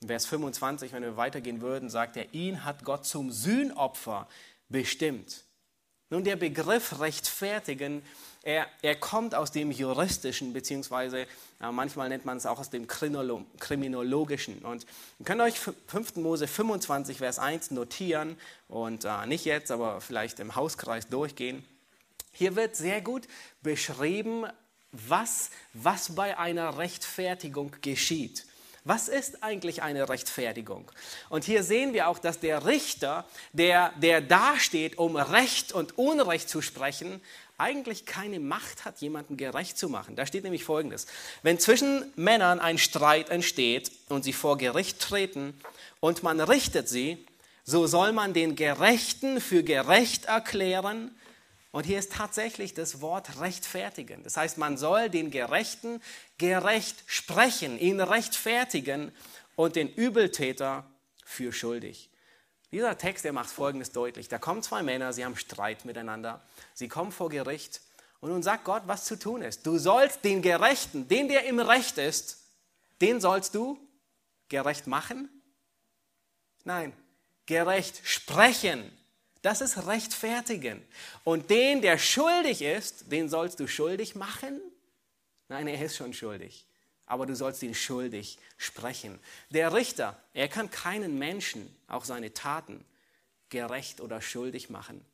In 0.01 0.07
Vers 0.07 0.25
25, 0.25 0.91
wenn 0.91 1.03
wir 1.03 1.17
weitergehen 1.17 1.61
würden, 1.61 1.89
sagt 1.89 2.17
er, 2.17 2.33
ihn 2.33 2.65
hat 2.65 2.83
Gott 2.83 3.05
zum 3.05 3.31
Sühnopfer 3.31 4.27
bestimmt. 4.67 5.43
Nun, 6.09 6.23
der 6.23 6.35
Begriff 6.35 6.99
rechtfertigen 6.99 8.01
er, 8.45 8.67
er 8.83 8.95
kommt 8.95 9.33
aus 9.33 9.51
dem 9.51 9.71
juristischen, 9.71 10.53
beziehungsweise 10.53 11.21
äh, 11.59 11.71
manchmal 11.71 12.09
nennt 12.09 12.25
man 12.25 12.37
es 12.37 12.45
auch 12.45 12.59
aus 12.59 12.69
dem 12.69 12.87
kriminologischen. 12.87 14.59
Und 14.59 14.85
ihr 15.19 15.25
könnt 15.25 15.41
euch 15.41 15.59
5. 15.59 16.17
Mose 16.17 16.47
25, 16.47 17.17
Vers 17.17 17.39
1 17.39 17.71
notieren 17.71 18.37
und 18.67 19.03
äh, 19.03 19.25
nicht 19.25 19.45
jetzt, 19.45 19.71
aber 19.71 19.99
vielleicht 19.99 20.39
im 20.39 20.55
Hauskreis 20.55 21.09
durchgehen. 21.09 21.65
Hier 22.31 22.55
wird 22.55 22.75
sehr 22.75 23.01
gut 23.01 23.27
beschrieben, 23.63 24.45
was, 24.91 25.49
was 25.73 26.13
bei 26.13 26.37
einer 26.37 26.77
Rechtfertigung 26.77 27.75
geschieht. 27.81 28.45
Was 28.87 29.07
ist 29.07 29.41
eigentlich 29.41 29.81
eine 29.81 30.07
Rechtfertigung? 30.07 30.91
Und 31.29 31.43
hier 31.43 31.63
sehen 31.63 31.93
wir 31.93 32.07
auch, 32.07 32.19
dass 32.19 32.39
der 32.39 32.67
Richter, 32.67 33.25
der, 33.51 33.91
der 33.97 34.21
dasteht, 34.21 34.99
um 34.99 35.15
Recht 35.15 35.71
und 35.73 35.97
Unrecht 35.97 36.47
zu 36.47 36.61
sprechen, 36.61 37.19
eigentlich 37.57 38.05
keine 38.05 38.39
Macht 38.39 38.85
hat, 38.85 38.99
jemanden 39.01 39.37
gerecht 39.37 39.77
zu 39.77 39.89
machen. 39.89 40.15
Da 40.15 40.25
steht 40.25 40.43
nämlich 40.43 40.63
Folgendes. 40.63 41.07
Wenn 41.43 41.59
zwischen 41.59 42.11
Männern 42.15 42.59
ein 42.59 42.77
Streit 42.77 43.29
entsteht 43.29 43.91
und 44.09 44.23
sie 44.23 44.33
vor 44.33 44.57
Gericht 44.57 44.99
treten 44.99 45.53
und 45.99 46.23
man 46.23 46.39
richtet 46.41 46.89
sie, 46.89 47.25
so 47.63 47.87
soll 47.87 48.11
man 48.11 48.33
den 48.33 48.55
Gerechten 48.55 49.41
für 49.41 49.63
gerecht 49.63 50.25
erklären. 50.25 51.15
Und 51.71 51.85
hier 51.85 51.99
ist 51.99 52.13
tatsächlich 52.13 52.73
das 52.73 53.01
Wort 53.01 53.39
rechtfertigen. 53.41 54.23
Das 54.23 54.37
heißt, 54.37 54.57
man 54.57 54.77
soll 54.77 55.09
den 55.09 55.31
Gerechten 55.31 56.01
gerecht 56.37 57.03
sprechen, 57.07 57.79
ihn 57.79 57.99
rechtfertigen 57.99 59.11
und 59.55 59.75
den 59.75 59.89
Übeltäter 59.89 60.85
für 61.25 61.51
schuldig. 61.51 62.09
Dieser 62.75 62.97
Text, 62.97 63.23
der 63.23 63.31
macht 63.31 63.49
Folgendes 63.49 63.93
deutlich. 63.93 64.27
Da 64.27 64.37
kommen 64.37 64.61
zwei 64.61 64.83
Männer, 64.83 65.13
sie 65.13 65.23
haben 65.23 65.37
Streit 65.37 65.85
miteinander. 65.85 66.41
Sie 66.73 66.89
kommen 66.89 67.13
vor 67.13 67.29
Gericht 67.29 67.79
und 68.19 68.31
nun 68.31 68.43
sagt 68.43 68.65
Gott, 68.65 68.83
was 68.85 69.05
zu 69.05 69.17
tun 69.17 69.43
ist. 69.43 69.65
Du 69.65 69.77
sollst 69.77 70.25
den 70.25 70.41
Gerechten, 70.41 71.07
den, 71.07 71.29
der 71.29 71.45
im 71.45 71.61
Recht 71.61 71.97
ist, 71.97 72.43
den 72.99 73.21
sollst 73.21 73.55
du 73.55 73.79
gerecht 74.49 74.87
machen? 74.87 75.29
Nein, 76.65 76.91
gerecht 77.45 78.01
sprechen. 78.03 78.91
Das 79.41 79.61
ist 79.61 79.87
rechtfertigen. 79.87 80.85
Und 81.23 81.49
den, 81.49 81.81
der 81.81 81.97
schuldig 81.97 82.61
ist, 82.61 83.09
den 83.09 83.29
sollst 83.29 83.61
du 83.61 83.67
schuldig 83.67 84.15
machen? 84.15 84.59
Nein, 85.47 85.69
er 85.69 85.81
ist 85.81 85.95
schon 85.95 86.13
schuldig 86.13 86.65
aber 87.05 87.25
du 87.25 87.35
sollst 87.35 87.63
ihn 87.63 87.75
schuldig 87.75 88.37
sprechen. 88.57 89.19
Der 89.49 89.73
Richter, 89.73 90.17
er 90.33 90.47
kann 90.47 90.69
keinen 90.71 91.19
Menschen, 91.19 91.73
auch 91.87 92.05
seine 92.05 92.33
Taten, 92.33 92.83
gerecht 93.49 94.01
oder 94.01 94.21
schuldig 94.21 94.69
machen. 94.69 95.05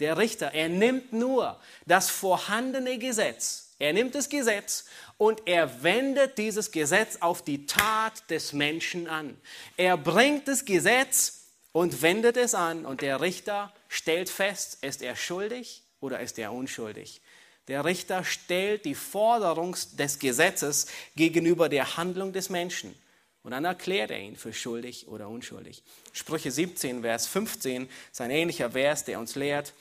Der 0.00 0.18
Richter, 0.18 0.52
er 0.52 0.68
nimmt 0.68 1.12
nur 1.12 1.60
das 1.86 2.10
vorhandene 2.10 2.98
Gesetz, 2.98 3.74
er 3.78 3.92
nimmt 3.92 4.14
das 4.14 4.28
Gesetz 4.28 4.86
und 5.18 5.42
er 5.46 5.82
wendet 5.82 6.38
dieses 6.38 6.72
Gesetz 6.72 7.18
auf 7.20 7.42
die 7.42 7.66
Tat 7.66 8.28
des 8.30 8.52
Menschen 8.52 9.06
an. 9.08 9.36
Er 9.76 9.96
bringt 9.96 10.48
das 10.48 10.64
Gesetz 10.64 11.44
und 11.72 12.02
wendet 12.02 12.36
es 12.36 12.54
an 12.54 12.86
und 12.86 13.02
der 13.02 13.20
Richter 13.20 13.72
stellt 13.88 14.30
fest, 14.30 14.78
ist 14.82 15.02
er 15.02 15.16
schuldig 15.16 15.82
oder 16.00 16.20
ist 16.20 16.38
er 16.38 16.52
unschuldig. 16.52 17.20
Der 17.68 17.84
Richter 17.84 18.24
stellt 18.24 18.84
die 18.84 18.94
Forderung 18.94 19.76
des 19.92 20.18
Gesetzes 20.18 20.86
gegenüber 21.16 21.68
der 21.68 21.96
Handlung 21.96 22.32
des 22.32 22.50
Menschen. 22.50 22.94
Und 23.42 23.50
dann 23.50 23.64
erklärt 23.64 24.10
er 24.10 24.20
ihn 24.20 24.36
für 24.36 24.52
schuldig 24.52 25.08
oder 25.08 25.28
unschuldig. 25.28 25.82
Sprüche 26.12 26.50
17, 26.50 27.02
Vers 27.02 27.26
15 27.26 27.88
ist 28.10 28.20
ein 28.20 28.30
ähnlicher 28.30 28.70
Vers, 28.70 29.04
der 29.04 29.18
uns 29.18 29.34
lehrt 29.34 29.74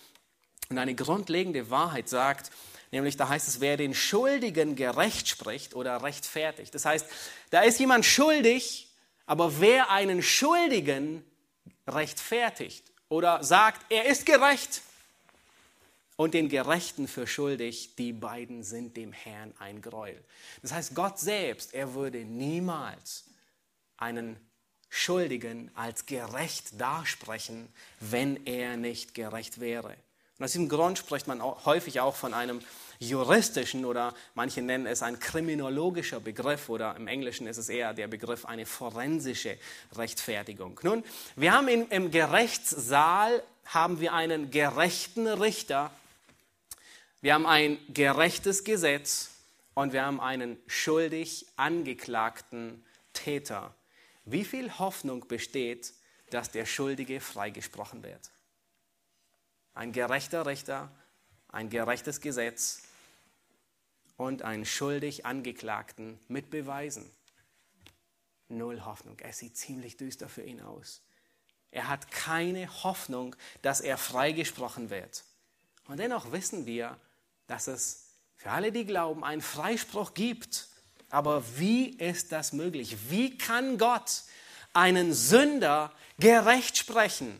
und 0.69 0.77
eine 0.77 0.95
grundlegende 0.95 1.69
Wahrheit 1.69 2.09
sagt, 2.09 2.51
nämlich 2.91 3.17
da 3.17 3.29
heißt 3.29 3.47
es, 3.47 3.61
wer 3.61 3.77
den 3.77 3.93
Schuldigen 3.93 4.75
gerecht 4.75 5.27
spricht 5.27 5.75
oder 5.75 6.03
rechtfertigt. 6.03 6.75
Das 6.75 6.85
heißt, 6.85 7.05
da 7.51 7.61
ist 7.61 7.79
jemand 7.79 8.05
schuldig, 8.05 8.89
aber 9.25 9.61
wer 9.61 9.89
einen 9.89 10.21
Schuldigen 10.21 11.23
rechtfertigt 11.87 12.83
oder 13.07 13.43
sagt, 13.43 13.85
er 13.89 14.05
ist 14.05 14.25
gerecht, 14.25 14.81
und 16.15 16.33
den 16.33 16.49
Gerechten 16.49 17.07
für 17.07 17.27
schuldig, 17.27 17.95
die 17.95 18.13
beiden 18.13 18.63
sind 18.63 18.97
dem 18.97 19.11
Herrn 19.11 19.53
ein 19.59 19.81
Gräuel. 19.81 20.23
Das 20.61 20.71
heißt, 20.73 20.95
Gott 20.95 21.19
selbst, 21.19 21.73
er 21.73 21.93
würde 21.93 22.19
niemals 22.19 23.25
einen 23.97 24.37
Schuldigen 24.89 25.71
als 25.73 26.05
gerecht 26.05 26.79
darsprechen, 26.79 27.67
wenn 27.99 28.45
er 28.45 28.77
nicht 28.77 29.15
gerecht 29.15 29.59
wäre. 29.59 29.95
Und 30.37 30.45
aus 30.45 30.51
diesem 30.51 30.69
Grund 30.69 30.97
spricht 30.97 31.27
man 31.27 31.41
auch 31.41 31.65
häufig 31.65 31.99
auch 31.99 32.15
von 32.15 32.33
einem 32.33 32.59
juristischen 32.99 33.85
oder 33.85 34.13
manche 34.35 34.61
nennen 34.61 34.85
es 34.85 35.01
ein 35.01 35.19
kriminologischer 35.19 36.19
Begriff 36.19 36.69
oder 36.69 36.95
im 36.95 37.07
Englischen 37.07 37.47
ist 37.47 37.57
es 37.57 37.69
eher 37.69 37.93
der 37.93 38.07
Begriff 38.07 38.45
eine 38.45 38.65
forensische 38.65 39.57
Rechtfertigung. 39.95 40.79
Nun, 40.83 41.03
wir 41.35 41.53
haben 41.53 41.67
in, 41.67 41.87
im 41.89 42.11
Gerichtssaal 42.11 43.43
haben 43.65 43.99
wir 43.99 44.13
einen 44.13 44.51
gerechten 44.51 45.27
Richter, 45.27 45.91
wir 47.23 47.35
haben 47.35 47.45
ein 47.45 47.79
gerechtes 47.93 48.65
Gesetz 48.65 49.29
und 49.75 49.93
wir 49.93 50.03
haben 50.05 50.19
einen 50.19 50.57
schuldig 50.67 51.47
angeklagten 51.55 52.83
Täter. 53.13 53.73
Wie 54.25 54.43
viel 54.43 54.77
Hoffnung 54.77 55.25
besteht, 55.29 55.93
dass 56.31 56.51
der 56.51 56.65
Schuldige 56.65 57.21
freigesprochen 57.21 58.03
wird? 58.03 58.29
Ein 59.73 59.93
gerechter 59.93 60.45
Richter, 60.45 60.91
ein 61.47 61.69
gerechtes 61.69 62.19
Gesetz 62.19 62.83
und 64.17 64.41
einen 64.41 64.65
schuldig 64.65 65.25
Angeklagten 65.25 66.19
mit 66.27 66.49
Beweisen. 66.49 67.09
Null 68.49 68.81
Hoffnung. 68.81 69.17
Es 69.21 69.37
sieht 69.37 69.55
ziemlich 69.55 69.95
düster 69.95 70.27
für 70.27 70.43
ihn 70.43 70.59
aus. 70.59 71.01
Er 71.71 71.87
hat 71.87 72.11
keine 72.11 72.83
Hoffnung, 72.83 73.33
dass 73.61 73.79
er 73.79 73.97
freigesprochen 73.97 74.89
wird. 74.89 75.23
Und 75.87 76.01
dennoch 76.01 76.33
wissen 76.33 76.65
wir, 76.65 76.97
dass 77.47 77.67
es 77.67 78.03
für 78.35 78.51
alle, 78.51 78.71
die 78.71 78.85
glauben, 78.85 79.23
einen 79.23 79.41
Freispruch 79.41 80.13
gibt. 80.13 80.67
Aber 81.09 81.43
wie 81.57 81.89
ist 81.89 82.31
das 82.31 82.53
möglich? 82.53 82.97
Wie 83.09 83.37
kann 83.37 83.77
Gott 83.77 84.23
einen 84.73 85.13
Sünder 85.13 85.93
gerecht 86.19 86.77
sprechen, 86.77 87.39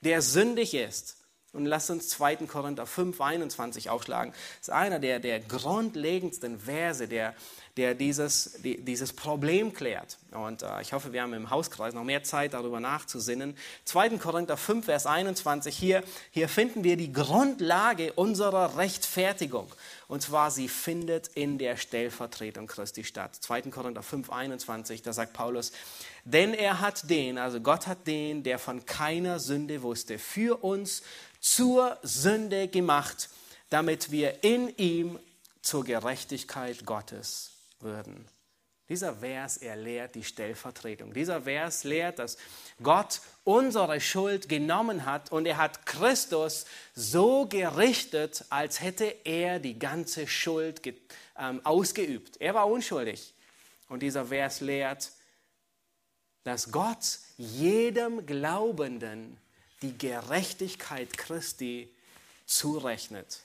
der 0.00 0.20
sündig 0.20 0.74
ist? 0.74 1.21
Und 1.52 1.66
lasst 1.66 1.90
uns 1.90 2.08
2. 2.08 2.36
Korinther 2.46 2.86
5, 2.86 3.20
21 3.20 3.90
aufschlagen. 3.90 4.32
Das 4.32 4.68
ist 4.68 4.70
einer 4.70 4.98
der, 4.98 5.20
der 5.20 5.38
grundlegendsten 5.38 6.58
Verse, 6.58 7.06
der, 7.06 7.34
der 7.76 7.94
dieses, 7.94 8.54
die, 8.62 8.82
dieses 8.82 9.12
Problem 9.12 9.74
klärt. 9.74 10.16
Und 10.30 10.62
äh, 10.62 10.80
ich 10.80 10.94
hoffe, 10.94 11.12
wir 11.12 11.20
haben 11.20 11.34
im 11.34 11.50
Hauskreis 11.50 11.92
noch 11.92 12.04
mehr 12.04 12.22
Zeit, 12.22 12.54
darüber 12.54 12.80
nachzusinnen. 12.80 13.54
2. 13.84 14.16
Korinther 14.18 14.56
5, 14.56 14.86
Vers 14.86 15.04
21, 15.04 15.76
hier, 15.76 16.02
hier 16.30 16.48
finden 16.48 16.84
wir 16.84 16.96
die 16.96 17.12
Grundlage 17.12 18.14
unserer 18.14 18.78
Rechtfertigung. 18.78 19.70
Und 20.08 20.22
zwar, 20.22 20.50
sie 20.50 20.68
findet 20.68 21.28
in 21.28 21.58
der 21.58 21.76
Stellvertretung 21.76 22.66
Christi 22.66 23.04
statt. 23.04 23.34
2. 23.40 23.62
Korinther 23.62 24.02
5, 24.02 24.30
21, 24.30 25.02
da 25.02 25.12
sagt 25.12 25.34
Paulus, 25.34 25.72
denn 26.24 26.54
er 26.54 26.80
hat 26.80 27.10
den, 27.10 27.38
also 27.38 27.60
Gott 27.60 27.86
hat 27.86 28.06
den, 28.06 28.42
der 28.42 28.58
von 28.58 28.86
keiner 28.86 29.40
Sünde 29.40 29.82
wusste, 29.82 30.18
für 30.18 30.62
uns 30.62 31.02
zur 31.40 31.98
Sünde 32.02 32.68
gemacht, 32.68 33.28
damit 33.70 34.10
wir 34.10 34.44
in 34.44 34.68
ihm 34.76 35.18
zur 35.62 35.84
Gerechtigkeit 35.84 36.86
Gottes 36.86 37.50
würden. 37.80 38.28
Dieser 38.88 39.14
Vers, 39.14 39.56
er 39.56 39.76
lehrt 39.76 40.14
die 40.14 40.22
Stellvertretung. 40.22 41.14
Dieser 41.14 41.42
Vers 41.42 41.82
lehrt, 41.84 42.18
dass 42.18 42.36
Gott 42.82 43.22
unsere 43.42 44.00
Schuld 44.00 44.48
genommen 44.48 45.06
hat 45.06 45.32
und 45.32 45.46
er 45.46 45.56
hat 45.56 45.86
Christus 45.86 46.66
so 46.94 47.46
gerichtet, 47.46 48.44
als 48.50 48.82
hätte 48.82 49.04
er 49.24 49.60
die 49.60 49.78
ganze 49.78 50.26
Schuld 50.26 50.82
ähm, 51.38 51.64
ausgeübt. 51.64 52.36
Er 52.38 52.54
war 52.54 52.68
unschuldig. 52.68 53.32
Und 53.88 54.00
dieser 54.00 54.26
Vers 54.26 54.60
lehrt, 54.60 55.10
dass 56.44 56.70
Gott 56.72 57.18
jedem 57.36 58.26
Glaubenden 58.26 59.36
die 59.82 59.96
Gerechtigkeit 59.96 61.16
Christi 61.16 61.92
zurechnet. 62.46 63.40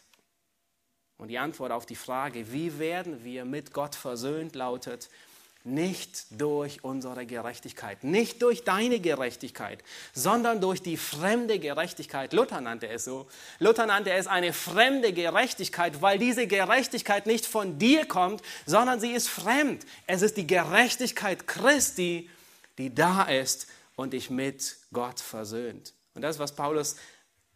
Und 1.18 1.30
die 1.30 1.40
Antwort 1.40 1.72
auf 1.72 1.86
die 1.86 1.96
Frage, 1.96 2.52
wie 2.52 2.78
werden 2.78 3.24
wir 3.24 3.46
mit 3.46 3.74
Gott 3.74 3.96
versöhnt, 3.96 4.56
lautet, 4.56 5.10
nicht 5.68 6.28
durch 6.32 6.84
unsere 6.84 7.26
Gerechtigkeit, 7.26 8.04
nicht 8.04 8.42
durch 8.42 8.64
deine 8.64 9.00
Gerechtigkeit, 9.00 9.84
sondern 10.14 10.62
durch 10.62 10.82
die 10.82 10.96
fremde 10.96 11.60
Gerechtigkeit. 11.60 12.32
Luther 12.32 12.62
nannte 12.62 12.88
es 12.88 13.04
so. 13.04 13.28
Luther 13.60 13.86
nannte 13.86 14.12
es 14.14 14.28
eine 14.28 14.54
fremde 14.54 15.12
Gerechtigkeit, 15.12 16.02
weil 16.02 16.20
diese 16.20 16.48
Gerechtigkeit 16.48 17.26
nicht 17.26 17.46
von 17.46 17.78
dir 17.78 18.06
kommt, 18.06 18.42
sondern 18.66 19.02
sie 19.02 19.12
ist 19.12 19.28
fremd. 19.28 19.86
Es 20.06 20.22
ist 20.22 20.38
die 20.38 20.48
Gerechtigkeit 20.48 21.48
Christi, 21.48 22.30
die 22.78 22.94
da 22.94 23.24
ist 23.24 23.68
und 23.96 24.14
dich 24.14 24.30
mit 24.30 24.78
Gott 24.94 25.20
versöhnt. 25.20 25.94
Und 26.14 26.22
das 26.22 26.36
ist, 26.36 26.40
was 26.40 26.56
Paulus 26.56 26.96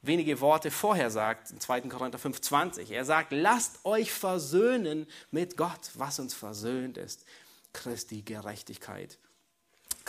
wenige 0.01 0.39
Worte 0.41 0.72
vorher 0.72 1.11
sagt, 1.11 1.51
in 1.51 1.59
2. 1.59 1.82
Korinther 1.82 2.19
5,20. 2.19 2.91
Er 2.91 3.05
sagt, 3.05 3.32
lasst 3.32 3.86
euch 3.86 4.11
versöhnen 4.11 5.07
mit 5.30 5.57
Gott, 5.57 5.91
was 5.95 6.19
uns 6.19 6.34
versöhnt 6.34 6.97
ist. 6.97 7.26
Christi 7.74 8.22
Gerechtigkeit. 8.24 9.17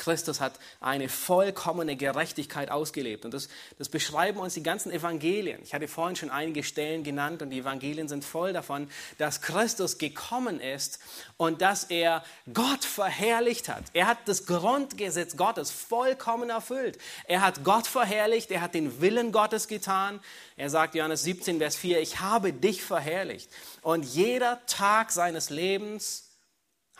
Christus 0.02 0.40
hat 0.40 0.58
eine 0.80 1.08
vollkommene 1.08 1.94
Gerechtigkeit 1.94 2.72
ausgelebt. 2.72 3.24
Und 3.24 3.32
das, 3.32 3.48
das, 3.78 3.88
beschreiben 3.88 4.40
uns 4.40 4.54
die 4.54 4.62
ganzen 4.64 4.90
Evangelien. 4.90 5.60
Ich 5.62 5.74
hatte 5.74 5.86
vorhin 5.86 6.16
schon 6.16 6.30
einige 6.30 6.64
Stellen 6.64 7.04
genannt 7.04 7.40
und 7.40 7.50
die 7.50 7.60
Evangelien 7.60 8.08
sind 8.08 8.24
voll 8.24 8.52
davon, 8.52 8.90
dass 9.18 9.42
Christus 9.42 9.98
gekommen 9.98 10.58
ist 10.58 10.98
und 11.36 11.62
dass 11.62 11.84
er 11.84 12.24
Gott 12.52 12.84
verherrlicht 12.84 13.68
hat. 13.68 13.84
Er 13.92 14.08
hat 14.08 14.18
das 14.26 14.46
Grundgesetz 14.46 15.36
Gottes 15.36 15.70
vollkommen 15.70 16.50
erfüllt. 16.50 16.98
Er 17.28 17.40
hat 17.42 17.62
Gott 17.62 17.86
verherrlicht, 17.86 18.50
er 18.50 18.60
hat 18.60 18.74
den 18.74 19.00
Willen 19.00 19.30
Gottes 19.30 19.68
getan. 19.68 20.18
Er 20.56 20.68
sagt 20.68 20.96
Johannes 20.96 21.22
17, 21.22 21.58
Vers 21.58 21.76
4, 21.76 22.00
ich 22.00 22.18
habe 22.18 22.52
dich 22.52 22.82
verherrlicht. 22.82 23.48
Und 23.82 24.04
jeder 24.04 24.66
Tag 24.66 25.12
seines 25.12 25.48
Lebens 25.48 26.31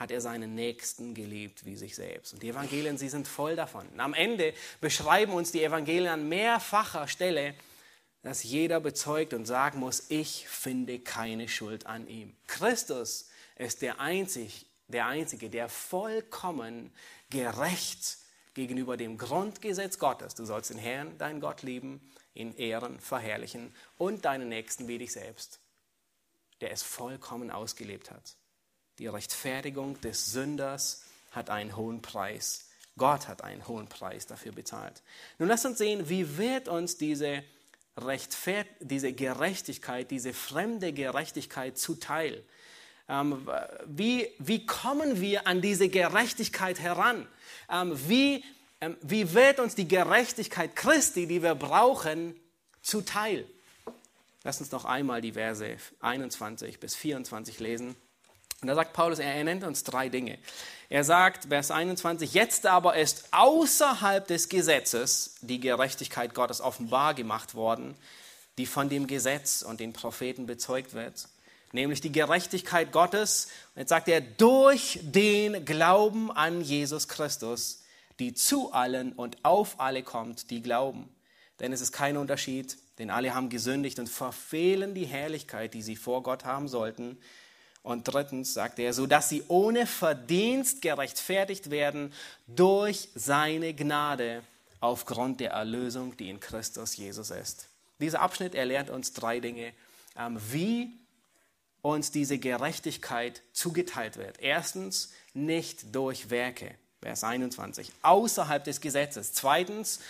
hat 0.02 0.10
er 0.10 0.20
seinen 0.20 0.56
Nächsten 0.56 1.14
geliebt 1.14 1.64
wie 1.64 1.76
sich 1.76 1.94
selbst. 1.94 2.34
Und 2.34 2.42
die 2.42 2.48
Evangelien, 2.48 2.98
sie 2.98 3.08
sind 3.08 3.28
voll 3.28 3.54
davon. 3.54 3.86
Und 3.88 4.00
am 4.00 4.14
Ende 4.14 4.52
beschreiben 4.80 5.32
uns 5.32 5.52
die 5.52 5.62
Evangelien 5.62 6.08
an 6.08 6.28
mehrfacher 6.28 7.06
Stelle, 7.06 7.54
dass 8.22 8.42
jeder 8.42 8.80
bezeugt 8.80 9.32
und 9.32 9.46
sagen 9.46 9.78
muss, 9.78 10.10
ich 10.10 10.48
finde 10.48 10.98
keine 10.98 11.48
Schuld 11.48 11.86
an 11.86 12.08
ihm. 12.08 12.34
Christus 12.48 13.30
ist 13.56 13.80
der, 13.80 14.00
Einzig, 14.00 14.66
der 14.88 15.06
Einzige, 15.06 15.48
der 15.48 15.68
vollkommen 15.68 16.92
gerecht 17.30 18.18
gegenüber 18.54 18.96
dem 18.96 19.18
Grundgesetz 19.18 19.98
Gottes, 19.98 20.34
du 20.34 20.44
sollst 20.44 20.70
den 20.70 20.78
Herrn, 20.78 21.16
deinen 21.18 21.40
Gott 21.40 21.62
lieben, 21.62 22.00
in 22.34 22.56
Ehren 22.56 22.98
verherrlichen 22.98 23.72
und 23.98 24.24
deinen 24.24 24.48
Nächsten 24.48 24.88
wie 24.88 24.98
dich 24.98 25.12
selbst, 25.12 25.60
der 26.60 26.72
es 26.72 26.82
vollkommen 26.82 27.52
ausgelebt 27.52 28.10
hat. 28.10 28.36
Die 29.02 29.08
Rechtfertigung 29.08 30.00
des 30.00 30.26
Sünders 30.26 31.02
hat 31.32 31.50
einen 31.50 31.76
hohen 31.76 32.02
Preis. 32.02 32.68
Gott 32.96 33.26
hat 33.26 33.42
einen 33.42 33.66
hohen 33.66 33.88
Preis 33.88 34.28
dafür 34.28 34.52
bezahlt. 34.52 35.02
Nun 35.40 35.48
lasst 35.48 35.66
uns 35.66 35.78
sehen, 35.78 36.08
wie 36.08 36.38
wird 36.38 36.68
uns 36.68 36.98
diese, 36.98 37.42
Rechtfert 37.96 38.68
diese 38.78 39.12
Gerechtigkeit, 39.12 40.08
diese 40.12 40.32
fremde 40.32 40.92
Gerechtigkeit 40.92 41.78
zuteil? 41.78 42.44
Ähm, 43.08 43.44
wie, 43.86 44.28
wie 44.38 44.66
kommen 44.66 45.20
wir 45.20 45.48
an 45.48 45.60
diese 45.60 45.88
Gerechtigkeit 45.88 46.78
heran? 46.78 47.26
Ähm, 47.68 47.98
wie, 48.08 48.44
ähm, 48.80 48.96
wie 49.02 49.34
wird 49.34 49.58
uns 49.58 49.74
die 49.74 49.88
Gerechtigkeit 49.88 50.76
Christi, 50.76 51.26
die 51.26 51.42
wir 51.42 51.56
brauchen, 51.56 52.36
zuteil? 52.82 53.48
Lass 54.44 54.60
uns 54.60 54.70
noch 54.70 54.84
einmal 54.84 55.20
die 55.20 55.32
Verse 55.32 55.76
21 55.98 56.78
bis 56.78 56.94
24 56.94 57.58
lesen. 57.58 57.96
Und 58.62 58.68
da 58.68 58.76
sagt 58.76 58.92
Paulus, 58.92 59.18
er 59.18 59.42
nennt 59.42 59.64
uns 59.64 59.82
drei 59.82 60.08
Dinge. 60.08 60.38
Er 60.88 61.02
sagt, 61.02 61.46
Vers 61.46 61.72
21, 61.72 62.32
jetzt 62.32 62.64
aber 62.64 62.96
ist 62.96 63.24
außerhalb 63.32 64.24
des 64.24 64.48
Gesetzes 64.48 65.34
die 65.40 65.58
Gerechtigkeit 65.58 66.32
Gottes 66.32 66.60
offenbar 66.60 67.14
gemacht 67.14 67.56
worden, 67.56 67.96
die 68.58 68.66
von 68.66 68.88
dem 68.88 69.08
Gesetz 69.08 69.62
und 69.62 69.80
den 69.80 69.92
Propheten 69.92 70.46
bezeugt 70.46 70.94
wird, 70.94 71.26
nämlich 71.72 72.00
die 72.00 72.12
Gerechtigkeit 72.12 72.92
Gottes. 72.92 73.48
Und 73.74 73.80
jetzt 73.80 73.88
sagt 73.88 74.06
er, 74.06 74.20
durch 74.20 75.00
den 75.02 75.64
Glauben 75.64 76.30
an 76.30 76.60
Jesus 76.60 77.08
Christus, 77.08 77.82
die 78.20 78.32
zu 78.32 78.72
allen 78.72 79.12
und 79.12 79.44
auf 79.44 79.80
alle 79.80 80.04
kommt, 80.04 80.50
die 80.50 80.62
glauben. 80.62 81.08
Denn 81.58 81.72
es 81.72 81.80
ist 81.80 81.90
kein 81.90 82.16
Unterschied, 82.16 82.76
denn 82.98 83.10
alle 83.10 83.34
haben 83.34 83.48
gesündigt 83.48 83.98
und 83.98 84.08
verfehlen 84.08 84.94
die 84.94 85.06
Herrlichkeit, 85.06 85.74
die 85.74 85.82
sie 85.82 85.96
vor 85.96 86.22
Gott 86.22 86.44
haben 86.44 86.68
sollten 86.68 87.18
und 87.82 88.04
drittens 88.04 88.54
sagt 88.54 88.78
er, 88.78 88.92
so 88.92 89.06
dass 89.06 89.28
sie 89.28 89.42
ohne 89.48 89.86
Verdienst 89.86 90.82
gerechtfertigt 90.82 91.70
werden 91.70 92.12
durch 92.46 93.08
seine 93.14 93.74
Gnade 93.74 94.42
aufgrund 94.80 95.40
der 95.40 95.52
Erlösung, 95.52 96.16
die 96.16 96.28
in 96.28 96.40
Christus 96.40 96.96
Jesus 96.96 97.30
ist. 97.30 97.68
Dieser 98.00 98.20
Abschnitt 98.20 98.54
erlehrt 98.54 98.90
uns 98.90 99.12
drei 99.12 99.40
Dinge, 99.40 99.72
ähm, 100.16 100.38
wie 100.50 100.92
uns 101.82 102.10
diese 102.12 102.38
Gerechtigkeit 102.38 103.42
zugeteilt 103.52 104.16
wird. 104.16 104.40
Erstens, 104.40 105.12
nicht 105.34 105.94
durch 105.94 106.30
Werke, 106.30 106.74
Vers 107.00 107.24
21, 107.24 107.90
außerhalb 108.02 108.62
des 108.62 108.80
Gesetzes. 108.80 109.32
Zweitens, 109.32 110.00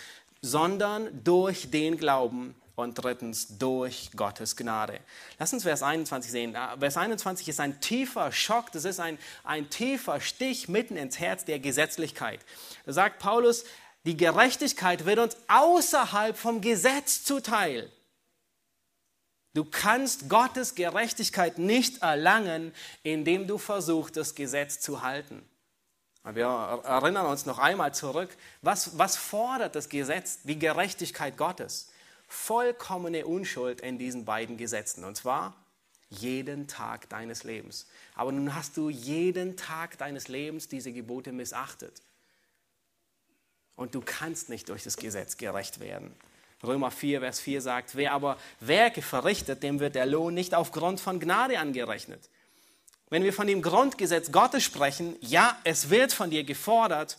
sondern 0.41 1.23
durch 1.23 1.71
den 1.71 1.97
Glauben. 1.97 2.55
Und 2.75 2.95
drittens 2.95 3.57
durch 3.59 4.11
Gottes 4.15 4.55
Gnade. 4.55 4.99
Lass 5.37 5.53
uns 5.53 5.63
Vers 5.63 5.83
21 5.83 6.31
sehen. 6.31 6.55
Ah, 6.55 6.75
Vers 6.77 6.97
21 6.97 7.47
ist 7.47 7.59
ein 7.59 7.79
tiefer 7.81 8.31
Schock, 8.31 8.71
das 8.71 8.85
ist 8.85 8.99
ein, 8.99 9.17
ein 9.43 9.69
tiefer 9.69 10.19
Stich 10.19 10.67
mitten 10.67 10.97
ins 10.97 11.19
Herz 11.19 11.45
der 11.45 11.59
Gesetzlichkeit. 11.59 12.39
Da 12.85 12.93
sagt 12.93 13.19
Paulus, 13.19 13.65
die 14.05 14.17
Gerechtigkeit 14.17 15.05
wird 15.05 15.19
uns 15.19 15.37
außerhalb 15.47 16.35
vom 16.35 16.61
Gesetz 16.61 17.23
zuteil. 17.23 17.91
Du 19.53 19.65
kannst 19.65 20.29
Gottes 20.29 20.73
Gerechtigkeit 20.73 21.59
nicht 21.59 22.01
erlangen, 22.01 22.73
indem 23.03 23.47
du 23.47 23.59
versuchst, 23.59 24.17
das 24.17 24.33
Gesetz 24.33 24.79
zu 24.79 25.03
halten. 25.03 25.47
Wir 26.23 26.45
erinnern 26.45 27.27
uns 27.27 27.45
noch 27.45 27.59
einmal 27.59 27.93
zurück, 27.93 28.35
was, 28.61 28.97
was 28.97 29.15
fordert 29.15 29.75
das 29.75 29.89
Gesetz, 29.89 30.39
die 30.43 30.57
Gerechtigkeit 30.57 31.37
Gottes? 31.37 31.89
Vollkommene 32.33 33.25
Unschuld 33.25 33.79
in 33.81 33.97
diesen 33.97 34.25
beiden 34.25 34.57
Gesetzen, 34.57 35.03
und 35.03 35.15
zwar 35.15 35.55
jeden 36.09 36.67
Tag 36.67 37.07
deines 37.09 37.43
Lebens. 37.43 37.87
Aber 38.15 38.31
nun 38.31 38.55
hast 38.55 38.75
du 38.75 38.89
jeden 38.89 39.55
Tag 39.55 39.97
deines 39.97 40.27
Lebens 40.27 40.67
diese 40.67 40.91
Gebote 40.91 41.31
missachtet. 41.31 42.01
Und 43.75 43.95
du 43.95 44.01
kannst 44.01 44.49
nicht 44.49 44.69
durch 44.69 44.83
das 44.83 44.97
Gesetz 44.97 45.37
gerecht 45.37 45.79
werden. 45.79 46.13
Römer 46.63 46.91
4, 46.91 47.21
Vers 47.21 47.39
4 47.39 47.61
sagt, 47.61 47.95
wer 47.95 48.13
aber 48.13 48.37
Werke 48.59 49.01
verrichtet, 49.01 49.63
dem 49.63 49.79
wird 49.79 49.95
der 49.95 50.05
Lohn 50.05 50.33
nicht 50.33 50.53
aufgrund 50.53 50.99
von 50.99 51.19
Gnade 51.19 51.59
angerechnet. 51.59 52.29
Wenn 53.09 53.23
wir 53.23 53.33
von 53.33 53.47
dem 53.47 53.61
Grundgesetz 53.61 54.31
Gottes 54.31 54.63
sprechen, 54.63 55.15
ja, 55.21 55.57
es 55.63 55.89
wird 55.89 56.13
von 56.13 56.29
dir 56.29 56.43
gefordert, 56.43 57.17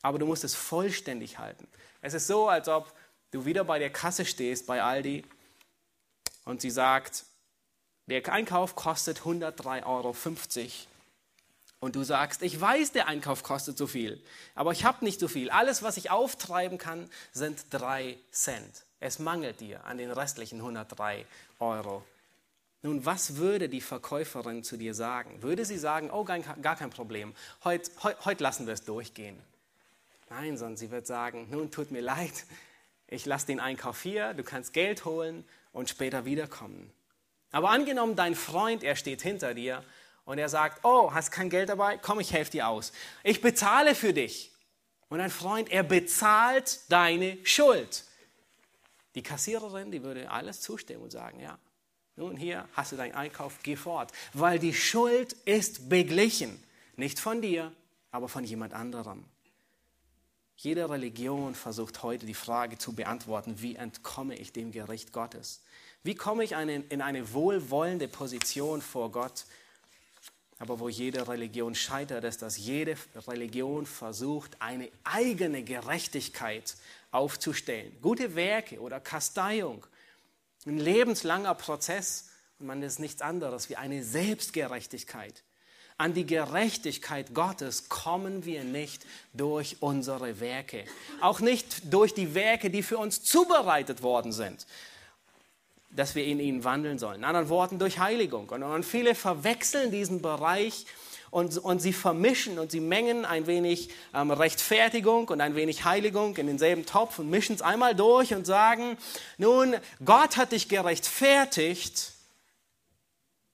aber 0.00 0.18
du 0.18 0.26
musst 0.26 0.44
es 0.44 0.54
vollständig 0.54 1.38
halten. 1.38 1.66
Es 2.02 2.14
ist 2.14 2.26
so, 2.26 2.48
als 2.48 2.68
ob 2.68 2.92
du 3.32 3.44
wieder 3.44 3.64
bei 3.64 3.80
der 3.80 3.90
Kasse 3.90 4.24
stehst 4.24 4.66
bei 4.66 4.82
Aldi 4.82 5.24
und 6.44 6.60
sie 6.60 6.70
sagt, 6.70 7.24
der 8.06 8.32
Einkauf 8.32 8.76
kostet 8.76 9.20
103,50 9.20 9.86
Euro 9.86 10.14
und 11.80 11.96
du 11.96 12.04
sagst, 12.04 12.42
ich 12.42 12.60
weiß, 12.60 12.92
der 12.92 13.08
Einkauf 13.08 13.42
kostet 13.42 13.76
so 13.76 13.86
viel, 13.86 14.22
aber 14.54 14.70
ich 14.72 14.84
habe 14.84 15.04
nicht 15.04 15.18
so 15.18 15.28
viel. 15.28 15.50
Alles, 15.50 15.82
was 15.82 15.96
ich 15.96 16.10
auftreiben 16.10 16.78
kann, 16.78 17.08
sind 17.32 17.66
drei 17.70 18.18
Cent. 18.30 18.84
Es 19.00 19.18
mangelt 19.18 19.60
dir 19.60 19.84
an 19.84 19.98
den 19.98 20.12
restlichen 20.12 20.60
103 20.60 21.26
Euro. 21.58 22.04
Nun, 22.82 23.04
was 23.06 23.36
würde 23.36 23.68
die 23.68 23.80
Verkäuferin 23.80 24.62
zu 24.62 24.76
dir 24.76 24.94
sagen? 24.94 25.42
Würde 25.42 25.64
sie 25.64 25.78
sagen, 25.78 26.10
oh, 26.10 26.24
gar 26.24 26.76
kein 26.76 26.90
Problem, 26.90 27.34
heute, 27.64 27.90
heute, 28.02 28.24
heute 28.24 28.42
lassen 28.42 28.66
wir 28.66 28.74
es 28.74 28.84
durchgehen? 28.84 29.40
Nein, 30.30 30.56
sondern 30.56 30.76
sie 30.76 30.90
wird 30.90 31.06
sagen, 31.06 31.48
nun, 31.50 31.70
tut 31.70 31.90
mir 31.90 32.00
leid, 32.00 32.44
ich 33.12 33.26
lasse 33.26 33.46
den 33.46 33.60
Einkauf 33.60 34.02
hier, 34.02 34.32
du 34.34 34.42
kannst 34.42 34.72
Geld 34.72 35.04
holen 35.04 35.44
und 35.72 35.90
später 35.90 36.24
wiederkommen. 36.24 36.90
Aber 37.50 37.70
angenommen, 37.70 38.16
dein 38.16 38.34
Freund, 38.34 38.82
er 38.82 38.96
steht 38.96 39.20
hinter 39.20 39.52
dir 39.52 39.84
und 40.24 40.38
er 40.38 40.48
sagt, 40.48 40.84
oh, 40.84 41.12
hast 41.12 41.30
kein 41.30 41.50
Geld 41.50 41.68
dabei? 41.68 41.98
Komm, 41.98 42.20
ich 42.20 42.32
helfe 42.32 42.52
dir 42.52 42.68
aus. 42.68 42.92
Ich 43.22 43.42
bezahle 43.42 43.94
für 43.94 44.14
dich. 44.14 44.50
Und 45.10 45.20
ein 45.20 45.30
Freund, 45.30 45.70
er 45.70 45.82
bezahlt 45.82 46.80
deine 46.88 47.36
Schuld. 47.44 48.04
Die 49.14 49.22
Kassiererin, 49.22 49.90
die 49.90 50.02
würde 50.02 50.30
alles 50.30 50.62
zustimmen 50.62 51.02
und 51.02 51.12
sagen, 51.12 51.38
ja, 51.38 51.58
nun 52.16 52.36
hier 52.36 52.66
hast 52.72 52.92
du 52.92 52.96
deinen 52.96 53.14
Einkauf, 53.14 53.58
geh 53.62 53.76
fort. 53.76 54.10
Weil 54.32 54.58
die 54.58 54.72
Schuld 54.72 55.34
ist 55.44 55.90
beglichen. 55.90 56.62
Nicht 56.96 57.20
von 57.20 57.42
dir, 57.42 57.72
aber 58.10 58.28
von 58.28 58.44
jemand 58.44 58.72
anderem. 58.72 59.24
Jede 60.62 60.88
Religion 60.88 61.56
versucht 61.56 62.04
heute 62.04 62.24
die 62.24 62.34
Frage 62.34 62.78
zu 62.78 62.92
beantworten, 62.92 63.60
wie 63.60 63.74
entkomme 63.74 64.36
ich 64.36 64.52
dem 64.52 64.70
Gericht 64.70 65.12
Gottes? 65.12 65.60
Wie 66.04 66.14
komme 66.14 66.44
ich 66.44 66.52
in 66.52 67.02
eine 67.02 67.32
wohlwollende 67.32 68.06
Position 68.06 68.80
vor 68.80 69.10
Gott, 69.10 69.44
aber 70.60 70.78
wo 70.78 70.88
jede 70.88 71.26
Religion 71.26 71.74
scheitert, 71.74 72.22
ist, 72.22 72.42
dass 72.42 72.58
jede 72.58 72.96
Religion 73.26 73.86
versucht, 73.86 74.54
eine 74.60 74.88
eigene 75.02 75.64
Gerechtigkeit 75.64 76.76
aufzustellen. 77.10 77.96
Gute 78.00 78.36
Werke 78.36 78.78
oder 78.80 79.00
Kasteiung. 79.00 79.84
Ein 80.64 80.78
lebenslanger 80.78 81.56
Prozess. 81.56 82.28
Und 82.60 82.66
man 82.66 82.84
ist 82.84 83.00
nichts 83.00 83.20
anderes 83.20 83.68
wie 83.68 83.74
eine 83.74 84.04
Selbstgerechtigkeit. 84.04 85.42
An 86.02 86.14
die 86.14 86.26
Gerechtigkeit 86.26 87.32
Gottes 87.32 87.88
kommen 87.88 88.44
wir 88.44 88.64
nicht 88.64 89.06
durch 89.34 89.76
unsere 89.78 90.40
Werke. 90.40 90.84
Auch 91.20 91.38
nicht 91.38 91.94
durch 91.94 92.12
die 92.12 92.34
Werke, 92.34 92.70
die 92.70 92.82
für 92.82 92.98
uns 92.98 93.22
zubereitet 93.22 94.02
worden 94.02 94.32
sind 94.32 94.66
dass 95.94 96.14
wir 96.14 96.24
in 96.24 96.40
ihnen 96.40 96.64
wandeln 96.64 96.98
sollen. 96.98 97.16
In 97.16 97.24
anderen 97.24 97.50
Worten, 97.50 97.78
durch 97.78 97.98
Heiligung. 97.98 98.48
Und, 98.48 98.82
viele 98.82 99.14
verwechseln 99.14 99.90
diesen 99.90 100.22
Bereich 100.22 100.86
und, 101.30 101.58
und 101.58 101.80
sie 101.80 101.92
vermischen 101.92 102.58
und 102.58 102.70
sie 102.70 102.80
mengen 102.80 103.26
ein 103.26 103.46
wenig 103.46 103.90
ähm, 104.14 104.30
Rechtfertigung 104.30 105.28
und 105.28 105.42
ein 105.42 105.54
wenig 105.54 105.84
Heiligung 105.84 106.34
in 106.38 106.46
denselben 106.46 106.86
Topf 106.86 107.18
und 107.18 107.28
mischen 107.28 107.54
es 107.54 107.60
einmal 107.60 107.94
durch 107.94 108.32
und 108.32 108.46
sagen, 108.46 108.96
nun, 109.36 109.76
Gott 110.02 110.38
hat 110.38 110.52
dich 110.52 110.70
gerechtfertigt, 110.70 112.11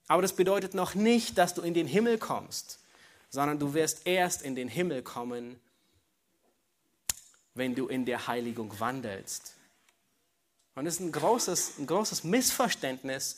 aber 0.08 0.22
das 0.22 0.32
bedeutet 0.32 0.74
noch 0.74 0.94
nicht, 0.94 1.38
dass 1.38 1.54
du 1.54 1.62
in 1.62 1.74
den 1.74 1.86
Himmel 1.86 2.18
kommst, 2.18 2.80
sondern 3.28 3.58
du 3.58 3.74
wirst 3.74 4.06
erst 4.06 4.42
in 4.42 4.56
den 4.56 4.68
Himmel 4.68 5.02
kommen, 5.02 5.60
wenn 7.54 7.74
du 7.74 7.86
in 7.86 8.06
der 8.06 8.26
Heiligung 8.26 8.80
wandelst. 8.80 9.54
Und 10.74 10.86
das 10.86 10.94
ist 10.94 11.00
ein 11.00 11.12
großes, 11.12 11.78
ein 11.78 11.86
großes 11.86 12.24
Missverständnis. 12.24 13.36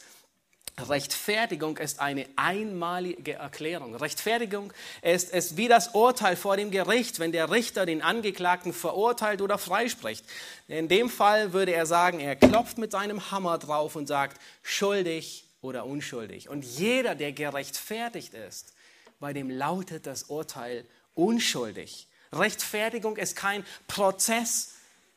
Rechtfertigung 0.78 1.76
ist 1.78 1.98
eine 1.98 2.26
einmalige 2.36 3.34
Erklärung. 3.34 3.94
Rechtfertigung 3.96 4.72
ist, 5.02 5.30
ist 5.32 5.56
wie 5.56 5.66
das 5.66 5.88
Urteil 5.88 6.36
vor 6.36 6.56
dem 6.56 6.70
Gericht, 6.70 7.18
wenn 7.18 7.32
der 7.32 7.50
Richter 7.50 7.84
den 7.84 8.02
Angeklagten 8.02 8.72
verurteilt 8.72 9.42
oder 9.42 9.58
freispricht. 9.58 10.24
In 10.68 10.88
dem 10.88 11.10
Fall 11.10 11.52
würde 11.52 11.72
er 11.72 11.86
sagen, 11.86 12.20
er 12.20 12.36
klopft 12.36 12.78
mit 12.78 12.92
seinem 12.92 13.30
Hammer 13.30 13.58
drauf 13.58 13.96
und 13.96 14.06
sagt, 14.06 14.40
schuldig 14.62 15.49
oder 15.62 15.86
unschuldig. 15.86 16.48
Und 16.48 16.64
jeder, 16.64 17.14
der 17.14 17.32
gerechtfertigt 17.32 18.34
ist, 18.34 18.74
bei 19.18 19.32
dem 19.32 19.50
lautet 19.50 20.06
das 20.06 20.24
Urteil 20.24 20.84
unschuldig. 21.14 22.06
Rechtfertigung 22.32 23.16
ist 23.16 23.36
kein 23.36 23.64
Prozess, 23.86 24.74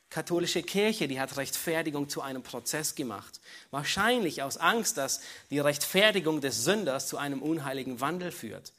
katholische 0.09 0.61
Kirche, 0.61 1.07
die 1.07 1.19
hat 1.19 1.37
Rechtfertigung 1.37 2.09
zu 2.09 2.21
einem 2.21 2.43
Prozess 2.43 2.95
gemacht. 2.95 3.39
Wahrscheinlich 3.71 4.43
aus 4.43 4.57
Angst, 4.57 4.97
dass 4.97 5.21
die 5.49 5.59
Rechtfertigung 5.59 6.41
des 6.41 6.63
Sünders 6.63 7.07
zu 7.07 7.17
einem 7.17 7.41
unheiligen 7.41 8.01
Wandel 8.01 8.31
führt. 8.31 8.73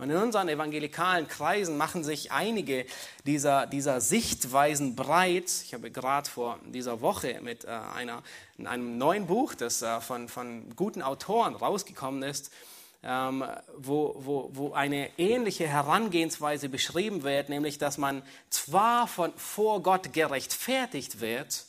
Und 0.00 0.08
in 0.08 0.16
unseren 0.16 0.48
evangelikalen 0.48 1.28
Kreisen 1.28 1.76
machen 1.76 2.04
sich 2.04 2.32
einige 2.32 2.86
dieser, 3.26 3.66
dieser 3.66 4.00
Sichtweisen 4.00 4.96
breit. 4.96 5.52
Ich 5.66 5.74
habe 5.74 5.90
gerade 5.90 6.28
vor 6.28 6.58
dieser 6.64 7.02
Woche 7.02 7.38
mit 7.42 7.66
äh, 7.66 7.68
einer, 7.68 8.22
einem 8.64 8.96
neuen 8.96 9.26
Buch, 9.26 9.54
das 9.54 9.82
äh, 9.82 10.00
von, 10.00 10.30
von 10.30 10.74
guten 10.74 11.02
Autoren 11.02 11.54
rausgekommen 11.54 12.22
ist, 12.22 12.50
ähm, 13.02 13.44
wo, 13.76 14.16
wo, 14.18 14.48
wo 14.54 14.72
eine 14.72 15.10
ähnliche 15.18 15.68
Herangehensweise 15.68 16.70
beschrieben 16.70 17.22
wird, 17.22 17.50
nämlich 17.50 17.76
dass 17.76 17.98
man 17.98 18.22
zwar 18.48 19.06
von, 19.06 19.34
vor 19.36 19.82
Gott 19.82 20.14
gerechtfertigt 20.14 21.20
wird, 21.20 21.66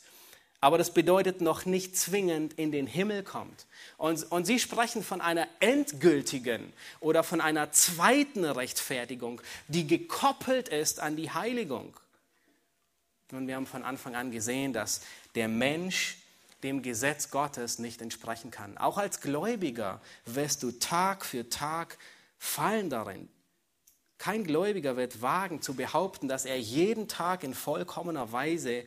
aber 0.62 0.78
das 0.78 0.94
bedeutet 0.94 1.40
noch 1.40 1.66
nicht 1.66 1.96
zwingend 1.96 2.52
in 2.54 2.70
den 2.70 2.86
Himmel 2.86 3.24
kommt. 3.24 3.66
Und, 3.96 4.30
und 4.30 4.46
sie 4.46 4.60
sprechen 4.60 5.02
von 5.02 5.20
einer 5.20 5.48
endgültigen 5.58 6.72
oder 7.00 7.24
von 7.24 7.40
einer 7.40 7.72
zweiten 7.72 8.44
Rechtfertigung, 8.44 9.42
die 9.66 9.88
gekoppelt 9.88 10.68
ist 10.68 11.00
an 11.00 11.16
die 11.16 11.30
Heiligung. 11.30 11.96
Und 13.32 13.48
wir 13.48 13.56
haben 13.56 13.66
von 13.66 13.82
Anfang 13.82 14.14
an 14.14 14.30
gesehen, 14.30 14.72
dass 14.72 15.00
der 15.34 15.48
Mensch 15.48 16.18
dem 16.62 16.82
Gesetz 16.82 17.32
Gottes 17.32 17.80
nicht 17.80 18.00
entsprechen 18.00 18.52
kann. 18.52 18.78
Auch 18.78 18.98
als 18.98 19.20
Gläubiger 19.20 20.00
wirst 20.26 20.62
du 20.62 20.70
Tag 20.70 21.26
für 21.26 21.48
Tag 21.48 21.98
fallen 22.38 22.88
darin. 22.88 23.28
Kein 24.18 24.44
Gläubiger 24.44 24.96
wird 24.96 25.22
wagen 25.22 25.60
zu 25.60 25.74
behaupten, 25.74 26.28
dass 26.28 26.44
er 26.44 26.60
jeden 26.60 27.08
Tag 27.08 27.42
in 27.42 27.52
vollkommener 27.52 28.30
Weise 28.30 28.84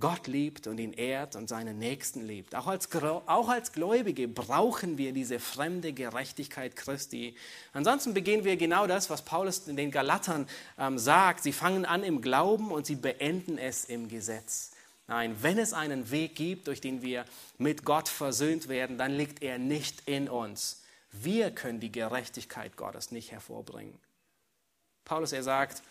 Gott 0.00 0.26
liebt 0.26 0.66
und 0.66 0.78
ihn 0.78 0.92
ehrt 0.92 1.36
und 1.36 1.48
seinen 1.48 1.78
Nächsten 1.78 2.26
liebt. 2.26 2.56
Auch 2.56 2.66
als, 2.66 2.88
auch 2.92 3.48
als 3.48 3.72
Gläubige 3.72 4.26
brauchen 4.26 4.98
wir 4.98 5.12
diese 5.12 5.38
fremde 5.38 5.92
Gerechtigkeit 5.92 6.74
Christi. 6.74 7.36
Ansonsten 7.72 8.12
begehen 8.12 8.44
wir 8.44 8.56
genau 8.56 8.88
das, 8.88 9.08
was 9.08 9.22
Paulus 9.22 9.68
in 9.68 9.76
den 9.76 9.92
Galatern 9.92 10.48
ähm, 10.78 10.98
sagt. 10.98 11.44
Sie 11.44 11.52
fangen 11.52 11.84
an 11.84 12.02
im 12.02 12.22
Glauben 12.22 12.72
und 12.72 12.86
sie 12.86 12.96
beenden 12.96 13.56
es 13.56 13.84
im 13.84 14.08
Gesetz. 14.08 14.72
Nein, 15.06 15.36
wenn 15.42 15.58
es 15.58 15.72
einen 15.72 16.10
Weg 16.10 16.34
gibt, 16.34 16.66
durch 16.66 16.80
den 16.80 17.02
wir 17.02 17.24
mit 17.58 17.84
Gott 17.84 18.08
versöhnt 18.08 18.68
werden, 18.68 18.98
dann 18.98 19.12
liegt 19.12 19.42
er 19.42 19.58
nicht 19.58 20.08
in 20.08 20.28
uns. 20.28 20.82
Wir 21.12 21.52
können 21.52 21.78
die 21.78 21.92
Gerechtigkeit 21.92 22.76
Gottes 22.76 23.12
nicht 23.12 23.30
hervorbringen. 23.30 23.96
Paulus, 25.04 25.32
er 25.32 25.42
sagt, 25.42 25.82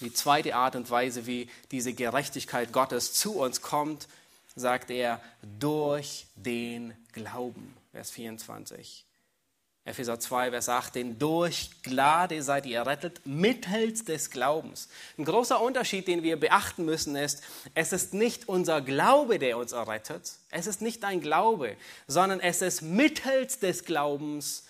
Die 0.00 0.12
zweite 0.12 0.54
Art 0.54 0.76
und 0.76 0.90
Weise, 0.90 1.26
wie 1.26 1.50
diese 1.70 1.92
Gerechtigkeit 1.92 2.72
Gottes 2.72 3.12
zu 3.12 3.36
uns 3.36 3.62
kommt, 3.62 4.08
sagt 4.54 4.90
er, 4.90 5.20
durch 5.58 6.26
den 6.36 6.94
Glauben. 7.12 7.76
Vers 7.92 8.10
24. 8.10 9.04
Epheser 9.88 10.20
2, 10.20 10.50
Vers 10.50 10.68
8, 10.68 10.94
denn 10.96 11.18
durch 11.18 11.70
Gnade 11.82 12.42
seid 12.42 12.66
ihr 12.66 12.76
errettet 12.76 13.22
mittels 13.24 14.04
des 14.04 14.30
Glaubens. 14.30 14.88
Ein 15.16 15.24
großer 15.24 15.60
Unterschied, 15.60 16.06
den 16.06 16.22
wir 16.22 16.38
beachten 16.38 16.84
müssen, 16.84 17.16
ist, 17.16 17.42
es 17.74 17.92
ist 17.92 18.12
nicht 18.12 18.48
unser 18.48 18.82
Glaube, 18.82 19.38
der 19.38 19.56
uns 19.56 19.72
errettet, 19.72 20.30
es 20.50 20.66
ist 20.66 20.82
nicht 20.82 21.02
dein 21.02 21.22
Glaube, 21.22 21.74
sondern 22.06 22.38
es 22.40 22.60
ist 22.60 22.82
mittels 22.82 23.60
des 23.60 23.84
Glaubens, 23.84 24.64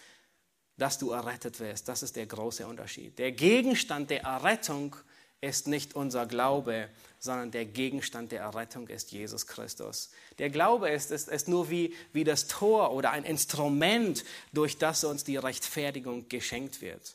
dass 0.77 0.99
du 0.99 1.11
errettet 1.11 1.59
wirst. 1.59 1.89
Das 1.89 2.05
ist 2.05 2.15
der 2.15 2.27
große 2.27 2.65
Unterschied. 2.65 3.19
Der 3.19 3.33
Gegenstand 3.33 4.11
der 4.11 4.23
Errettung 4.23 4.95
ist 5.41 5.69
nicht 5.69 5.95
unser 5.95 6.27
Glaube, 6.27 6.89
sondern 7.19 7.51
der 7.51 7.65
Gegenstand 7.65 8.33
der 8.33 8.41
Errettung 8.41 8.89
ist 8.89 9.13
Jesus 9.13 9.47
Christus. 9.47 10.11
Der 10.39 10.51
Glaube 10.51 10.89
ist, 10.89 11.11
ist, 11.11 11.29
ist 11.29 11.49
nur 11.49 11.71
wie, 11.71 11.95
wie 12.13 12.25
das 12.25 12.47
Tor 12.47 12.93
oder 12.93 13.11
ein 13.11 13.25
Instrument, 13.25 14.25
durch 14.53 14.79
das 14.79 15.05
uns 15.05 15.25
die 15.25 15.37
Rechtfertigung 15.37 16.29
geschenkt 16.29 16.81
wird. 16.81 17.15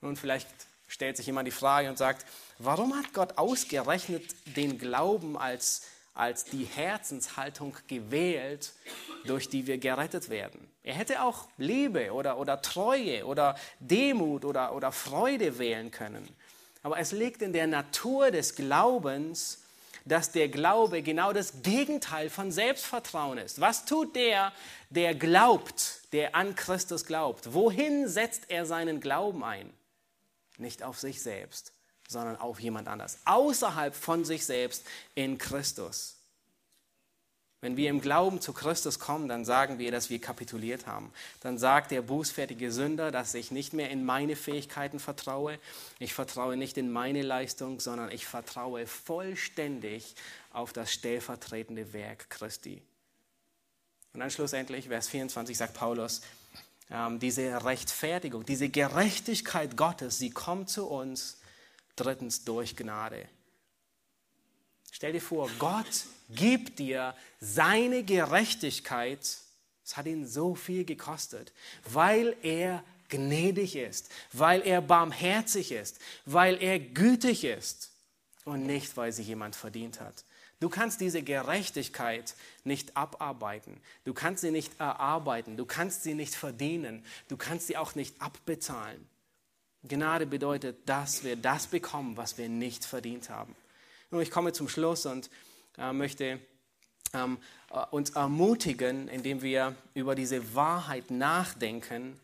Nun, 0.00 0.16
vielleicht 0.16 0.48
stellt 0.86 1.16
sich 1.16 1.26
jemand 1.26 1.46
die 1.46 1.52
Frage 1.52 1.88
und 1.88 1.98
sagt, 1.98 2.26
warum 2.58 2.94
hat 2.94 3.12
Gott 3.14 3.38
ausgerechnet 3.38 4.24
den 4.56 4.78
Glauben 4.78 5.36
als, 5.36 5.82
als 6.12 6.44
die 6.44 6.64
Herzenshaltung 6.64 7.74
gewählt, 7.88 8.74
durch 9.24 9.48
die 9.48 9.66
wir 9.66 9.78
gerettet 9.78 10.28
werden? 10.28 10.68
Er 10.82 10.94
hätte 10.94 11.22
auch 11.22 11.48
Liebe 11.56 12.12
oder, 12.12 12.38
oder 12.38 12.60
Treue 12.60 13.24
oder 13.24 13.56
Demut 13.80 14.44
oder, 14.44 14.74
oder 14.74 14.92
Freude 14.92 15.58
wählen 15.58 15.90
können. 15.90 16.28
Aber 16.84 16.98
es 16.98 17.12
liegt 17.12 17.40
in 17.40 17.54
der 17.54 17.66
Natur 17.66 18.30
des 18.30 18.54
Glaubens, 18.54 19.62
dass 20.04 20.32
der 20.32 20.48
Glaube 20.48 21.02
genau 21.02 21.32
das 21.32 21.62
Gegenteil 21.62 22.28
von 22.28 22.52
Selbstvertrauen 22.52 23.38
ist. 23.38 23.58
Was 23.58 23.86
tut 23.86 24.14
der, 24.14 24.52
der 24.90 25.14
glaubt, 25.14 26.00
der 26.12 26.36
an 26.36 26.54
Christus 26.54 27.06
glaubt? 27.06 27.54
Wohin 27.54 28.06
setzt 28.06 28.50
er 28.50 28.66
seinen 28.66 29.00
Glauben 29.00 29.42
ein? 29.42 29.72
Nicht 30.58 30.82
auf 30.82 31.00
sich 31.00 31.22
selbst, 31.22 31.72
sondern 32.06 32.36
auf 32.36 32.60
jemand 32.60 32.86
anders. 32.86 33.18
Außerhalb 33.24 33.94
von 33.94 34.26
sich 34.26 34.44
selbst 34.44 34.84
in 35.14 35.38
Christus. 35.38 36.18
Wenn 37.64 37.78
wir 37.78 37.88
im 37.88 38.02
Glauben 38.02 38.42
zu 38.42 38.52
Christus 38.52 38.98
kommen, 38.98 39.26
dann 39.26 39.46
sagen 39.46 39.78
wir, 39.78 39.90
dass 39.90 40.10
wir 40.10 40.20
kapituliert 40.20 40.86
haben. 40.86 41.10
Dann 41.40 41.56
sagt 41.56 41.92
der 41.92 42.02
bußfertige 42.02 42.70
Sünder, 42.70 43.10
dass 43.10 43.32
ich 43.32 43.50
nicht 43.50 43.72
mehr 43.72 43.88
in 43.88 44.04
meine 44.04 44.36
Fähigkeiten 44.36 45.00
vertraue. 45.00 45.58
Ich 45.98 46.12
vertraue 46.12 46.58
nicht 46.58 46.76
in 46.76 46.92
meine 46.92 47.22
Leistung, 47.22 47.80
sondern 47.80 48.10
ich 48.10 48.26
vertraue 48.26 48.86
vollständig 48.86 50.14
auf 50.52 50.74
das 50.74 50.92
stellvertretende 50.92 51.94
Werk 51.94 52.28
Christi. 52.28 52.82
Und 54.12 54.20
dann 54.20 54.30
schlussendlich, 54.30 54.88
Vers 54.88 55.08
24 55.08 55.56
sagt 55.56 55.72
Paulus, 55.72 56.20
ähm, 56.90 57.18
diese 57.18 57.64
Rechtfertigung, 57.64 58.44
diese 58.44 58.68
Gerechtigkeit 58.68 59.74
Gottes, 59.74 60.18
sie 60.18 60.28
kommt 60.28 60.68
zu 60.68 60.86
uns 60.86 61.38
drittens 61.96 62.44
durch 62.44 62.76
Gnade. 62.76 63.26
Stell 64.94 65.12
dir 65.12 65.20
vor, 65.20 65.50
Gott 65.58 66.06
gibt 66.30 66.78
dir 66.78 67.16
seine 67.40 68.04
Gerechtigkeit. 68.04 69.18
Es 69.84 69.96
hat 69.96 70.06
ihn 70.06 70.24
so 70.24 70.54
viel 70.54 70.84
gekostet, 70.84 71.52
weil 71.90 72.36
er 72.42 72.84
gnädig 73.08 73.74
ist, 73.74 74.08
weil 74.32 74.60
er 74.60 74.80
barmherzig 74.80 75.72
ist, 75.72 75.98
weil 76.26 76.62
er 76.62 76.78
gütig 76.78 77.42
ist 77.42 77.90
und 78.44 78.66
nicht, 78.66 78.96
weil 78.96 79.10
sie 79.12 79.24
jemand 79.24 79.56
verdient 79.56 80.00
hat. 80.00 80.24
Du 80.60 80.68
kannst 80.68 81.00
diese 81.00 81.24
Gerechtigkeit 81.24 82.36
nicht 82.62 82.96
abarbeiten. 82.96 83.80
Du 84.04 84.14
kannst 84.14 84.42
sie 84.42 84.52
nicht 84.52 84.78
erarbeiten. 84.78 85.56
Du 85.56 85.66
kannst 85.66 86.04
sie 86.04 86.14
nicht 86.14 86.36
verdienen. 86.36 87.04
Du 87.26 87.36
kannst 87.36 87.66
sie 87.66 87.76
auch 87.76 87.96
nicht 87.96 88.22
abbezahlen. 88.22 89.08
Gnade 89.82 90.24
bedeutet, 90.24 90.88
dass 90.88 91.24
wir 91.24 91.34
das 91.34 91.66
bekommen, 91.66 92.16
was 92.16 92.38
wir 92.38 92.48
nicht 92.48 92.84
verdient 92.84 93.28
haben. 93.28 93.56
Nun, 94.10 94.20
ich 94.20 94.30
komme 94.30 94.52
zum 94.52 94.68
Schluss 94.68 95.06
und 95.06 95.30
äh, 95.78 95.92
möchte 95.92 96.40
ähm, 97.14 97.38
äh, 97.70 97.84
uns 97.90 98.10
ermutigen, 98.10 99.08
indem 99.08 99.42
wir 99.42 99.74
über 99.94 100.14
diese 100.14 100.54
Wahrheit 100.54 101.10
nachdenken. 101.10 102.18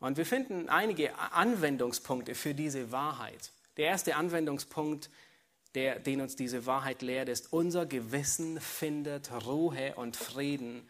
Und 0.00 0.16
wir 0.16 0.26
finden 0.26 0.68
einige 0.68 1.18
Anwendungspunkte 1.18 2.34
für 2.34 2.54
diese 2.54 2.92
Wahrheit. 2.92 3.52
Der 3.76 3.86
erste 3.86 4.16
Anwendungspunkt, 4.16 5.10
der, 5.74 5.98
den 5.98 6.20
uns 6.20 6.36
diese 6.36 6.66
Wahrheit 6.66 7.02
lehrt, 7.02 7.28
ist, 7.28 7.52
unser 7.52 7.86
Gewissen 7.86 8.60
findet 8.60 9.30
Ruhe 9.46 9.94
und 9.96 10.16
Frieden 10.16 10.88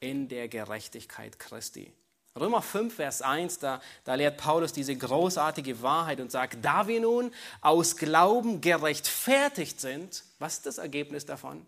in 0.00 0.28
der 0.28 0.48
Gerechtigkeit 0.48 1.38
Christi. 1.38 1.92
Römer 2.38 2.62
5, 2.62 2.92
Vers 2.92 3.22
1, 3.22 3.60
da, 3.60 3.80
da 4.02 4.14
lehrt 4.16 4.38
Paulus 4.38 4.72
diese 4.72 4.96
großartige 4.96 5.82
Wahrheit 5.82 6.18
und 6.18 6.32
sagt, 6.32 6.64
da 6.64 6.88
wir 6.88 7.00
nun 7.00 7.32
aus 7.60 7.96
Glauben 7.96 8.60
gerechtfertigt 8.60 9.80
sind, 9.80 10.24
was 10.40 10.54
ist 10.54 10.66
das 10.66 10.78
Ergebnis 10.78 11.26
davon? 11.26 11.64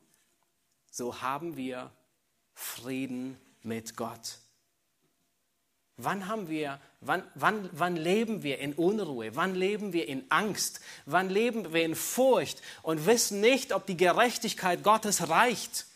So 0.90 1.22
haben 1.22 1.56
wir 1.56 1.92
Frieden 2.52 3.38
mit 3.62 3.96
Gott. 3.96 4.38
Wann 5.98 6.26
haben 6.26 6.48
wir, 6.48 6.80
wann, 7.00 7.22
wann, 7.36 7.70
wann 7.72 7.94
leben 7.94 8.42
wir 8.42 8.58
in 8.58 8.74
Unruhe? 8.74 9.36
Wann 9.36 9.54
leben 9.54 9.92
wir 9.92 10.08
in 10.08 10.28
Angst? 10.30 10.80
Wann 11.04 11.30
leben 11.30 11.72
wir 11.72 11.84
in 11.84 11.94
Furcht 11.94 12.60
und 12.82 13.06
wissen 13.06 13.40
nicht, 13.40 13.72
ob 13.72 13.86
die 13.86 13.96
Gerechtigkeit 13.96 14.82
Gottes 14.82 15.28
reicht? 15.28 15.86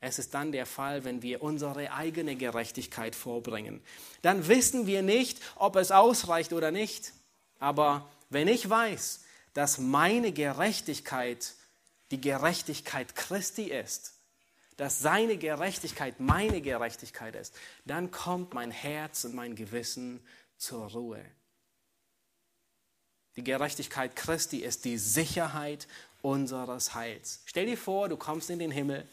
Es 0.00 0.18
ist 0.18 0.32
dann 0.32 0.50
der 0.50 0.64
Fall, 0.64 1.04
wenn 1.04 1.22
wir 1.22 1.42
unsere 1.42 1.92
eigene 1.92 2.34
Gerechtigkeit 2.34 3.14
vorbringen. 3.14 3.82
Dann 4.22 4.48
wissen 4.48 4.86
wir 4.86 5.02
nicht, 5.02 5.40
ob 5.56 5.76
es 5.76 5.90
ausreicht 5.90 6.52
oder 6.54 6.70
nicht. 6.70 7.12
Aber 7.58 8.08
wenn 8.30 8.48
ich 8.48 8.68
weiß, 8.68 9.20
dass 9.52 9.78
meine 9.78 10.32
Gerechtigkeit 10.32 11.54
die 12.10 12.20
Gerechtigkeit 12.20 13.14
Christi 13.14 13.64
ist, 13.64 14.14
dass 14.76 15.00
seine 15.00 15.36
Gerechtigkeit 15.36 16.18
meine 16.18 16.62
Gerechtigkeit 16.62 17.34
ist, 17.34 17.54
dann 17.84 18.10
kommt 18.10 18.54
mein 18.54 18.70
Herz 18.70 19.24
und 19.24 19.34
mein 19.34 19.54
Gewissen 19.54 20.24
zur 20.56 20.86
Ruhe. 20.90 21.22
Die 23.36 23.44
Gerechtigkeit 23.44 24.16
Christi 24.16 24.58
ist 24.58 24.86
die 24.86 24.96
Sicherheit 24.96 25.86
unseres 26.22 26.94
Heils. 26.94 27.42
Stell 27.44 27.66
dir 27.66 27.78
vor, 27.78 28.08
du 28.08 28.16
kommst 28.16 28.50
in 28.50 28.58
den 28.58 28.70
Himmel 28.70 29.06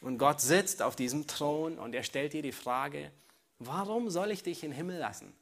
und 0.00 0.18
Gott 0.18 0.40
sitzt 0.40 0.82
auf 0.82 0.96
diesem 0.96 1.26
Thron 1.26 1.78
und 1.78 1.94
er 1.94 2.02
stellt 2.02 2.32
dir 2.32 2.42
die 2.42 2.52
Frage, 2.52 3.10
warum 3.58 4.10
soll 4.10 4.30
ich 4.30 4.42
dich 4.42 4.62
in 4.62 4.70
den 4.70 4.76
Himmel 4.76 4.98
lassen? 4.98 5.32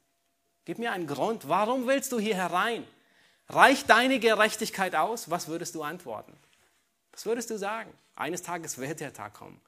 Gib 0.65 0.77
mir 0.77 0.91
einen 0.91 1.07
Grund, 1.07 1.47
warum 1.47 1.87
willst 1.87 2.11
du 2.11 2.19
hier 2.19 2.35
herein? 2.35 2.85
Reicht 3.47 3.89
deine 3.89 4.19
Gerechtigkeit 4.19 4.95
aus? 4.95 5.31
Was 5.31 5.47
würdest 5.47 5.75
du 5.75 5.83
antworten? 5.83 6.33
Was 7.11 7.25
würdest 7.25 7.49
du 7.49 7.57
sagen? 7.57 7.91
Eines 8.15 8.43
Tages 8.43 8.77
wird 8.77 8.99
der 8.99 9.13
Tag 9.13 9.33
kommen, 9.33 9.59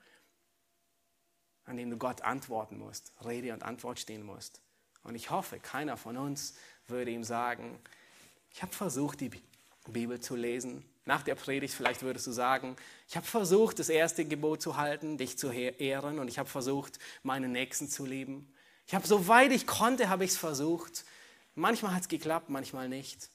an 1.66 1.78
dem 1.78 1.90
du 1.90 1.98
Gott 1.98 2.22
antworten 2.22 2.78
musst, 2.78 3.14
Rede 3.26 3.54
und 3.54 3.64
Antwort 3.64 4.00
stehen 4.00 4.24
musst. 4.24 4.62
Und 5.04 5.16
ich 5.16 5.32
hoffe, 5.32 5.60
keiner 5.60 5.98
von 5.98 6.18
uns 6.18 6.56
würde 6.88 7.12
ihm 7.12 7.24
sagen, 7.24 7.80
ich 8.54 8.62
habe 8.62 8.74
versucht, 8.74 9.22
die 9.22 9.32
Bibel 9.88 10.20
zu 10.20 10.36
lesen, 10.36 10.86
nach 11.06 11.24
der 11.24 11.36
Predigt 11.36 11.74
vielleicht 11.74 12.04
würdest 12.04 12.28
du 12.28 12.32
sagen, 12.32 12.76
ich 13.08 13.16
habe 13.16 13.26
versucht, 13.26 13.80
das 13.80 13.90
erste 13.90 14.26
Gebot 14.26 14.62
zu 14.62 14.78
halten, 14.78 15.18
dich 15.18 15.38
zu 15.38 15.50
ehren 15.52 16.20
und 16.20 16.28
ich 16.28 16.38
habe 16.38 16.50
versucht, 16.50 17.00
meinen 17.24 17.52
Nächsten 17.52 17.90
zu 17.90 18.06
lieben. 18.06 18.54
Ich 18.86 18.94
habe, 18.94 19.08
soweit 19.08 19.52
ich 19.52 19.66
konnte, 19.66 20.10
habe 20.10 20.26
ich 20.26 20.32
es 20.32 20.38
versucht. 20.38 21.06
Manchmal 21.56 21.96
hat 21.96 22.02
es 22.04 22.08
geklappt, 22.08 22.50
manchmal 22.50 22.88
nicht. 22.88 23.30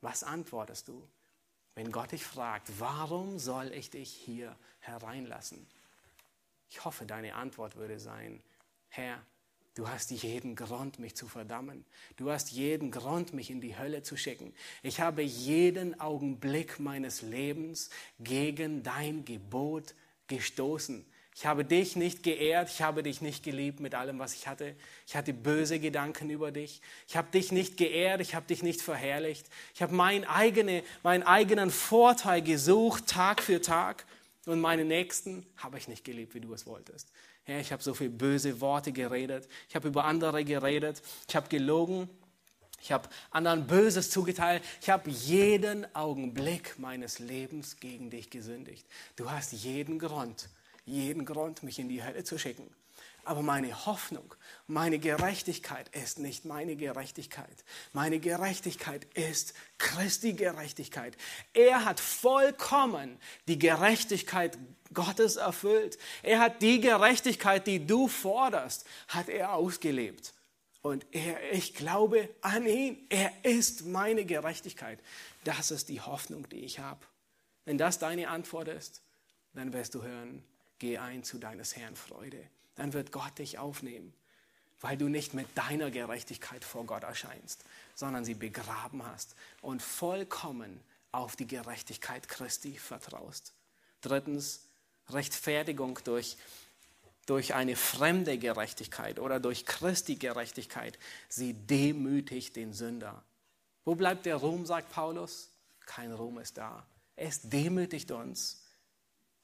Was 0.00 0.22
antwortest 0.22 0.88
du, 0.88 1.08
wenn 1.74 1.90
Gott 1.90 2.12
dich 2.12 2.24
fragt, 2.24 2.68
warum 2.78 3.38
soll 3.38 3.72
ich 3.72 3.90
dich 3.90 4.12
hier 4.12 4.56
hereinlassen? 4.80 5.66
Ich 6.70 6.84
hoffe, 6.84 7.04
deine 7.04 7.34
Antwort 7.34 7.76
würde 7.76 7.98
sein, 7.98 8.42
Herr, 8.88 9.20
Du 9.74 9.88
hast 9.88 10.10
jeden 10.10 10.54
Grund, 10.54 10.98
mich 10.98 11.16
zu 11.16 11.28
verdammen. 11.28 11.86
Du 12.16 12.30
hast 12.30 12.50
jeden 12.50 12.90
Grund, 12.90 13.32
mich 13.32 13.50
in 13.50 13.62
die 13.62 13.78
Hölle 13.78 14.02
zu 14.02 14.18
schicken. 14.18 14.52
Ich 14.82 15.00
habe 15.00 15.22
jeden 15.22 15.98
Augenblick 15.98 16.78
meines 16.78 17.22
Lebens 17.22 17.88
gegen 18.20 18.82
dein 18.82 19.24
Gebot 19.24 19.94
gestoßen. 20.26 21.06
Ich 21.34 21.46
habe 21.46 21.64
dich 21.64 21.96
nicht 21.96 22.22
geehrt, 22.22 22.68
ich 22.68 22.82
habe 22.82 23.02
dich 23.02 23.22
nicht 23.22 23.42
geliebt 23.42 23.80
mit 23.80 23.94
allem, 23.94 24.18
was 24.18 24.34
ich 24.34 24.46
hatte. 24.46 24.76
Ich 25.06 25.16
hatte 25.16 25.32
böse 25.32 25.80
Gedanken 25.80 26.28
über 26.28 26.52
dich. 26.52 26.82
Ich 27.08 27.16
habe 27.16 27.30
dich 27.30 27.50
nicht 27.52 27.78
geehrt, 27.78 28.20
ich 28.20 28.34
habe 28.34 28.46
dich 28.46 28.62
nicht 28.62 28.82
verherrlicht. 28.82 29.46
Ich 29.74 29.80
habe 29.80 29.94
mein 29.94 30.26
eigene, 30.26 30.82
meinen 31.02 31.22
eigenen 31.22 31.70
Vorteil 31.70 32.42
gesucht, 32.42 33.06
Tag 33.06 33.42
für 33.42 33.62
Tag. 33.62 34.04
Und 34.44 34.60
meine 34.60 34.84
Nächsten 34.84 35.46
habe 35.56 35.78
ich 35.78 35.88
nicht 35.88 36.04
geliebt, 36.04 36.34
wie 36.34 36.40
du 36.40 36.52
es 36.52 36.66
wolltest. 36.66 37.10
Herr, 37.44 37.60
ich 37.60 37.72
habe 37.72 37.82
so 37.82 37.94
viele 37.94 38.10
böse 38.10 38.60
Worte 38.60 38.92
geredet. 38.92 39.48
Ich 39.68 39.74
habe 39.74 39.88
über 39.88 40.04
andere 40.04 40.44
geredet. 40.44 41.02
Ich 41.28 41.34
habe 41.34 41.48
gelogen. 41.48 42.08
Ich 42.80 42.90
habe 42.90 43.08
anderen 43.30 43.66
Böses 43.66 44.10
zugeteilt. 44.10 44.62
Ich 44.80 44.90
habe 44.90 45.08
jeden 45.08 45.92
Augenblick 45.94 46.78
meines 46.78 47.20
Lebens 47.20 47.78
gegen 47.78 48.10
dich 48.10 48.30
gesündigt. 48.30 48.86
Du 49.16 49.30
hast 49.30 49.52
jeden 49.52 50.00
Grund, 50.00 50.48
jeden 50.84 51.24
Grund, 51.24 51.62
mich 51.62 51.78
in 51.78 51.88
die 51.88 52.02
Hölle 52.02 52.24
zu 52.24 52.38
schicken. 52.38 52.68
Aber 53.24 53.42
meine 53.42 53.86
Hoffnung, 53.86 54.34
meine 54.66 54.98
Gerechtigkeit 54.98 55.88
ist 55.94 56.18
nicht 56.18 56.44
meine 56.44 56.74
Gerechtigkeit. 56.74 57.64
Meine 57.92 58.18
Gerechtigkeit 58.18 59.04
ist 59.14 59.54
Christi 59.78 60.32
Gerechtigkeit. 60.32 61.16
Er 61.54 61.84
hat 61.84 62.00
vollkommen 62.00 63.16
die 63.46 63.60
Gerechtigkeit 63.60 64.58
Gottes 64.94 65.36
erfüllt. 65.36 65.98
Er 66.22 66.40
hat 66.40 66.62
die 66.62 66.80
Gerechtigkeit, 66.80 67.66
die 67.66 67.86
du 67.86 68.08
forderst, 68.08 68.86
hat 69.08 69.28
er 69.28 69.54
ausgelebt. 69.54 70.34
Und 70.82 71.06
er, 71.12 71.52
ich 71.52 71.74
glaube 71.74 72.28
an 72.40 72.66
ihn. 72.66 73.06
Er 73.08 73.32
ist 73.44 73.86
meine 73.86 74.24
Gerechtigkeit. 74.24 74.98
Das 75.44 75.70
ist 75.70 75.88
die 75.88 76.00
Hoffnung, 76.00 76.48
die 76.48 76.64
ich 76.64 76.78
habe. 76.78 77.00
Wenn 77.64 77.78
das 77.78 77.98
deine 77.98 78.28
Antwort 78.28 78.68
ist, 78.68 79.02
dann 79.54 79.72
wirst 79.72 79.94
du 79.94 80.02
hören, 80.02 80.42
geh 80.78 80.98
ein 80.98 81.22
zu 81.22 81.38
deines 81.38 81.76
Herrn 81.76 81.94
Freude 81.94 82.48
dann 82.74 82.92
wird 82.92 83.12
Gott 83.12 83.38
dich 83.38 83.58
aufnehmen, 83.58 84.12
weil 84.80 84.96
du 84.96 85.08
nicht 85.08 85.34
mit 85.34 85.46
deiner 85.56 85.90
Gerechtigkeit 85.90 86.64
vor 86.64 86.84
Gott 86.84 87.04
erscheinst, 87.04 87.64
sondern 87.94 88.24
sie 88.24 88.34
begraben 88.34 89.04
hast 89.06 89.36
und 89.60 89.82
vollkommen 89.82 90.80
auf 91.12 91.36
die 91.36 91.46
Gerechtigkeit 91.46 92.28
Christi 92.28 92.78
vertraust. 92.78 93.52
Drittens, 94.00 94.68
Rechtfertigung 95.14 95.98
durch, 96.04 96.36
durch 97.26 97.54
eine 97.54 97.76
fremde 97.76 98.38
Gerechtigkeit 98.38 99.18
oder 99.18 99.40
durch 99.40 99.66
Christi 99.66 100.16
Gerechtigkeit. 100.16 100.98
Sie 101.28 101.54
demütigt 101.54 102.56
den 102.56 102.72
Sünder. 102.72 103.22
Wo 103.84 103.94
bleibt 103.94 104.26
der 104.26 104.36
Ruhm, 104.36 104.66
sagt 104.66 104.92
Paulus? 104.92 105.50
Kein 105.86 106.12
Ruhm 106.12 106.38
ist 106.38 106.58
da. 106.58 106.86
Es 107.16 107.42
demütigt 107.42 108.10
uns 108.10 108.62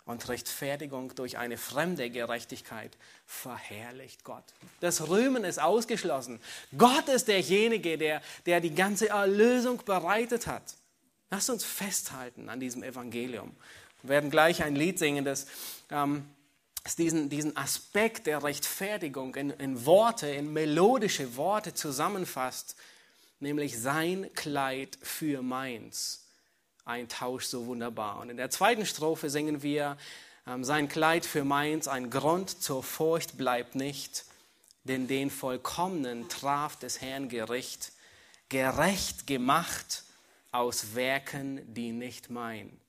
und 0.09 0.27
Rechtfertigung 0.27 1.15
durch 1.17 1.37
eine 1.37 1.59
fremde 1.59 2.09
Gerechtigkeit 2.09 2.97
verherrlicht 3.27 4.25
Gott. 4.25 4.45
Das 4.81 5.09
Rühmen 5.09 5.45
ist 5.45 5.61
ausgeschlossen. 5.61 6.41
Gott 6.79 7.09
ist 7.09 7.29
derjenige, 7.29 7.99
der, 7.99 8.23
der 8.47 8.61
die 8.61 8.75
ganze 8.75 9.11
Erlösung 9.11 9.83
bereitet 9.85 10.47
hat. 10.47 10.77
Lasst 11.31 11.51
uns 11.51 11.63
festhalten 11.63 12.49
an 12.49 12.59
diesem 12.59 12.83
Evangelium. 12.83 13.55
Wir 14.03 14.11
werden 14.11 14.31
gleich 14.31 14.63
ein 14.63 14.77
Lied 14.77 14.99
singen, 14.99 15.25
das, 15.25 15.47
ähm, 15.91 16.29
diesen, 16.97 17.29
diesen 17.29 17.57
Aspekt 17.57 18.27
der 18.27 18.43
Rechtfertigung 18.43 19.35
in, 19.35 19.51
in 19.51 19.85
Worte, 19.85 20.29
in 20.29 20.53
melodische 20.53 21.37
Worte 21.37 21.75
zusammenfasst, 21.75 22.77
nämlich 23.41 23.79
sein 23.79 24.31
Kleid 24.35 24.99
für 25.03 25.43
meins 25.43 26.25
ein 26.89 27.09
Tausch 27.09 27.45
so 27.45 27.67
wunderbar. 27.67 28.19
Und 28.19 28.31
in 28.31 28.39
der 28.39 28.51
zweiten 28.51 28.87
Strophe 28.87 29.29
singen 29.29 29.63
wir, 29.63 29.99
ähm, 30.47 30.65
sein 30.65 30.89
Kleid 30.89 31.27
für 31.27 31.45
meins, 31.45 31.87
ein 31.87 32.11
Grund 32.11 32.63
zur 32.63 32.83
Furcht 32.83 33.37
bleibt 33.37 33.75
nicht, 33.75 34.25
denn 34.85 35.07
den 35.07 35.31
Vollkommenen 35.31 36.29
traf 36.31 36.77
des 36.77 37.03
Herrn 37.03 37.29
Gericht, 37.29 37.93
gerecht 38.49 39.27
gemacht 39.27 40.05
aus 40.51 40.95
Werken, 40.95 41.75
die 41.75 41.93
nicht 41.93 42.31
mein. 42.31 42.81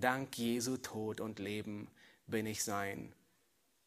Dank 0.00 0.36
Jesu 0.36 0.76
Tod 0.76 1.20
und 1.20 1.38
Leben 1.38 1.88
bin 2.26 2.46
ich 2.46 2.64
sein. 2.64 3.12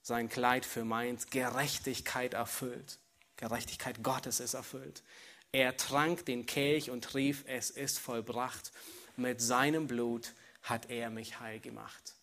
Sein 0.01 0.29
Kleid 0.29 0.65
für 0.65 0.85
meins, 0.85 1.27
Gerechtigkeit 1.27 2.33
erfüllt. 2.33 2.99
Gerechtigkeit 3.37 4.03
Gottes 4.03 4.39
ist 4.39 4.53
erfüllt. 4.53 5.03
Er 5.51 5.77
trank 5.77 6.25
den 6.25 6.45
Kelch 6.45 6.89
und 6.89 7.13
rief, 7.13 7.43
es 7.47 7.69
ist 7.69 7.99
vollbracht 7.99 8.71
mit 9.15 9.41
seinem 9.41 9.87
Blut 9.87 10.33
hat 10.63 10.89
er 10.89 11.09
mich 11.09 11.39
heil 11.39 11.59
gemacht. 11.59 12.15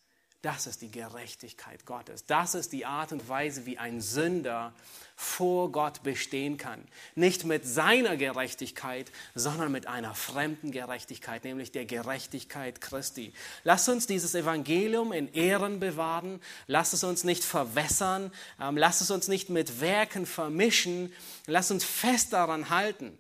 Das 0.43 0.67
ist 0.67 0.81
die 0.81 0.91
Gerechtigkeit 0.91 1.85
Gottes. 1.85 2.25
Das 2.25 2.55
ist 2.55 2.73
die 2.73 2.87
Art 2.87 3.13
und 3.13 3.29
Weise, 3.29 3.67
wie 3.67 3.77
ein 3.77 4.01
Sünder 4.01 4.73
vor 5.15 5.71
Gott 5.71 6.03
bestehen 6.03 6.57
kann. 6.57 6.83
Nicht 7.15 7.45
mit 7.45 7.67
seiner 7.67 8.17
Gerechtigkeit, 8.17 9.13
sondern 9.35 9.71
mit 9.71 9.87
einer 9.87 10.15
fremden 10.15 10.71
Gerechtigkeit, 10.71 11.45
nämlich 11.45 11.73
der 11.73 11.85
Gerechtigkeit 11.85 12.81
Christi. 12.81 13.35
Lass 13.65 13.87
uns 13.91 14.07
dieses 14.07 14.35
Evangelium 14.35 15.13
in 15.13 15.31
Ehren 15.35 15.79
bewahren. 15.79 16.41
Lass 16.67 16.95
es 16.95 17.05
uns 17.05 17.23
nicht 17.23 17.45
verwässern. 17.45 18.33
Ähm, 18.59 18.79
lass 18.79 19.03
es 19.03 19.11
uns 19.11 19.29
nicht 19.29 19.51
mit 19.51 19.83
Werken 19.83 20.25
vermischen. 20.25 21.13
Lass 21.47 21.71
uns 21.71 21.85
fest 21.85 22.33
daran 22.33 22.71
halten. 22.71 23.19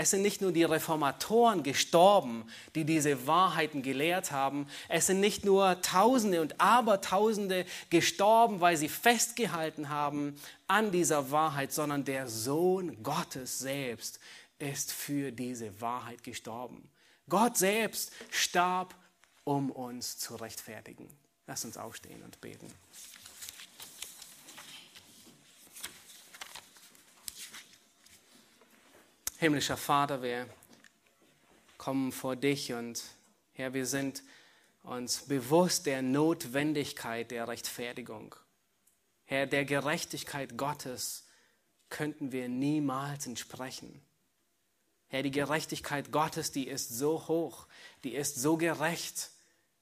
Es 0.00 0.10
sind 0.10 0.22
nicht 0.22 0.40
nur 0.40 0.52
die 0.52 0.62
Reformatoren 0.62 1.64
gestorben, 1.64 2.44
die 2.76 2.84
diese 2.84 3.26
Wahrheiten 3.26 3.82
gelehrt 3.82 4.30
haben. 4.30 4.68
Es 4.88 5.08
sind 5.08 5.18
nicht 5.18 5.44
nur 5.44 5.82
Tausende 5.82 6.40
und 6.40 6.60
Abertausende 6.60 7.66
gestorben, 7.90 8.60
weil 8.60 8.76
sie 8.76 8.88
festgehalten 8.88 9.88
haben 9.88 10.40
an 10.68 10.92
dieser 10.92 11.32
Wahrheit, 11.32 11.72
sondern 11.72 12.04
der 12.04 12.28
Sohn 12.28 13.02
Gottes 13.02 13.58
selbst 13.58 14.20
ist 14.60 14.92
für 14.92 15.32
diese 15.32 15.80
Wahrheit 15.80 16.22
gestorben. 16.22 16.88
Gott 17.28 17.56
selbst 17.56 18.12
starb, 18.30 18.94
um 19.42 19.68
uns 19.68 20.16
zu 20.16 20.36
rechtfertigen. 20.36 21.08
Lass 21.48 21.64
uns 21.64 21.76
aufstehen 21.76 22.22
und 22.22 22.40
beten. 22.40 22.72
Himmlischer 29.40 29.76
Vater, 29.76 30.20
wir 30.20 30.48
kommen 31.76 32.10
vor 32.10 32.34
dich 32.34 32.72
und 32.72 33.00
Herr, 33.52 33.72
wir 33.72 33.86
sind 33.86 34.24
uns 34.82 35.26
bewusst 35.26 35.86
der 35.86 36.02
Notwendigkeit 36.02 37.30
der 37.30 37.46
Rechtfertigung. 37.46 38.34
Herr, 39.26 39.46
der 39.46 39.64
Gerechtigkeit 39.64 40.58
Gottes 40.58 41.28
könnten 41.88 42.32
wir 42.32 42.48
niemals 42.48 43.28
entsprechen. 43.28 44.02
Herr, 45.06 45.22
die 45.22 45.30
Gerechtigkeit 45.30 46.10
Gottes, 46.10 46.50
die 46.50 46.66
ist 46.66 46.88
so 46.88 47.28
hoch, 47.28 47.68
die 48.02 48.16
ist 48.16 48.42
so 48.42 48.56
gerecht. 48.56 49.30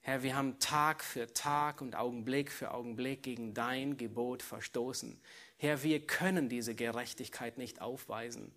Herr, 0.03 0.23
wir 0.23 0.37
haben 0.37 0.59
Tag 0.59 1.03
für 1.03 1.33
Tag 1.33 1.81
und 1.81 1.97
Augenblick 1.97 2.53
für 2.53 2.73
Augenblick 2.73 3.23
gegen 3.23 3.55
dein 3.55 3.97
Gebot 3.97 4.43
verstoßen. 4.43 5.19
Herr, 5.57 5.83
wir 5.83 6.07
können 6.07 6.51
diese 6.51 6.75
Gerechtigkeit 6.75 7.57
nicht 7.57 7.81
aufweisen. 7.81 8.55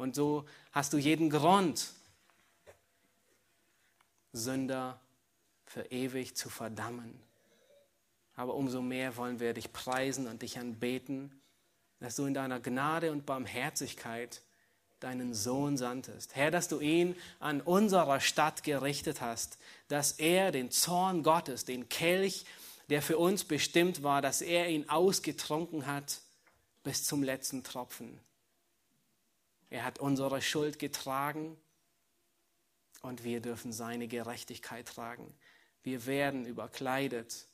Und 0.00 0.14
so 0.14 0.46
hast 0.72 0.94
du 0.94 0.96
jeden 0.96 1.28
Grund, 1.28 1.92
Sünder 4.32 4.98
für 5.66 5.82
ewig 5.90 6.34
zu 6.34 6.48
verdammen. 6.48 7.20
Aber 8.34 8.54
umso 8.54 8.80
mehr 8.80 9.18
wollen 9.18 9.40
wir 9.40 9.52
dich 9.52 9.74
preisen 9.74 10.26
und 10.26 10.40
dich 10.40 10.58
anbeten, 10.58 11.38
dass 11.98 12.16
du 12.16 12.24
in 12.24 12.32
deiner 12.32 12.60
Gnade 12.60 13.12
und 13.12 13.26
Barmherzigkeit 13.26 14.40
deinen 15.00 15.34
Sohn 15.34 15.76
sandtest. 15.76 16.34
Herr, 16.34 16.50
dass 16.50 16.68
du 16.68 16.80
ihn 16.80 17.14
an 17.38 17.60
unserer 17.60 18.20
Stadt 18.20 18.62
gerichtet 18.64 19.20
hast, 19.20 19.58
dass 19.88 20.12
er 20.12 20.50
den 20.50 20.70
Zorn 20.70 21.22
Gottes, 21.22 21.66
den 21.66 21.90
Kelch, 21.90 22.46
der 22.88 23.02
für 23.02 23.18
uns 23.18 23.44
bestimmt 23.44 24.02
war, 24.02 24.22
dass 24.22 24.40
er 24.40 24.70
ihn 24.70 24.88
ausgetrunken 24.88 25.86
hat 25.86 26.22
bis 26.84 27.04
zum 27.04 27.22
letzten 27.22 27.64
Tropfen. 27.64 28.18
Er 29.70 29.84
hat 29.84 29.98
unsere 30.00 30.42
Schuld 30.42 30.78
getragen 30.78 31.56
und 33.02 33.24
wir 33.24 33.40
dürfen 33.40 33.72
seine 33.72 34.08
Gerechtigkeit 34.08 34.86
tragen. 34.86 35.32
Wir 35.82 36.06
werden 36.06 36.44
überkleidet 36.44 37.46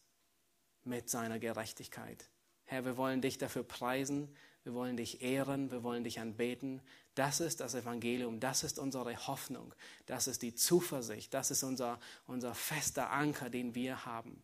mit 0.82 1.10
seiner 1.10 1.38
Gerechtigkeit. 1.38 2.28
Herr, 2.64 2.84
wir 2.84 2.96
wollen 2.96 3.20
dich 3.20 3.38
dafür 3.38 3.62
preisen, 3.62 4.34
wir 4.64 4.74
wollen 4.74 4.96
dich 4.96 5.22
ehren, 5.22 5.70
wir 5.70 5.84
wollen 5.84 6.02
dich 6.02 6.18
anbeten. 6.18 6.82
Das 7.14 7.38
ist 7.38 7.60
das 7.60 7.74
Evangelium, 7.74 8.40
das 8.40 8.64
ist 8.64 8.80
unsere 8.80 9.28
Hoffnung, 9.28 9.72
das 10.06 10.26
ist 10.26 10.42
die 10.42 10.54
Zuversicht, 10.54 11.32
das 11.32 11.52
ist 11.52 11.62
unser, 11.62 12.00
unser 12.26 12.54
fester 12.54 13.12
Anker, 13.12 13.48
den 13.50 13.76
wir 13.76 14.04
haben. 14.04 14.42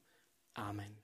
Amen. 0.54 1.02